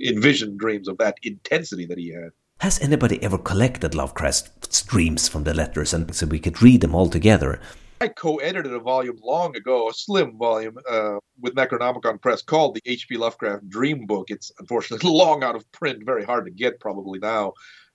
envisioned 0.00 0.58
dreams 0.58 0.88
of 0.88 0.98
that 0.98 1.16
intensity 1.22 1.86
that 1.86 1.98
he 1.98 2.10
had. 2.10 2.30
Has 2.60 2.80
anybody 2.80 3.22
ever 3.22 3.38
collected 3.38 3.94
Lovecraft's 3.94 4.82
dreams 4.82 5.28
from 5.28 5.44
the 5.44 5.54
letters, 5.54 5.94
and 5.94 6.12
so 6.14 6.26
we 6.26 6.40
could 6.40 6.60
read 6.60 6.80
them 6.80 6.94
all 6.94 7.08
together? 7.08 7.60
I 8.00 8.08
co-edited 8.08 8.72
a 8.72 8.78
volume 8.78 9.18
long 9.22 9.56
ago, 9.56 9.88
a 9.88 9.92
slim 9.92 10.38
volume, 10.38 10.78
uh, 10.88 11.18
with 11.40 11.54
Necronomicon 11.54 12.20
Press 12.20 12.42
called 12.42 12.74
the 12.74 12.82
H.P. 12.86 13.16
Lovecraft 13.16 13.68
Dream 13.68 14.06
Book. 14.06 14.30
It's 14.30 14.52
unfortunately 14.58 15.10
long 15.12 15.42
out 15.42 15.56
of 15.56 15.70
print, 15.72 16.04
very 16.04 16.24
hard 16.24 16.44
to 16.44 16.50
get 16.50 16.80
probably 16.80 17.18
now. 17.18 17.54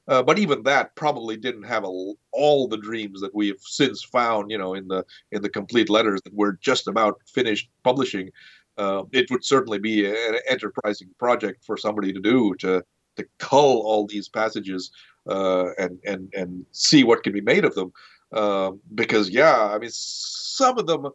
Uh, 0.09 0.21
but 0.21 0.37
even 0.37 0.63
that 0.63 0.93
probably 0.97 1.37
didn't 1.37 1.63
have 1.63 1.85
a, 1.85 2.11
all 2.33 2.67
the 2.67 2.77
dreams 2.77 3.21
that 3.21 3.33
we 3.33 3.47
have 3.47 3.59
since 3.61 4.03
found, 4.03 4.51
you 4.51 4.57
know, 4.57 4.73
in 4.73 4.87
the 4.89 5.05
in 5.31 5.41
the 5.41 5.49
complete 5.49 5.89
letters 5.89 6.21
that 6.25 6.33
we're 6.33 6.57
just 6.61 6.87
about 6.87 7.21
finished 7.33 7.69
publishing. 7.85 8.29
Uh, 8.77 9.03
it 9.13 9.31
would 9.31 9.45
certainly 9.45 9.79
be 9.79 10.05
an 10.05 10.39
enterprising 10.49 11.07
project 11.19 11.63
for 11.63 11.77
somebody 11.77 12.11
to 12.11 12.19
do 12.19 12.53
to 12.55 12.83
to 13.15 13.25
cull 13.39 13.81
all 13.83 14.05
these 14.05 14.27
passages 14.27 14.91
uh, 15.29 15.71
and 15.77 15.99
and 16.05 16.33
and 16.33 16.65
see 16.71 17.05
what 17.05 17.23
can 17.23 17.31
be 17.31 17.41
made 17.41 17.63
of 17.63 17.73
them. 17.75 17.93
Um, 18.33 18.81
because 18.95 19.29
yeah, 19.29 19.69
I 19.73 19.77
mean, 19.77 19.91
some 19.91 20.77
of 20.77 20.87
them 20.87 21.07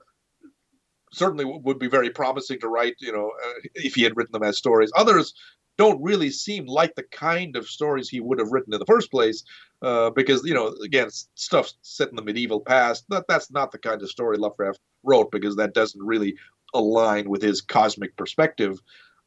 certainly 1.13 1.45
would 1.45 1.79
be 1.79 1.89
very 1.89 2.11
promising 2.11 2.61
to 2.61 2.69
write. 2.69 2.95
You 2.99 3.13
know, 3.13 3.33
uh, 3.45 3.61
if 3.75 3.95
he 3.95 4.03
had 4.03 4.17
written 4.17 4.33
them 4.33 4.43
as 4.43 4.57
stories. 4.57 4.91
Others 4.97 5.35
don't 5.79 6.03
really 6.03 6.31
seem 6.31 6.67
like 6.67 6.95
the 6.97 7.05
kind 7.05 7.57
of 7.57 7.69
stories 7.69 8.09
he 8.09 8.21
would 8.21 8.41
have 8.41 8.51
written 8.51 8.75
in 8.75 8.81
the 8.81 8.87
first 8.87 9.11
place, 9.11 9.45
uh, 9.81 10.11
because 10.11 10.45
you 10.45 10.53
know, 10.53 10.75
again, 10.85 11.09
stuff 11.35 11.73
set 11.83 12.11
in 12.11 12.17
the 12.17 12.23
medieval 12.23 12.61
past. 12.61 13.05
That 13.09 13.25
that's 13.29 13.51
not 13.51 13.73
the 13.73 13.79
kind 13.79 14.03
of 14.03 14.11
story 14.11 14.37
Lovecraft 14.37 14.81
wrote 15.05 15.31
because 15.31 15.57
that 15.57 15.75
doesn't 15.75 16.03
really 16.05 16.37
align 16.75 17.31
with 17.31 17.41
his 17.41 17.61
cosmic 17.61 18.17
perspective. 18.17 18.79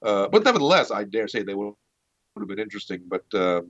Uh, 0.03 0.27
but 0.27 0.43
nevertheless, 0.43 0.91
I 0.91 1.05
dare 1.05 1.27
say 1.27 1.41
they 1.41 1.55
would, 1.55 1.73
would 2.35 2.41
have 2.41 2.47
been 2.47 2.59
interesting. 2.59 3.01
But 3.07 3.23
uh, 3.33 3.61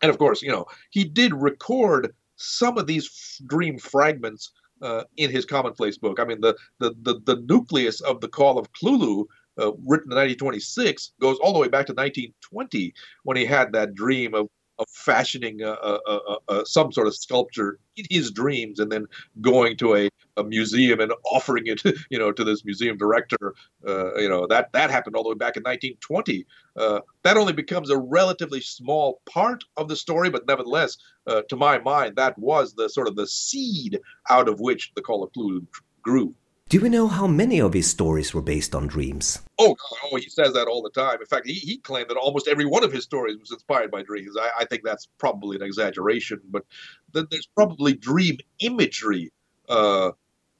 and 0.00 0.10
of 0.10 0.18
course, 0.18 0.40
you 0.40 0.50
know, 0.50 0.66
he 0.90 1.04
did 1.04 1.34
record 1.34 2.14
some 2.36 2.78
of 2.78 2.86
these 2.86 3.40
dream 3.46 3.78
fragments 3.78 4.52
uh, 4.82 5.04
in 5.16 5.30
his 5.30 5.44
commonplace 5.44 5.98
book. 5.98 6.18
I 6.20 6.24
mean, 6.24 6.40
the, 6.40 6.56
the, 6.78 6.94
the, 7.02 7.20
the 7.24 7.42
nucleus 7.48 8.00
of 8.00 8.20
the 8.20 8.28
Call 8.28 8.58
of 8.58 8.68
Cthulhu, 8.72 9.24
uh, 9.58 9.72
written 9.86 10.10
in 10.10 10.18
1926, 10.18 11.12
goes 11.20 11.38
all 11.38 11.52
the 11.52 11.58
way 11.58 11.68
back 11.68 11.86
to 11.86 11.92
1920 11.92 12.92
when 13.22 13.36
he 13.36 13.44
had 13.44 13.72
that 13.72 13.94
dream 13.94 14.34
of 14.34 14.48
of 14.78 14.86
fashioning 14.90 15.62
a, 15.62 15.70
a, 15.70 16.38
a, 16.48 16.66
some 16.66 16.90
sort 16.92 17.06
of 17.06 17.14
sculpture 17.14 17.78
in 17.96 18.04
his 18.10 18.30
dreams 18.30 18.80
and 18.80 18.90
then 18.90 19.06
going 19.40 19.76
to 19.76 19.94
a, 19.94 20.08
museum 20.42 21.00
and 21.00 21.12
offering 21.24 21.66
it 21.66 21.82
you 22.10 22.18
know 22.18 22.32
to 22.32 22.42
this 22.42 22.64
museum 22.64 22.96
director 22.96 23.54
uh, 23.86 24.14
you 24.16 24.28
know 24.28 24.46
that 24.46 24.72
that 24.72 24.90
happened 24.90 25.14
all 25.14 25.22
the 25.22 25.28
way 25.28 25.34
back 25.34 25.56
in 25.56 25.62
1920 25.62 26.46
uh, 26.76 27.00
that 27.22 27.36
only 27.36 27.52
becomes 27.52 27.90
a 27.90 27.98
relatively 27.98 28.60
small 28.60 29.20
part 29.26 29.62
of 29.76 29.88
the 29.88 29.96
story 29.96 30.30
but 30.30 30.46
nevertheless 30.46 30.96
uh, 31.26 31.42
to 31.48 31.56
my 31.56 31.78
mind 31.78 32.16
that 32.16 32.36
was 32.38 32.74
the 32.74 32.88
sort 32.88 33.06
of 33.06 33.14
the 33.16 33.26
seed 33.26 34.00
out 34.28 34.48
of 34.48 34.58
which 34.58 34.92
the 34.96 35.02
call 35.02 35.22
of 35.22 35.30
Cthulhu 35.32 35.66
grew 36.02 36.34
do 36.70 36.80
we 36.80 36.88
know 36.88 37.08
how 37.08 37.26
many 37.26 37.60
of 37.60 37.74
his 37.74 37.86
stories 37.86 38.32
were 38.32 38.40
based 38.40 38.74
on 38.74 38.86
dreams? 38.86 39.42
Oh, 39.58 39.76
oh, 40.04 40.16
he 40.16 40.30
says 40.30 40.54
that 40.54 40.66
all 40.66 40.82
the 40.82 40.90
time. 40.90 41.20
In 41.20 41.26
fact, 41.26 41.46
he, 41.46 41.52
he 41.52 41.76
claimed 41.76 42.08
that 42.08 42.16
almost 42.16 42.48
every 42.48 42.64
one 42.64 42.82
of 42.82 42.90
his 42.90 43.04
stories 43.04 43.36
was 43.38 43.52
inspired 43.52 43.90
by 43.90 44.02
dreams. 44.02 44.34
I, 44.36 44.50
I 44.60 44.64
think 44.64 44.82
that's 44.82 45.06
probably 45.18 45.56
an 45.56 45.62
exaggeration, 45.62 46.40
but 46.48 46.64
th- 47.12 47.26
there's 47.30 47.46
probably 47.46 47.92
dream 47.92 48.38
imagery, 48.60 49.30
uh, 49.68 50.12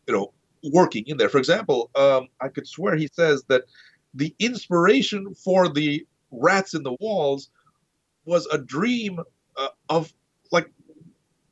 you 0.06 0.14
know, 0.14 0.32
working 0.72 1.04
in 1.06 1.16
there. 1.16 1.28
For 1.28 1.38
example, 1.38 1.90
um, 1.94 2.28
I 2.40 2.48
could 2.48 2.66
swear 2.66 2.96
he 2.96 3.08
says 3.12 3.44
that 3.48 3.64
the 4.14 4.34
inspiration 4.38 5.34
for 5.34 5.68
the 5.68 6.06
rats 6.30 6.74
in 6.74 6.82
the 6.82 6.96
walls 7.00 7.50
was 8.24 8.46
a 8.46 8.58
dream 8.58 9.20
uh, 9.56 9.68
of 9.88 10.12
like 10.50 10.70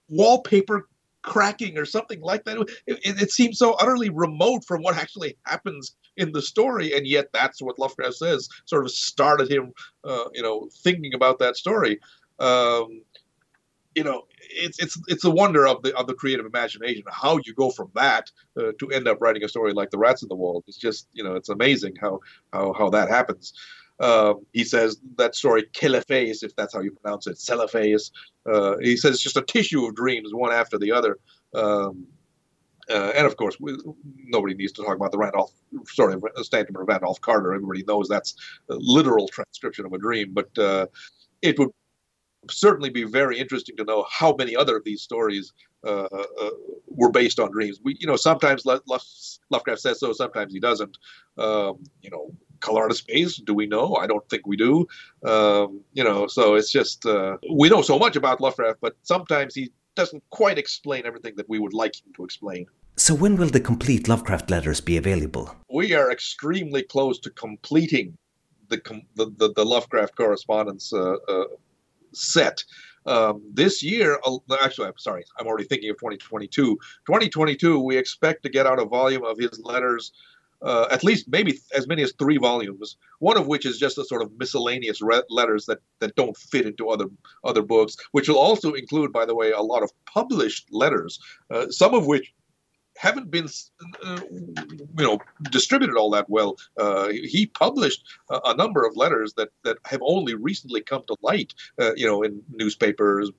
wallpaper 0.08 0.88
cracking 1.22 1.78
or 1.78 1.84
something 1.84 2.20
like 2.20 2.44
that. 2.44 2.58
It, 2.86 2.98
it, 3.04 3.22
it, 3.22 3.30
seems 3.30 3.58
so 3.58 3.72
utterly 3.74 4.10
remote 4.10 4.64
from 4.64 4.82
what 4.82 4.96
actually 4.96 5.36
happens 5.44 5.94
in 6.16 6.32
the 6.32 6.42
story, 6.42 6.94
and 6.94 7.06
yet 7.06 7.28
that's 7.32 7.62
what 7.62 7.78
Lovecraft 7.78 8.14
says 8.14 8.48
sort 8.64 8.84
of 8.84 8.90
started 8.90 9.50
him, 9.50 9.72
uh, 10.04 10.24
you 10.34 10.42
know, 10.42 10.68
thinking 10.82 11.14
about 11.14 11.38
that 11.38 11.56
story. 11.56 12.00
Um, 12.38 13.02
you 13.94 14.04
know, 14.04 14.24
it's 14.38 14.78
it's 14.78 15.00
it's 15.08 15.24
a 15.24 15.30
wonder 15.30 15.66
of 15.66 15.82
the 15.82 15.94
of 15.96 16.06
the 16.06 16.14
creative 16.14 16.46
imagination 16.46 17.02
how 17.10 17.38
you 17.44 17.54
go 17.54 17.70
from 17.70 17.90
that 17.94 18.30
uh, 18.58 18.72
to 18.78 18.90
end 18.90 19.08
up 19.08 19.20
writing 19.20 19.44
a 19.44 19.48
story 19.48 19.72
like 19.72 19.90
The 19.90 19.98
Rats 19.98 20.22
in 20.22 20.28
the 20.28 20.34
Wall. 20.34 20.62
It's 20.66 20.76
just 20.76 21.08
you 21.12 21.24
know, 21.24 21.34
it's 21.34 21.48
amazing 21.48 21.96
how 22.00 22.20
how 22.52 22.72
how 22.72 22.90
that 22.90 23.08
happens. 23.08 23.52
Um, 24.00 24.46
he 24.52 24.64
says 24.64 24.98
that 25.16 25.34
story, 25.34 25.64
Kelephais, 25.72 26.42
if 26.42 26.56
that's 26.56 26.74
how 26.74 26.80
you 26.80 26.90
pronounce 26.90 27.26
it, 27.26 27.36
Celephaïs. 27.36 28.10
Uh, 28.50 28.76
he 28.78 28.96
says 28.96 29.14
it's 29.14 29.22
just 29.22 29.36
a 29.36 29.42
tissue 29.42 29.86
of 29.86 29.94
dreams, 29.94 30.34
one 30.34 30.52
after 30.52 30.78
the 30.78 30.90
other. 30.92 31.18
Um, 31.54 32.06
uh, 32.90 33.12
and 33.14 33.26
of 33.26 33.36
course, 33.36 33.60
we, 33.60 33.78
nobody 34.26 34.54
needs 34.54 34.72
to 34.72 34.82
talk 34.82 34.96
about 34.96 35.12
the 35.12 35.18
Randolph 35.18 35.52
story 35.86 36.14
of 36.14 36.44
Stanton 36.44 36.76
or 36.76 36.84
Randolph 36.84 37.20
Carter. 37.20 37.54
Everybody 37.54 37.84
knows 37.86 38.08
that's 38.08 38.34
a 38.68 38.74
literal 38.74 39.28
transcription 39.28 39.86
of 39.86 39.92
a 39.92 39.98
dream. 39.98 40.32
But 40.32 40.58
uh, 40.58 40.86
it 41.42 41.58
would 41.58 41.70
certainly 42.50 42.90
be 42.90 43.04
very 43.04 43.38
interesting 43.38 43.76
to 43.76 43.84
know 43.84 44.04
how 44.10 44.34
many 44.36 44.56
other 44.56 44.76
of 44.76 44.84
these 44.84 45.02
stories 45.02 45.52
uh, 45.84 46.04
uh, 46.04 46.50
were 46.86 47.10
based 47.10 47.38
on 47.38 47.50
dreams. 47.50 47.80
We, 47.82 47.96
you 47.98 48.06
know, 48.06 48.16
sometimes 48.16 48.64
Lovecraft 48.64 49.80
says 49.80 50.00
so, 50.00 50.12
sometimes 50.12 50.52
he 50.52 50.60
doesn't. 50.60 50.96
Um, 51.38 51.82
you 52.02 52.10
know, 52.10 52.34
color 52.62 52.84
out 52.84 52.90
of 52.90 52.96
space? 52.96 53.36
Do 53.36 53.52
we 53.52 53.66
know? 53.66 53.96
I 53.96 54.06
don't 54.06 54.26
think 54.30 54.46
we 54.46 54.56
do. 54.56 54.86
Um, 55.24 55.80
you 55.92 56.02
know, 56.02 56.26
so 56.26 56.54
it's 56.54 56.72
just 56.72 57.04
uh, 57.04 57.36
we 57.52 57.68
know 57.68 57.82
so 57.82 57.98
much 57.98 58.16
about 58.16 58.40
Lovecraft, 58.40 58.78
but 58.80 58.96
sometimes 59.02 59.54
he 59.54 59.70
doesn't 59.94 60.22
quite 60.30 60.56
explain 60.56 61.04
everything 61.04 61.34
that 61.36 61.48
we 61.48 61.58
would 61.58 61.74
like 61.74 61.94
him 61.96 62.12
to 62.16 62.24
explain. 62.24 62.66
So 62.96 63.14
when 63.14 63.36
will 63.36 63.48
the 63.48 63.60
complete 63.60 64.08
Lovecraft 64.08 64.50
letters 64.50 64.80
be 64.80 64.96
available? 64.96 65.54
We 65.70 65.94
are 65.94 66.10
extremely 66.10 66.82
close 66.82 67.18
to 67.20 67.30
completing 67.30 68.16
the 68.68 68.80
the, 69.16 69.26
the, 69.36 69.52
the 69.54 69.64
Lovecraft 69.64 70.16
correspondence 70.16 70.92
uh, 70.92 71.16
uh, 71.28 71.44
set. 72.14 72.64
Um, 73.04 73.42
this 73.52 73.82
year, 73.82 74.18
actually, 74.62 74.86
I'm 74.86 74.98
sorry, 74.98 75.24
I'm 75.38 75.46
already 75.46 75.64
thinking 75.64 75.90
of 75.90 75.96
2022. 75.96 76.78
2022, 77.06 77.78
we 77.80 77.96
expect 77.96 78.42
to 78.44 78.48
get 78.48 78.66
out 78.66 78.78
a 78.78 78.84
volume 78.84 79.24
of 79.24 79.38
his 79.38 79.60
letters, 79.64 80.12
uh, 80.62 80.86
at 80.90 81.02
least 81.02 81.26
maybe 81.28 81.58
as 81.74 81.88
many 81.88 82.02
as 82.02 82.12
three 82.18 82.36
volumes. 82.36 82.96
One 83.18 83.36
of 83.36 83.48
which 83.48 83.66
is 83.66 83.78
just 83.78 83.98
a 83.98 84.04
sort 84.04 84.22
of 84.22 84.30
miscellaneous 84.38 85.02
re- 85.02 85.22
letters 85.28 85.66
that 85.66 85.78
that 85.98 86.14
don't 86.14 86.36
fit 86.36 86.64
into 86.64 86.90
other 86.90 87.06
other 87.42 87.62
books, 87.62 87.96
which 88.12 88.28
will 88.28 88.38
also 88.38 88.72
include, 88.72 89.12
by 89.12 89.26
the 89.26 89.34
way, 89.34 89.50
a 89.50 89.60
lot 89.60 89.82
of 89.82 89.90
published 90.06 90.68
letters, 90.70 91.18
uh, 91.50 91.68
some 91.70 91.94
of 91.94 92.06
which 92.06 92.32
haven't 92.96 93.30
been 93.30 93.48
uh, 94.04 94.20
you 94.30 94.86
know 94.98 95.18
distributed 95.50 95.96
all 95.96 96.10
that 96.10 96.28
well. 96.28 96.56
Uh, 96.78 97.08
he 97.08 97.46
published 97.46 98.04
a, 98.30 98.40
a, 98.46 98.54
number 98.54 98.84
of 98.86 98.96
letters 98.96 99.32
that 99.34 99.48
that 99.64 99.78
have 99.84 100.00
only 100.02 100.34
recently 100.34 100.80
come 100.80 101.02
to 101.06 101.16
light, 101.22 101.54
uh, 101.80 101.94
you 101.94 102.06
know, 102.06 102.22
in 102.22 102.42
newspapers, 102.50 103.30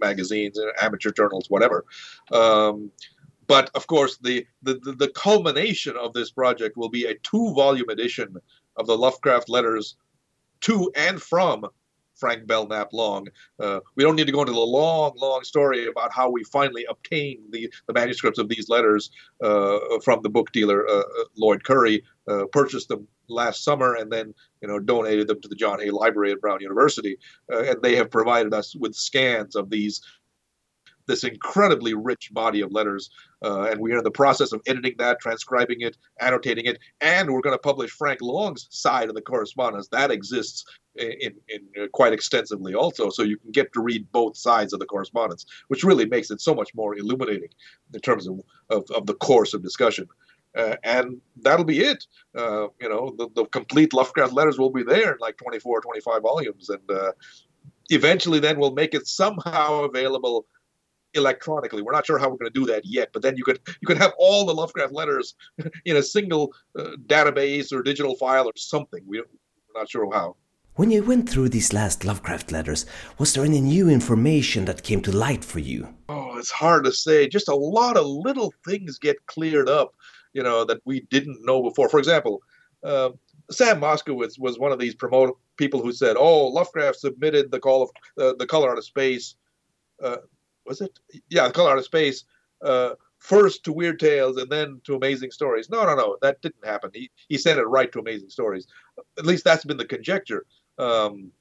magazines, 0.00 0.58
amateur 0.80 1.10
journals, 1.10 1.46
whatever. 1.48 1.84
Um, 2.32 2.90
but 3.46 3.70
of 3.74 3.86
course, 3.86 4.18
the, 4.18 4.46
the 4.62 4.74
the 4.98 5.08
culmination 5.14 5.96
of 5.96 6.12
this 6.12 6.30
project 6.30 6.76
will 6.76 6.88
be 6.88 7.04
a 7.04 7.14
two-volume 7.18 7.88
edition 7.88 8.36
of 8.76 8.86
the 8.86 8.98
Lovecraft 8.98 9.48
letters 9.48 9.96
to 10.62 10.90
and 10.96 11.22
from 11.22 11.66
Frank 12.16 12.46
Belknap 12.46 12.92
Long. 12.92 13.28
Uh, 13.60 13.80
we 13.94 14.02
don't 14.02 14.16
need 14.16 14.26
to 14.26 14.32
go 14.32 14.40
into 14.40 14.52
the 14.52 14.58
long, 14.58 15.12
long 15.16 15.44
story 15.44 15.86
about 15.86 16.12
how 16.12 16.30
we 16.30 16.44
finally 16.44 16.86
obtained 16.88 17.40
the, 17.50 17.70
the 17.86 17.92
manuscripts 17.92 18.38
of 18.38 18.48
these 18.48 18.68
letters 18.68 19.10
uh, 19.42 19.78
from 20.04 20.20
the 20.22 20.30
book 20.30 20.52
dealer 20.52 20.86
uh, 20.88 21.00
uh 21.00 21.24
Lloyd 21.36 21.62
Currey, 21.62 22.02
uh, 22.28 22.44
purchased 22.52 22.88
them 22.88 23.06
last 23.28 23.64
summer 23.64 23.94
and 23.94 24.10
then 24.10 24.32
you 24.62 24.68
know 24.68 24.78
donated 24.78 25.28
them 25.28 25.40
to 25.40 25.48
the 25.48 25.54
John 25.54 25.80
Hay 25.80 25.90
Library 25.90 26.32
at 26.32 26.40
Brown 26.40 26.60
University, 26.60 27.18
uh, 27.52 27.62
and 27.64 27.82
they 27.82 27.96
have 27.96 28.10
provided 28.10 28.54
us 28.54 28.74
with 28.74 28.94
scans 28.94 29.56
of 29.56 29.70
these 29.70 30.00
this 31.06 31.24
incredibly 31.24 31.94
rich 31.94 32.32
body 32.32 32.60
of 32.60 32.72
letters. 32.72 33.10
Uh, 33.44 33.62
and 33.62 33.80
we 33.80 33.92
are 33.92 33.98
in 33.98 34.04
the 34.04 34.10
process 34.10 34.52
of 34.52 34.60
editing 34.66 34.94
that, 34.98 35.20
transcribing 35.20 35.80
it, 35.80 35.96
annotating 36.20 36.66
it, 36.66 36.78
and 37.00 37.30
we're 37.30 37.40
going 37.40 37.54
to 37.54 37.58
publish 37.58 37.90
Frank 37.90 38.20
Long's 38.22 38.66
side 38.70 39.08
of 39.08 39.14
the 39.14 39.20
correspondence. 39.20 39.88
That 39.88 40.10
exists 40.10 40.64
in, 40.96 41.34
in, 41.48 41.60
uh, 41.80 41.86
quite 41.92 42.12
extensively 42.12 42.74
also, 42.74 43.10
so 43.10 43.22
you 43.22 43.36
can 43.36 43.52
get 43.52 43.72
to 43.74 43.80
read 43.80 44.10
both 44.12 44.36
sides 44.36 44.72
of 44.72 44.80
the 44.80 44.86
correspondence, 44.86 45.46
which 45.68 45.84
really 45.84 46.06
makes 46.06 46.30
it 46.30 46.40
so 46.40 46.54
much 46.54 46.74
more 46.74 46.96
illuminating 46.96 47.50
in 47.92 48.00
terms 48.00 48.26
of, 48.26 48.40
of, 48.70 48.90
of 48.90 49.06
the 49.06 49.14
course 49.14 49.54
of 49.54 49.62
discussion. 49.62 50.08
Uh, 50.56 50.76
and 50.84 51.20
that'll 51.42 51.66
be 51.66 51.80
it. 51.80 52.06
Uh, 52.34 52.68
you 52.80 52.88
know, 52.88 53.14
the, 53.18 53.28
the 53.34 53.44
complete 53.46 53.92
Lovecraft 53.92 54.32
letters 54.32 54.58
will 54.58 54.70
be 54.70 54.82
there 54.82 55.12
in 55.12 55.18
like 55.20 55.36
24, 55.36 55.82
25 55.82 56.22
volumes. 56.22 56.70
And 56.70 56.90
uh, 56.90 57.12
eventually 57.90 58.40
then 58.40 58.58
we'll 58.58 58.72
make 58.72 58.94
it 58.94 59.06
somehow 59.06 59.84
available 59.84 60.46
electronically. 61.16 61.82
We're 61.82 61.92
not 61.92 62.06
sure 62.06 62.18
how 62.18 62.28
we're 62.28 62.36
going 62.36 62.52
to 62.52 62.60
do 62.60 62.66
that 62.66 62.84
yet, 62.84 63.10
but 63.12 63.22
then 63.22 63.36
you 63.36 63.44
could 63.44 63.60
you 63.80 63.86
could 63.86 63.98
have 63.98 64.12
all 64.18 64.44
the 64.44 64.54
Lovecraft 64.54 64.92
letters 64.92 65.34
in 65.84 65.96
a 65.96 66.02
single 66.02 66.52
uh, 66.78 66.96
database 67.06 67.72
or 67.72 67.82
digital 67.82 68.16
file 68.16 68.46
or 68.46 68.52
something. 68.56 69.02
We, 69.06 69.20
we're 69.20 69.80
not 69.80 69.90
sure 69.90 70.08
how. 70.12 70.36
When 70.74 70.90
you 70.90 71.02
went 71.02 71.28
through 71.28 71.48
these 71.48 71.72
last 71.72 72.04
Lovecraft 72.04 72.52
letters, 72.52 72.84
was 73.16 73.32
there 73.32 73.44
any 73.44 73.62
new 73.62 73.88
information 73.88 74.66
that 74.66 74.82
came 74.82 75.00
to 75.02 75.16
light 75.16 75.42
for 75.42 75.58
you? 75.58 75.88
Oh, 76.10 76.36
it's 76.36 76.50
hard 76.50 76.84
to 76.84 76.92
say. 76.92 77.26
Just 77.28 77.48
a 77.48 77.56
lot 77.56 77.96
of 77.96 78.04
little 78.04 78.52
things 78.66 78.98
get 78.98 79.24
cleared 79.24 79.70
up, 79.70 79.94
you 80.34 80.42
know, 80.42 80.66
that 80.66 80.82
we 80.84 81.00
didn't 81.08 81.46
know 81.46 81.62
before. 81.62 81.88
For 81.88 81.98
example, 81.98 82.42
uh, 82.84 83.10
Sam 83.50 83.80
Moskowitz 83.80 84.38
was 84.38 84.58
one 84.58 84.70
of 84.70 84.78
these 84.78 84.94
promote 84.94 85.38
people 85.56 85.80
who 85.80 85.92
said, 85.92 86.16
"Oh, 86.18 86.48
Lovecraft 86.48 86.98
submitted 86.98 87.50
the 87.50 87.60
call 87.60 87.84
of 87.84 87.90
uh, 88.20 88.34
the 88.38 88.46
color 88.46 88.70
out 88.70 88.76
of 88.76 88.84
space 88.84 89.34
uh, 90.02 90.18
was 90.66 90.80
it? 90.80 90.98
Yeah, 91.28 91.50
color 91.50 91.72
out 91.72 91.78
of 91.78 91.84
space. 91.84 92.24
Uh, 92.62 92.90
first 93.18 93.64
to 93.64 93.72
Weird 93.72 93.98
Tales 93.98 94.36
and 94.36 94.50
then 94.50 94.80
to 94.84 94.94
Amazing 94.94 95.30
Stories. 95.30 95.70
No, 95.70 95.84
no, 95.84 95.94
no, 95.94 96.16
that 96.22 96.40
didn't 96.42 96.64
happen. 96.64 96.90
He 96.94 97.10
he 97.28 97.38
sent 97.38 97.58
it 97.58 97.64
right 97.64 97.90
to 97.92 98.00
Amazing 98.00 98.30
Stories. 98.30 98.66
At 99.18 99.26
least 99.26 99.44
that's 99.44 99.64
been 99.64 99.76
the 99.76 99.84
conjecture. 99.84 100.46
Um, 100.78 101.32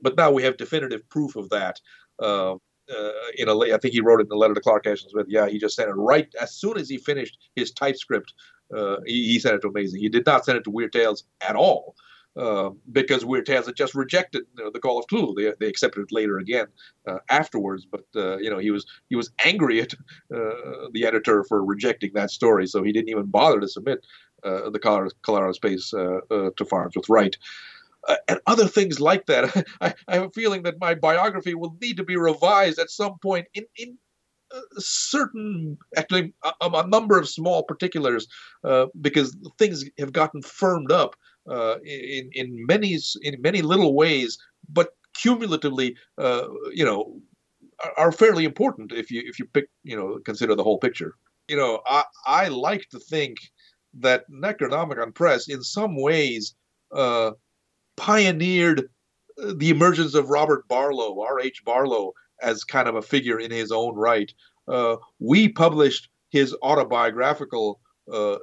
but 0.00 0.16
now 0.16 0.30
we 0.30 0.42
have 0.42 0.56
definitive 0.56 1.08
proof 1.08 1.36
of 1.36 1.48
that. 1.50 1.80
Uh, 2.18 2.54
uh, 2.92 3.12
in 3.38 3.48
a, 3.48 3.56
I 3.58 3.78
think 3.78 3.94
he 3.94 4.00
wrote 4.00 4.20
it 4.20 4.24
in 4.24 4.28
the 4.28 4.36
letter 4.36 4.54
to 4.54 4.60
Clark 4.60 4.86
Ashton 4.86 5.10
Smith. 5.10 5.26
Yeah, 5.28 5.48
he 5.48 5.58
just 5.58 5.76
sent 5.76 5.88
it 5.88 5.94
right 5.94 6.28
as 6.40 6.54
soon 6.54 6.76
as 6.76 6.88
he 6.88 6.98
finished 6.98 7.38
his 7.54 7.70
typescript. 7.70 8.34
Uh, 8.76 8.96
he, 9.06 9.24
he, 9.32 9.38
sent 9.38 9.54
it 9.54 9.60
to 9.60 9.68
Amazing. 9.68 10.00
He 10.00 10.08
did 10.08 10.26
not 10.26 10.44
send 10.44 10.58
it 10.58 10.64
to 10.64 10.70
Weird 10.70 10.92
Tales 10.92 11.24
at 11.40 11.56
all. 11.56 11.94
Uh, 12.34 12.70
because 12.90 13.26
Weird 13.26 13.44
Tales 13.44 13.66
had 13.66 13.76
just 13.76 13.94
rejected 13.94 14.44
you 14.56 14.64
know, 14.64 14.70
the 14.70 14.80
Call 14.80 14.98
of 14.98 15.06
Cthulhu. 15.06 15.36
They, 15.36 15.52
they 15.60 15.68
accepted 15.68 16.00
it 16.00 16.12
later 16.12 16.38
again 16.38 16.66
uh, 17.06 17.18
afterwards, 17.28 17.86
but 17.90 18.04
uh, 18.16 18.38
you 18.38 18.48
know 18.48 18.56
he 18.56 18.70
was 18.70 18.86
he 19.10 19.16
was 19.16 19.30
angry 19.44 19.82
at 19.82 19.92
uh, 20.34 20.88
the 20.92 21.04
editor 21.04 21.44
for 21.44 21.62
rejecting 21.62 22.12
that 22.14 22.30
story, 22.30 22.66
so 22.66 22.82
he 22.82 22.90
didn't 22.90 23.10
even 23.10 23.26
bother 23.26 23.60
to 23.60 23.68
submit 23.68 24.06
uh, 24.44 24.70
the 24.70 24.78
Color, 24.78 25.10
Colorado 25.20 25.52
Space 25.52 25.90
to 25.90 26.66
Farnsworth 26.70 27.10
Wright. 27.10 27.36
and 28.26 28.40
other 28.46 28.66
things 28.66 28.98
like 28.98 29.26
that. 29.26 29.66
I, 29.82 29.94
I, 30.08 30.14
have 30.14 30.24
a 30.24 30.30
feeling 30.30 30.62
that 30.62 30.80
my 30.80 30.94
biography 30.94 31.54
will 31.54 31.76
need 31.82 31.98
to 31.98 32.04
be 32.04 32.16
revised 32.16 32.78
at 32.78 32.90
some 32.90 33.18
point 33.18 33.46
in, 33.52 33.64
in 33.76 33.98
certain, 34.78 35.76
actually, 35.96 36.32
a, 36.42 36.52
a, 36.62 36.86
number 36.88 37.18
of 37.18 37.28
small 37.28 37.62
particulars, 37.62 38.26
because 39.02 39.36
things 39.58 39.84
have 39.98 40.14
gotten 40.14 40.40
firmed 40.40 40.90
up 40.90 41.14
uh, 41.48 41.76
in 41.84 42.30
in 42.32 42.66
many 42.66 42.98
in 43.22 43.40
many 43.40 43.62
little 43.62 43.94
ways, 43.94 44.38
but 44.68 44.90
cumulatively, 45.14 45.96
uh, 46.18 46.46
you 46.72 46.84
know, 46.84 47.20
are 47.96 48.12
fairly 48.12 48.44
important 48.44 48.92
if 48.92 49.10
you 49.10 49.22
if 49.24 49.38
you 49.38 49.46
pick 49.46 49.68
you 49.82 49.96
know 49.96 50.18
consider 50.24 50.54
the 50.54 50.64
whole 50.64 50.78
picture. 50.78 51.14
You 51.48 51.56
know, 51.56 51.80
I 51.86 52.04
I 52.26 52.48
like 52.48 52.88
to 52.90 52.98
think 52.98 53.38
that 53.94 54.24
Necronomicon 54.30 55.14
Press, 55.14 55.48
in 55.48 55.62
some 55.62 56.00
ways, 56.00 56.54
uh, 56.92 57.32
pioneered 57.96 58.88
the 59.56 59.70
emergence 59.70 60.14
of 60.14 60.30
Robert 60.30 60.66
Barlow, 60.68 61.20
R.H. 61.20 61.62
Barlow, 61.64 62.12
as 62.42 62.64
kind 62.64 62.88
of 62.88 62.94
a 62.94 63.02
figure 63.02 63.38
in 63.38 63.50
his 63.50 63.72
own 63.72 63.94
right. 63.96 64.32
Uh, 64.68 64.96
we 65.18 65.48
published 65.48 66.08
his 66.30 66.54
autobiographical 66.62 67.80
uh, 68.12 68.38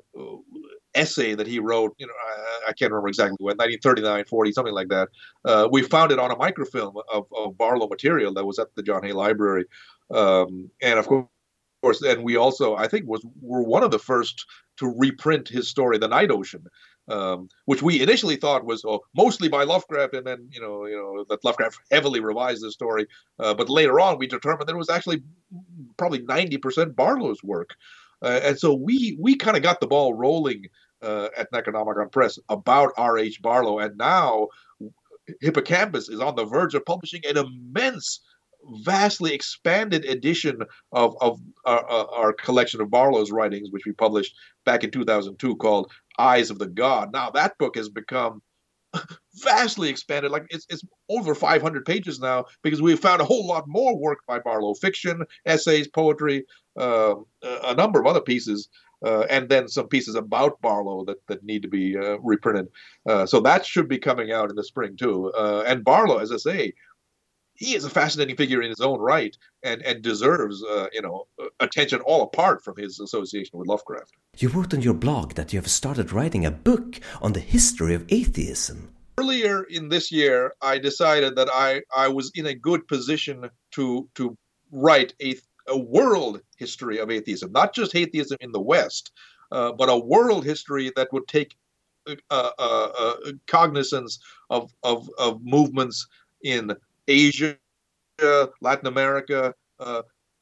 essay 0.95 1.35
that 1.35 1.47
he 1.47 1.59
wrote, 1.59 1.93
you 1.97 2.07
know, 2.07 2.13
I, 2.13 2.69
I, 2.69 2.73
can't 2.73 2.91
remember 2.91 3.07
exactly 3.07 3.37
when, 3.39 3.57
1939, 3.57 4.25
40, 4.25 4.51
something 4.51 4.73
like 4.73 4.89
that. 4.89 5.09
Uh, 5.45 5.67
we 5.71 5.83
found 5.83 6.11
it 6.11 6.19
on 6.19 6.31
a 6.31 6.35
microfilm 6.35 6.95
of, 7.11 7.25
of, 7.35 7.57
Barlow 7.57 7.87
material 7.87 8.33
that 8.33 8.45
was 8.45 8.59
at 8.59 8.73
the 8.75 8.83
John 8.83 9.03
Hay 9.03 9.13
Library. 9.13 9.65
Um, 10.11 10.69
and 10.81 10.97
of 10.97 11.07
course, 11.07 12.01
and 12.01 12.23
we 12.23 12.35
also, 12.35 12.75
I 12.75 12.87
think, 12.87 13.07
was 13.07 13.25
were 13.41 13.63
one 13.63 13.83
of 13.83 13.91
the 13.91 13.99
first 13.99 14.45
to 14.77 14.93
reprint 14.97 15.47
his 15.47 15.69
story, 15.69 15.97
The 15.97 16.07
Night 16.07 16.31
Ocean, 16.31 16.65
um, 17.09 17.49
which 17.65 17.81
we 17.81 18.01
initially 18.01 18.35
thought 18.35 18.65
was 18.65 18.83
oh, 18.85 19.01
mostly 19.15 19.47
by 19.47 19.63
Lovecraft, 19.63 20.13
and 20.13 20.25
then 20.25 20.49
you 20.51 20.61
know, 20.61 20.85
you 20.85 20.95
know 20.95 21.25
that 21.29 21.43
Lovecraft 21.43 21.79
heavily 21.91 22.19
revised 22.19 22.63
the 22.63 22.71
story. 22.71 23.07
Uh, 23.39 23.53
but 23.53 23.69
later 23.69 23.99
on, 23.99 24.17
we 24.17 24.27
determined 24.27 24.67
that 24.67 24.75
it 24.75 24.77
was 24.77 24.89
actually 24.89 25.21
probably 25.97 26.19
90% 26.19 26.95
Barlow's 26.95 27.43
work. 27.43 27.75
Uh, 28.21 28.39
and 28.43 28.59
so 28.59 28.73
we 28.73 29.17
we 29.19 29.35
kind 29.35 29.57
of 29.57 29.63
got 29.63 29.79
the 29.79 29.87
ball 29.87 30.13
rolling 30.13 30.65
uh, 31.01 31.29
at 31.37 31.51
Necronomicon 31.51 32.11
Press 32.11 32.37
about 32.49 32.93
R.H. 32.97 33.41
Barlow, 33.41 33.79
and 33.79 33.97
now 33.97 34.47
Hippocampus 35.41 36.09
is 36.09 36.19
on 36.19 36.35
the 36.35 36.45
verge 36.45 36.75
of 36.75 36.85
publishing 36.85 37.21
an 37.25 37.37
immense, 37.37 38.21
vastly 38.83 39.33
expanded 39.33 40.05
edition 40.05 40.61
of, 40.91 41.15
of 41.21 41.39
our, 41.65 41.89
uh, 41.89 42.05
our, 42.11 42.33
collection 42.33 42.81
of 42.81 42.89
Barlow's 42.89 43.31
writings, 43.31 43.69
which 43.71 43.85
we 43.85 43.93
published 43.93 44.35
back 44.65 44.83
in 44.83 44.91
2002 44.91 45.55
called 45.57 45.91
Eyes 46.17 46.49
of 46.49 46.59
the 46.59 46.67
God. 46.67 47.11
Now, 47.13 47.29
that 47.31 47.57
book 47.57 47.75
has 47.77 47.89
become 47.89 48.41
vastly 49.35 49.89
expanded. 49.89 50.31
Like 50.31 50.47
it's, 50.49 50.65
it's 50.69 50.83
over 51.09 51.35
500 51.35 51.85
pages 51.85 52.19
now 52.19 52.45
because 52.63 52.81
we've 52.81 52.99
found 52.99 53.21
a 53.21 53.25
whole 53.25 53.47
lot 53.47 53.65
more 53.67 53.97
work 53.97 54.19
by 54.27 54.39
Barlow 54.39 54.73
fiction, 54.73 55.23
essays, 55.45 55.87
poetry, 55.87 56.45
uh, 56.79 57.15
a 57.43 57.75
number 57.75 57.99
of 57.99 58.07
other 58.07 58.21
pieces. 58.21 58.69
Uh, 59.05 59.21
and 59.29 59.47
then 59.47 59.69
some 59.69 59.87
pieces 59.87 60.15
about 60.15 60.59
Barlow 60.59 61.05
that, 61.05 61.25
that 61.27 61.41
need 61.41 61.61
to 61.61 61.69
be 61.69 61.97
uh, 61.97 62.17
reprinted. 62.19 62.67
Uh, 63.07 63.25
so 63.25 63.39
that 63.39 63.65
should 63.65 63.87
be 63.87 63.97
coming 63.97 64.33
out 64.33 64.49
in 64.49 64.57
the 64.57 64.63
spring 64.63 64.97
too. 64.97 65.31
Uh, 65.31 65.63
and 65.65 65.85
Barlow, 65.85 66.17
as 66.17 66.33
I 66.33 66.37
say, 66.37 66.73
he 67.59 67.75
is 67.75 67.85
a 67.85 67.89
fascinating 67.89 68.35
figure 68.35 68.61
in 68.61 68.69
his 68.69 68.81
own 68.81 68.99
right 68.99 69.37
and, 69.63 69.81
and 69.83 70.01
deserves, 70.01 70.63
uh, 70.63 70.87
you 70.91 71.01
know, 71.01 71.27
attention 71.59 71.99
all 72.01 72.23
apart 72.23 72.63
from 72.63 72.75
his 72.77 72.99
association 72.99 73.59
with 73.59 73.67
Lovecraft. 73.67 74.11
You 74.37 74.49
wrote 74.49 74.73
on 74.73 74.81
your 74.81 74.93
blog 74.93 75.33
that 75.33 75.53
you 75.53 75.59
have 75.59 75.69
started 75.69 76.11
writing 76.11 76.45
a 76.45 76.51
book 76.51 76.99
on 77.21 77.33
the 77.33 77.41
history 77.41 77.93
of 77.93 78.05
atheism. 78.09 78.93
Earlier 79.17 79.63
in 79.63 79.89
this 79.89 80.11
year, 80.11 80.53
I 80.61 80.77
decided 80.77 81.35
that 81.35 81.49
I, 81.53 81.81
I 81.95 82.07
was 82.07 82.31
in 82.35 82.45
a 82.45 82.53
good 82.53 82.87
position 82.87 83.49
to 83.71 84.09
to 84.15 84.37
write 84.71 85.13
a, 85.21 85.35
a 85.69 85.77
world 85.77 86.41
history 86.57 86.99
of 86.99 87.09
atheism, 87.09 87.51
not 87.51 87.73
just 87.73 87.95
atheism 87.95 88.37
in 88.41 88.51
the 88.51 88.59
West, 88.59 89.11
uh, 89.51 89.71
but 89.71 89.89
a 89.89 89.97
world 89.97 90.45
history 90.45 90.91
that 90.95 91.11
would 91.11 91.27
take 91.27 91.55
uh, 92.07 92.15
uh, 92.31 92.51
uh, 92.97 93.31
cognizance 93.47 94.19
of, 94.49 94.73
of, 94.83 95.09
of 95.17 95.43
movements 95.43 96.07
in 96.43 96.75
Asia, 97.07 97.57
Latin 98.61 98.87
America, 98.87 99.53
uh, 99.79 100.01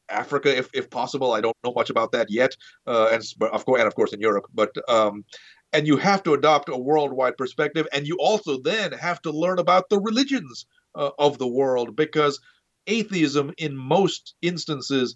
Africa, 0.10 0.56
if, 0.56 0.70
if 0.74 0.90
possible. 0.90 1.34
I 1.34 1.42
don't 1.42 1.58
know 1.64 1.74
much 1.74 1.90
about 1.90 2.12
that 2.14 2.30
yet, 2.30 2.56
and 2.86 3.24
of 3.42 3.66
course, 3.66 3.80
and 3.80 3.88
of 3.88 3.96
course 3.96 4.14
in 4.14 4.22
Europe. 4.22 4.46
But 4.54 4.74
um, 4.90 5.26
and 5.74 5.86
you 5.86 5.98
have 5.98 6.24
to 6.24 6.34
adopt 6.34 6.70
a 6.70 6.78
worldwide 6.78 7.36
perspective, 7.38 7.88
and 7.92 8.08
you 8.08 8.18
also 8.20 8.62
then 8.62 8.94
have 8.94 9.22
to 9.24 9.32
learn 9.32 9.60
about 9.60 9.90
the 9.90 10.00
religions 10.00 10.66
of 10.96 11.38
the 11.38 11.48
world 11.48 11.96
because 11.96 12.40
atheism, 12.88 13.54
in 13.58 13.76
most 13.76 14.36
instances, 14.42 15.16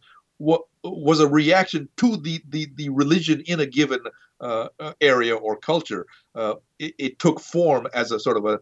was 0.84 1.19
a 1.19 1.28
reaction 1.28 1.88
to 1.97 2.17
the, 2.17 2.41
the, 2.49 2.67
the 2.76 2.89
religion 2.89 3.41
in 3.45 3.59
a 3.59 3.65
given 3.65 3.99
uh, 4.41 4.69
uh, 4.80 4.93
area 4.99 5.36
or 5.36 5.55
culture. 5.55 6.07
Uh, 6.34 6.55
it, 6.80 6.95
it, 6.97 7.19
took 7.19 7.39
form 7.39 7.88
as 7.93 8.11
a 8.11 8.19
sort 8.19 8.38
of 8.38 8.45
a, 8.45 8.59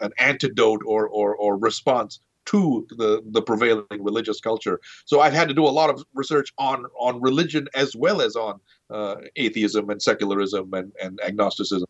an 0.00 0.10
antidote 0.18 0.80
or, 0.84 1.06
or, 1.06 1.36
or 1.36 1.56
response 1.56 2.18
to 2.44 2.86
the, 2.90 3.22
the 3.26 3.42
prevailing 3.42 4.02
religious 4.02 4.40
culture. 4.40 4.80
So 5.04 5.20
I've 5.20 5.32
had 5.32 5.48
to 5.48 5.54
do 5.54 5.64
a 5.64 5.68
lot 5.68 5.90
of 5.90 6.04
research 6.14 6.52
on 6.58 6.86
on 6.98 7.20
religion 7.20 7.68
as 7.74 7.94
well 7.94 8.20
as 8.20 8.36
on 8.36 8.60
uh, 8.90 9.16
atheism 9.36 9.90
and 9.90 10.02
secularism 10.02 10.72
and, 10.74 10.92
and 11.00 11.20
agnosticism. 11.24 11.88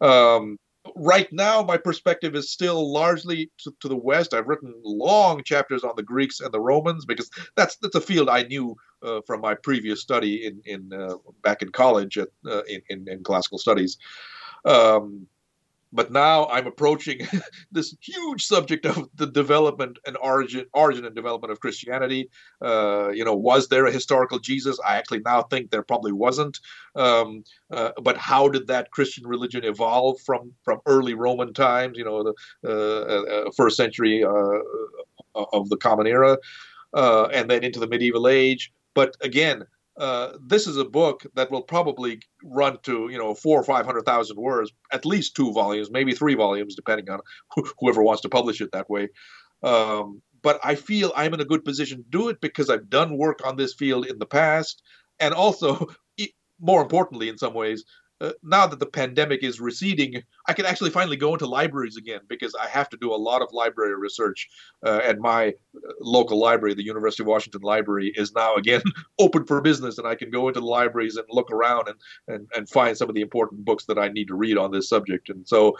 Um, 0.00 0.58
right 0.96 1.30
now, 1.32 1.62
my 1.62 1.76
perspective 1.76 2.34
is 2.34 2.50
still 2.50 2.92
largely 2.92 3.50
to, 3.58 3.74
to, 3.80 3.88
the 3.88 3.96
West. 3.96 4.34
I've 4.34 4.46
written 4.46 4.74
long 4.82 5.42
chapters 5.44 5.84
on 5.84 5.92
the 5.96 6.02
Greeks 6.02 6.40
and 6.40 6.52
the 6.52 6.60
Romans 6.60 7.04
because 7.04 7.30
that's 7.56 7.76
that's 7.76 7.94
a 7.94 8.00
field 8.00 8.28
I 8.28 8.42
knew 8.44 8.76
uh, 9.02 9.20
from 9.26 9.40
my 9.40 9.54
previous 9.54 10.00
study 10.00 10.46
in 10.46 10.60
in 10.64 10.92
uh, 10.92 11.16
back 11.42 11.62
in 11.62 11.70
college 11.70 12.18
at, 12.18 12.28
uh, 12.46 12.62
in, 12.62 12.80
in, 12.88 13.08
in 13.08 13.22
classical 13.22 13.58
studies. 13.58 13.98
Um, 14.64 15.26
but 15.92 16.12
now 16.12 16.46
I'm 16.46 16.66
approaching 16.66 17.26
this 17.72 17.94
huge 18.00 18.44
subject 18.44 18.86
of 18.86 19.08
the 19.14 19.26
development 19.26 19.98
and 20.06 20.16
origin, 20.18 20.66
origin 20.72 21.04
and 21.04 21.14
development 21.14 21.52
of 21.52 21.60
Christianity. 21.60 22.30
Uh, 22.62 23.10
you 23.10 23.24
know, 23.24 23.34
was 23.34 23.68
there 23.68 23.86
a 23.86 23.92
historical 23.92 24.38
Jesus? 24.38 24.78
I 24.86 24.96
actually 24.96 25.20
now 25.24 25.42
think 25.42 25.70
there 25.70 25.82
probably 25.82 26.12
wasn't. 26.12 26.58
Um, 26.94 27.44
uh, 27.70 27.90
but 28.02 28.16
how 28.16 28.48
did 28.48 28.66
that 28.68 28.90
Christian 28.90 29.26
religion 29.26 29.64
evolve 29.64 30.20
from 30.20 30.52
from 30.62 30.80
early 30.86 31.14
Roman 31.14 31.52
times? 31.52 31.98
You 31.98 32.04
know, 32.04 32.22
the 32.22 32.34
uh, 32.64 33.46
uh 33.46 33.50
first 33.56 33.76
century 33.76 34.24
uh, 34.24 34.60
of 35.34 35.68
the 35.68 35.76
Common 35.76 36.06
Era, 36.06 36.38
uh, 36.94 37.24
and 37.26 37.50
then 37.50 37.64
into 37.64 37.80
the 37.80 37.88
medieval 37.88 38.28
age. 38.28 38.72
But 38.94 39.16
again, 39.20 39.64
uh, 40.00 40.38
this 40.44 40.66
is 40.66 40.78
a 40.78 40.84
book 40.84 41.26
that 41.34 41.50
will 41.50 41.62
probably 41.62 42.20
run 42.42 42.78
to 42.84 43.08
you 43.10 43.18
know 43.18 43.34
four 43.34 43.60
or 43.60 43.64
five 43.64 43.84
hundred 43.84 44.04
thousand 44.06 44.38
words, 44.38 44.72
at 44.92 45.04
least 45.04 45.36
two 45.36 45.52
volumes, 45.52 45.90
maybe 45.90 46.14
three 46.14 46.34
volumes, 46.34 46.74
depending 46.74 47.08
on 47.10 47.20
wh- 47.54 47.68
whoever 47.78 48.02
wants 48.02 48.22
to 48.22 48.28
publish 48.28 48.60
it 48.60 48.72
that 48.72 48.88
way. 48.88 49.08
Um, 49.62 50.22
but 50.42 50.58
I 50.64 50.74
feel 50.74 51.12
I'm 51.14 51.34
in 51.34 51.40
a 51.40 51.44
good 51.44 51.66
position 51.66 51.98
to 51.98 52.04
do 52.08 52.28
it 52.30 52.40
because 52.40 52.70
I've 52.70 52.88
done 52.88 53.18
work 53.18 53.46
on 53.46 53.56
this 53.56 53.74
field 53.74 54.06
in 54.06 54.18
the 54.18 54.26
past, 54.26 54.82
and 55.20 55.34
also, 55.34 55.86
more 56.60 56.80
importantly, 56.80 57.28
in 57.28 57.36
some 57.36 57.52
ways, 57.52 57.84
uh, 58.20 58.32
now 58.42 58.66
that 58.66 58.78
the 58.78 58.86
pandemic 58.86 59.42
is 59.42 59.60
receding, 59.60 60.22
I 60.46 60.52
can 60.52 60.66
actually 60.66 60.90
finally 60.90 61.16
go 61.16 61.32
into 61.32 61.46
libraries 61.46 61.96
again 61.96 62.20
because 62.28 62.54
I 62.54 62.66
have 62.68 62.88
to 62.90 62.96
do 62.96 63.12
a 63.12 63.16
lot 63.16 63.42
of 63.42 63.52
library 63.52 63.94
research. 63.96 64.48
Uh, 64.84 65.00
and 65.04 65.20
my 65.20 65.48
uh, 65.48 65.92
local 66.00 66.38
library, 66.38 66.74
the 66.74 66.84
University 66.84 67.22
of 67.22 67.28
Washington 67.28 67.62
Library, 67.62 68.12
is 68.16 68.32
now 68.32 68.54
again 68.56 68.82
open 69.18 69.44
for 69.44 69.60
business, 69.60 69.98
and 69.98 70.06
I 70.06 70.14
can 70.14 70.30
go 70.30 70.48
into 70.48 70.60
the 70.60 70.66
libraries 70.66 71.16
and 71.16 71.26
look 71.30 71.50
around 71.50 71.88
and, 71.88 71.98
and, 72.28 72.48
and 72.54 72.68
find 72.68 72.96
some 72.96 73.08
of 73.08 73.14
the 73.14 73.22
important 73.22 73.64
books 73.64 73.86
that 73.86 73.98
I 73.98 74.08
need 74.08 74.28
to 74.28 74.34
read 74.34 74.58
on 74.58 74.70
this 74.70 74.88
subject. 74.88 75.30
And 75.30 75.46
so 75.48 75.76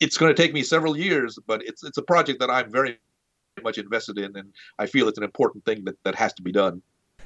it's 0.00 0.16
going 0.16 0.34
to 0.34 0.42
take 0.42 0.54
me 0.54 0.62
several 0.62 0.96
years, 0.96 1.38
but 1.46 1.62
it's 1.64 1.84
it's 1.84 1.98
a 1.98 2.02
project 2.02 2.40
that 2.40 2.50
I'm 2.50 2.72
very 2.72 2.98
much 3.62 3.76
invested 3.76 4.18
in, 4.18 4.34
and 4.36 4.52
I 4.78 4.86
feel 4.86 5.08
it's 5.08 5.18
an 5.18 5.24
important 5.24 5.64
thing 5.66 5.84
that, 5.84 5.96
that 6.04 6.14
has 6.14 6.32
to 6.34 6.42
be 6.42 6.52
done. 6.52 6.82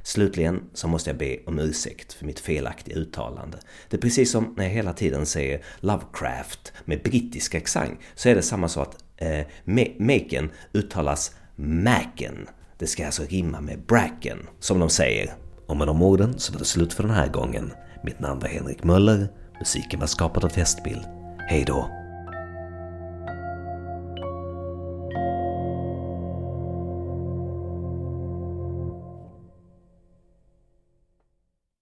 Slutligen 0.07 0.63
så 0.73 0.89
måste 0.89 1.11
jag 1.11 1.19
be 1.19 1.39
om 1.47 1.59
ursäkt 1.59 2.13
för 2.13 2.27
mitt 2.27 2.41
felaktiga 2.41 2.97
uttalande. 2.97 3.59
Det 3.89 3.97
är 3.97 4.01
precis 4.01 4.31
som 4.31 4.55
när 4.57 4.65
jag 4.65 4.71
hela 4.71 4.93
tiden 4.93 5.27
säger 5.27 5.65
Lovecraft 5.81 6.73
med 6.85 7.03
brittisk 7.03 7.55
accent 7.55 8.01
så 8.15 8.29
är 8.29 8.35
det 8.35 8.43
samma 8.43 8.69
sak 8.69 8.89
att 8.89 9.05
eh, 9.17 9.47
maken 9.99 10.51
uttalas 10.73 11.35
Macken. 11.57 12.49
Det 12.79 12.87
ska 12.87 13.07
alltså 13.07 13.23
rimma 13.29 13.61
med 13.61 13.83
Bracken, 13.87 14.39
som 14.61 14.79
de 14.79 14.91
säger. 14.91 15.35
Och 15.67 15.77
med 15.77 15.87
de 15.87 16.03
orden 16.03 16.39
så 16.39 16.53
var 16.53 16.59
det 16.59 16.65
slut 16.65 16.93
för 16.93 17.03
den 17.03 17.13
här 17.13 17.29
gången. 17.29 17.73
Mitt 18.05 18.21
namn 18.21 18.41
var 18.41 18.49
Henrik 18.49 18.85
Möller, 18.85 19.29
musiken 19.59 20.01
var 20.01 20.07
skapad 20.07 20.45
av 20.45 20.49
Testbild. 20.49 21.05
Hej 21.39 21.65
då! 21.67 22.04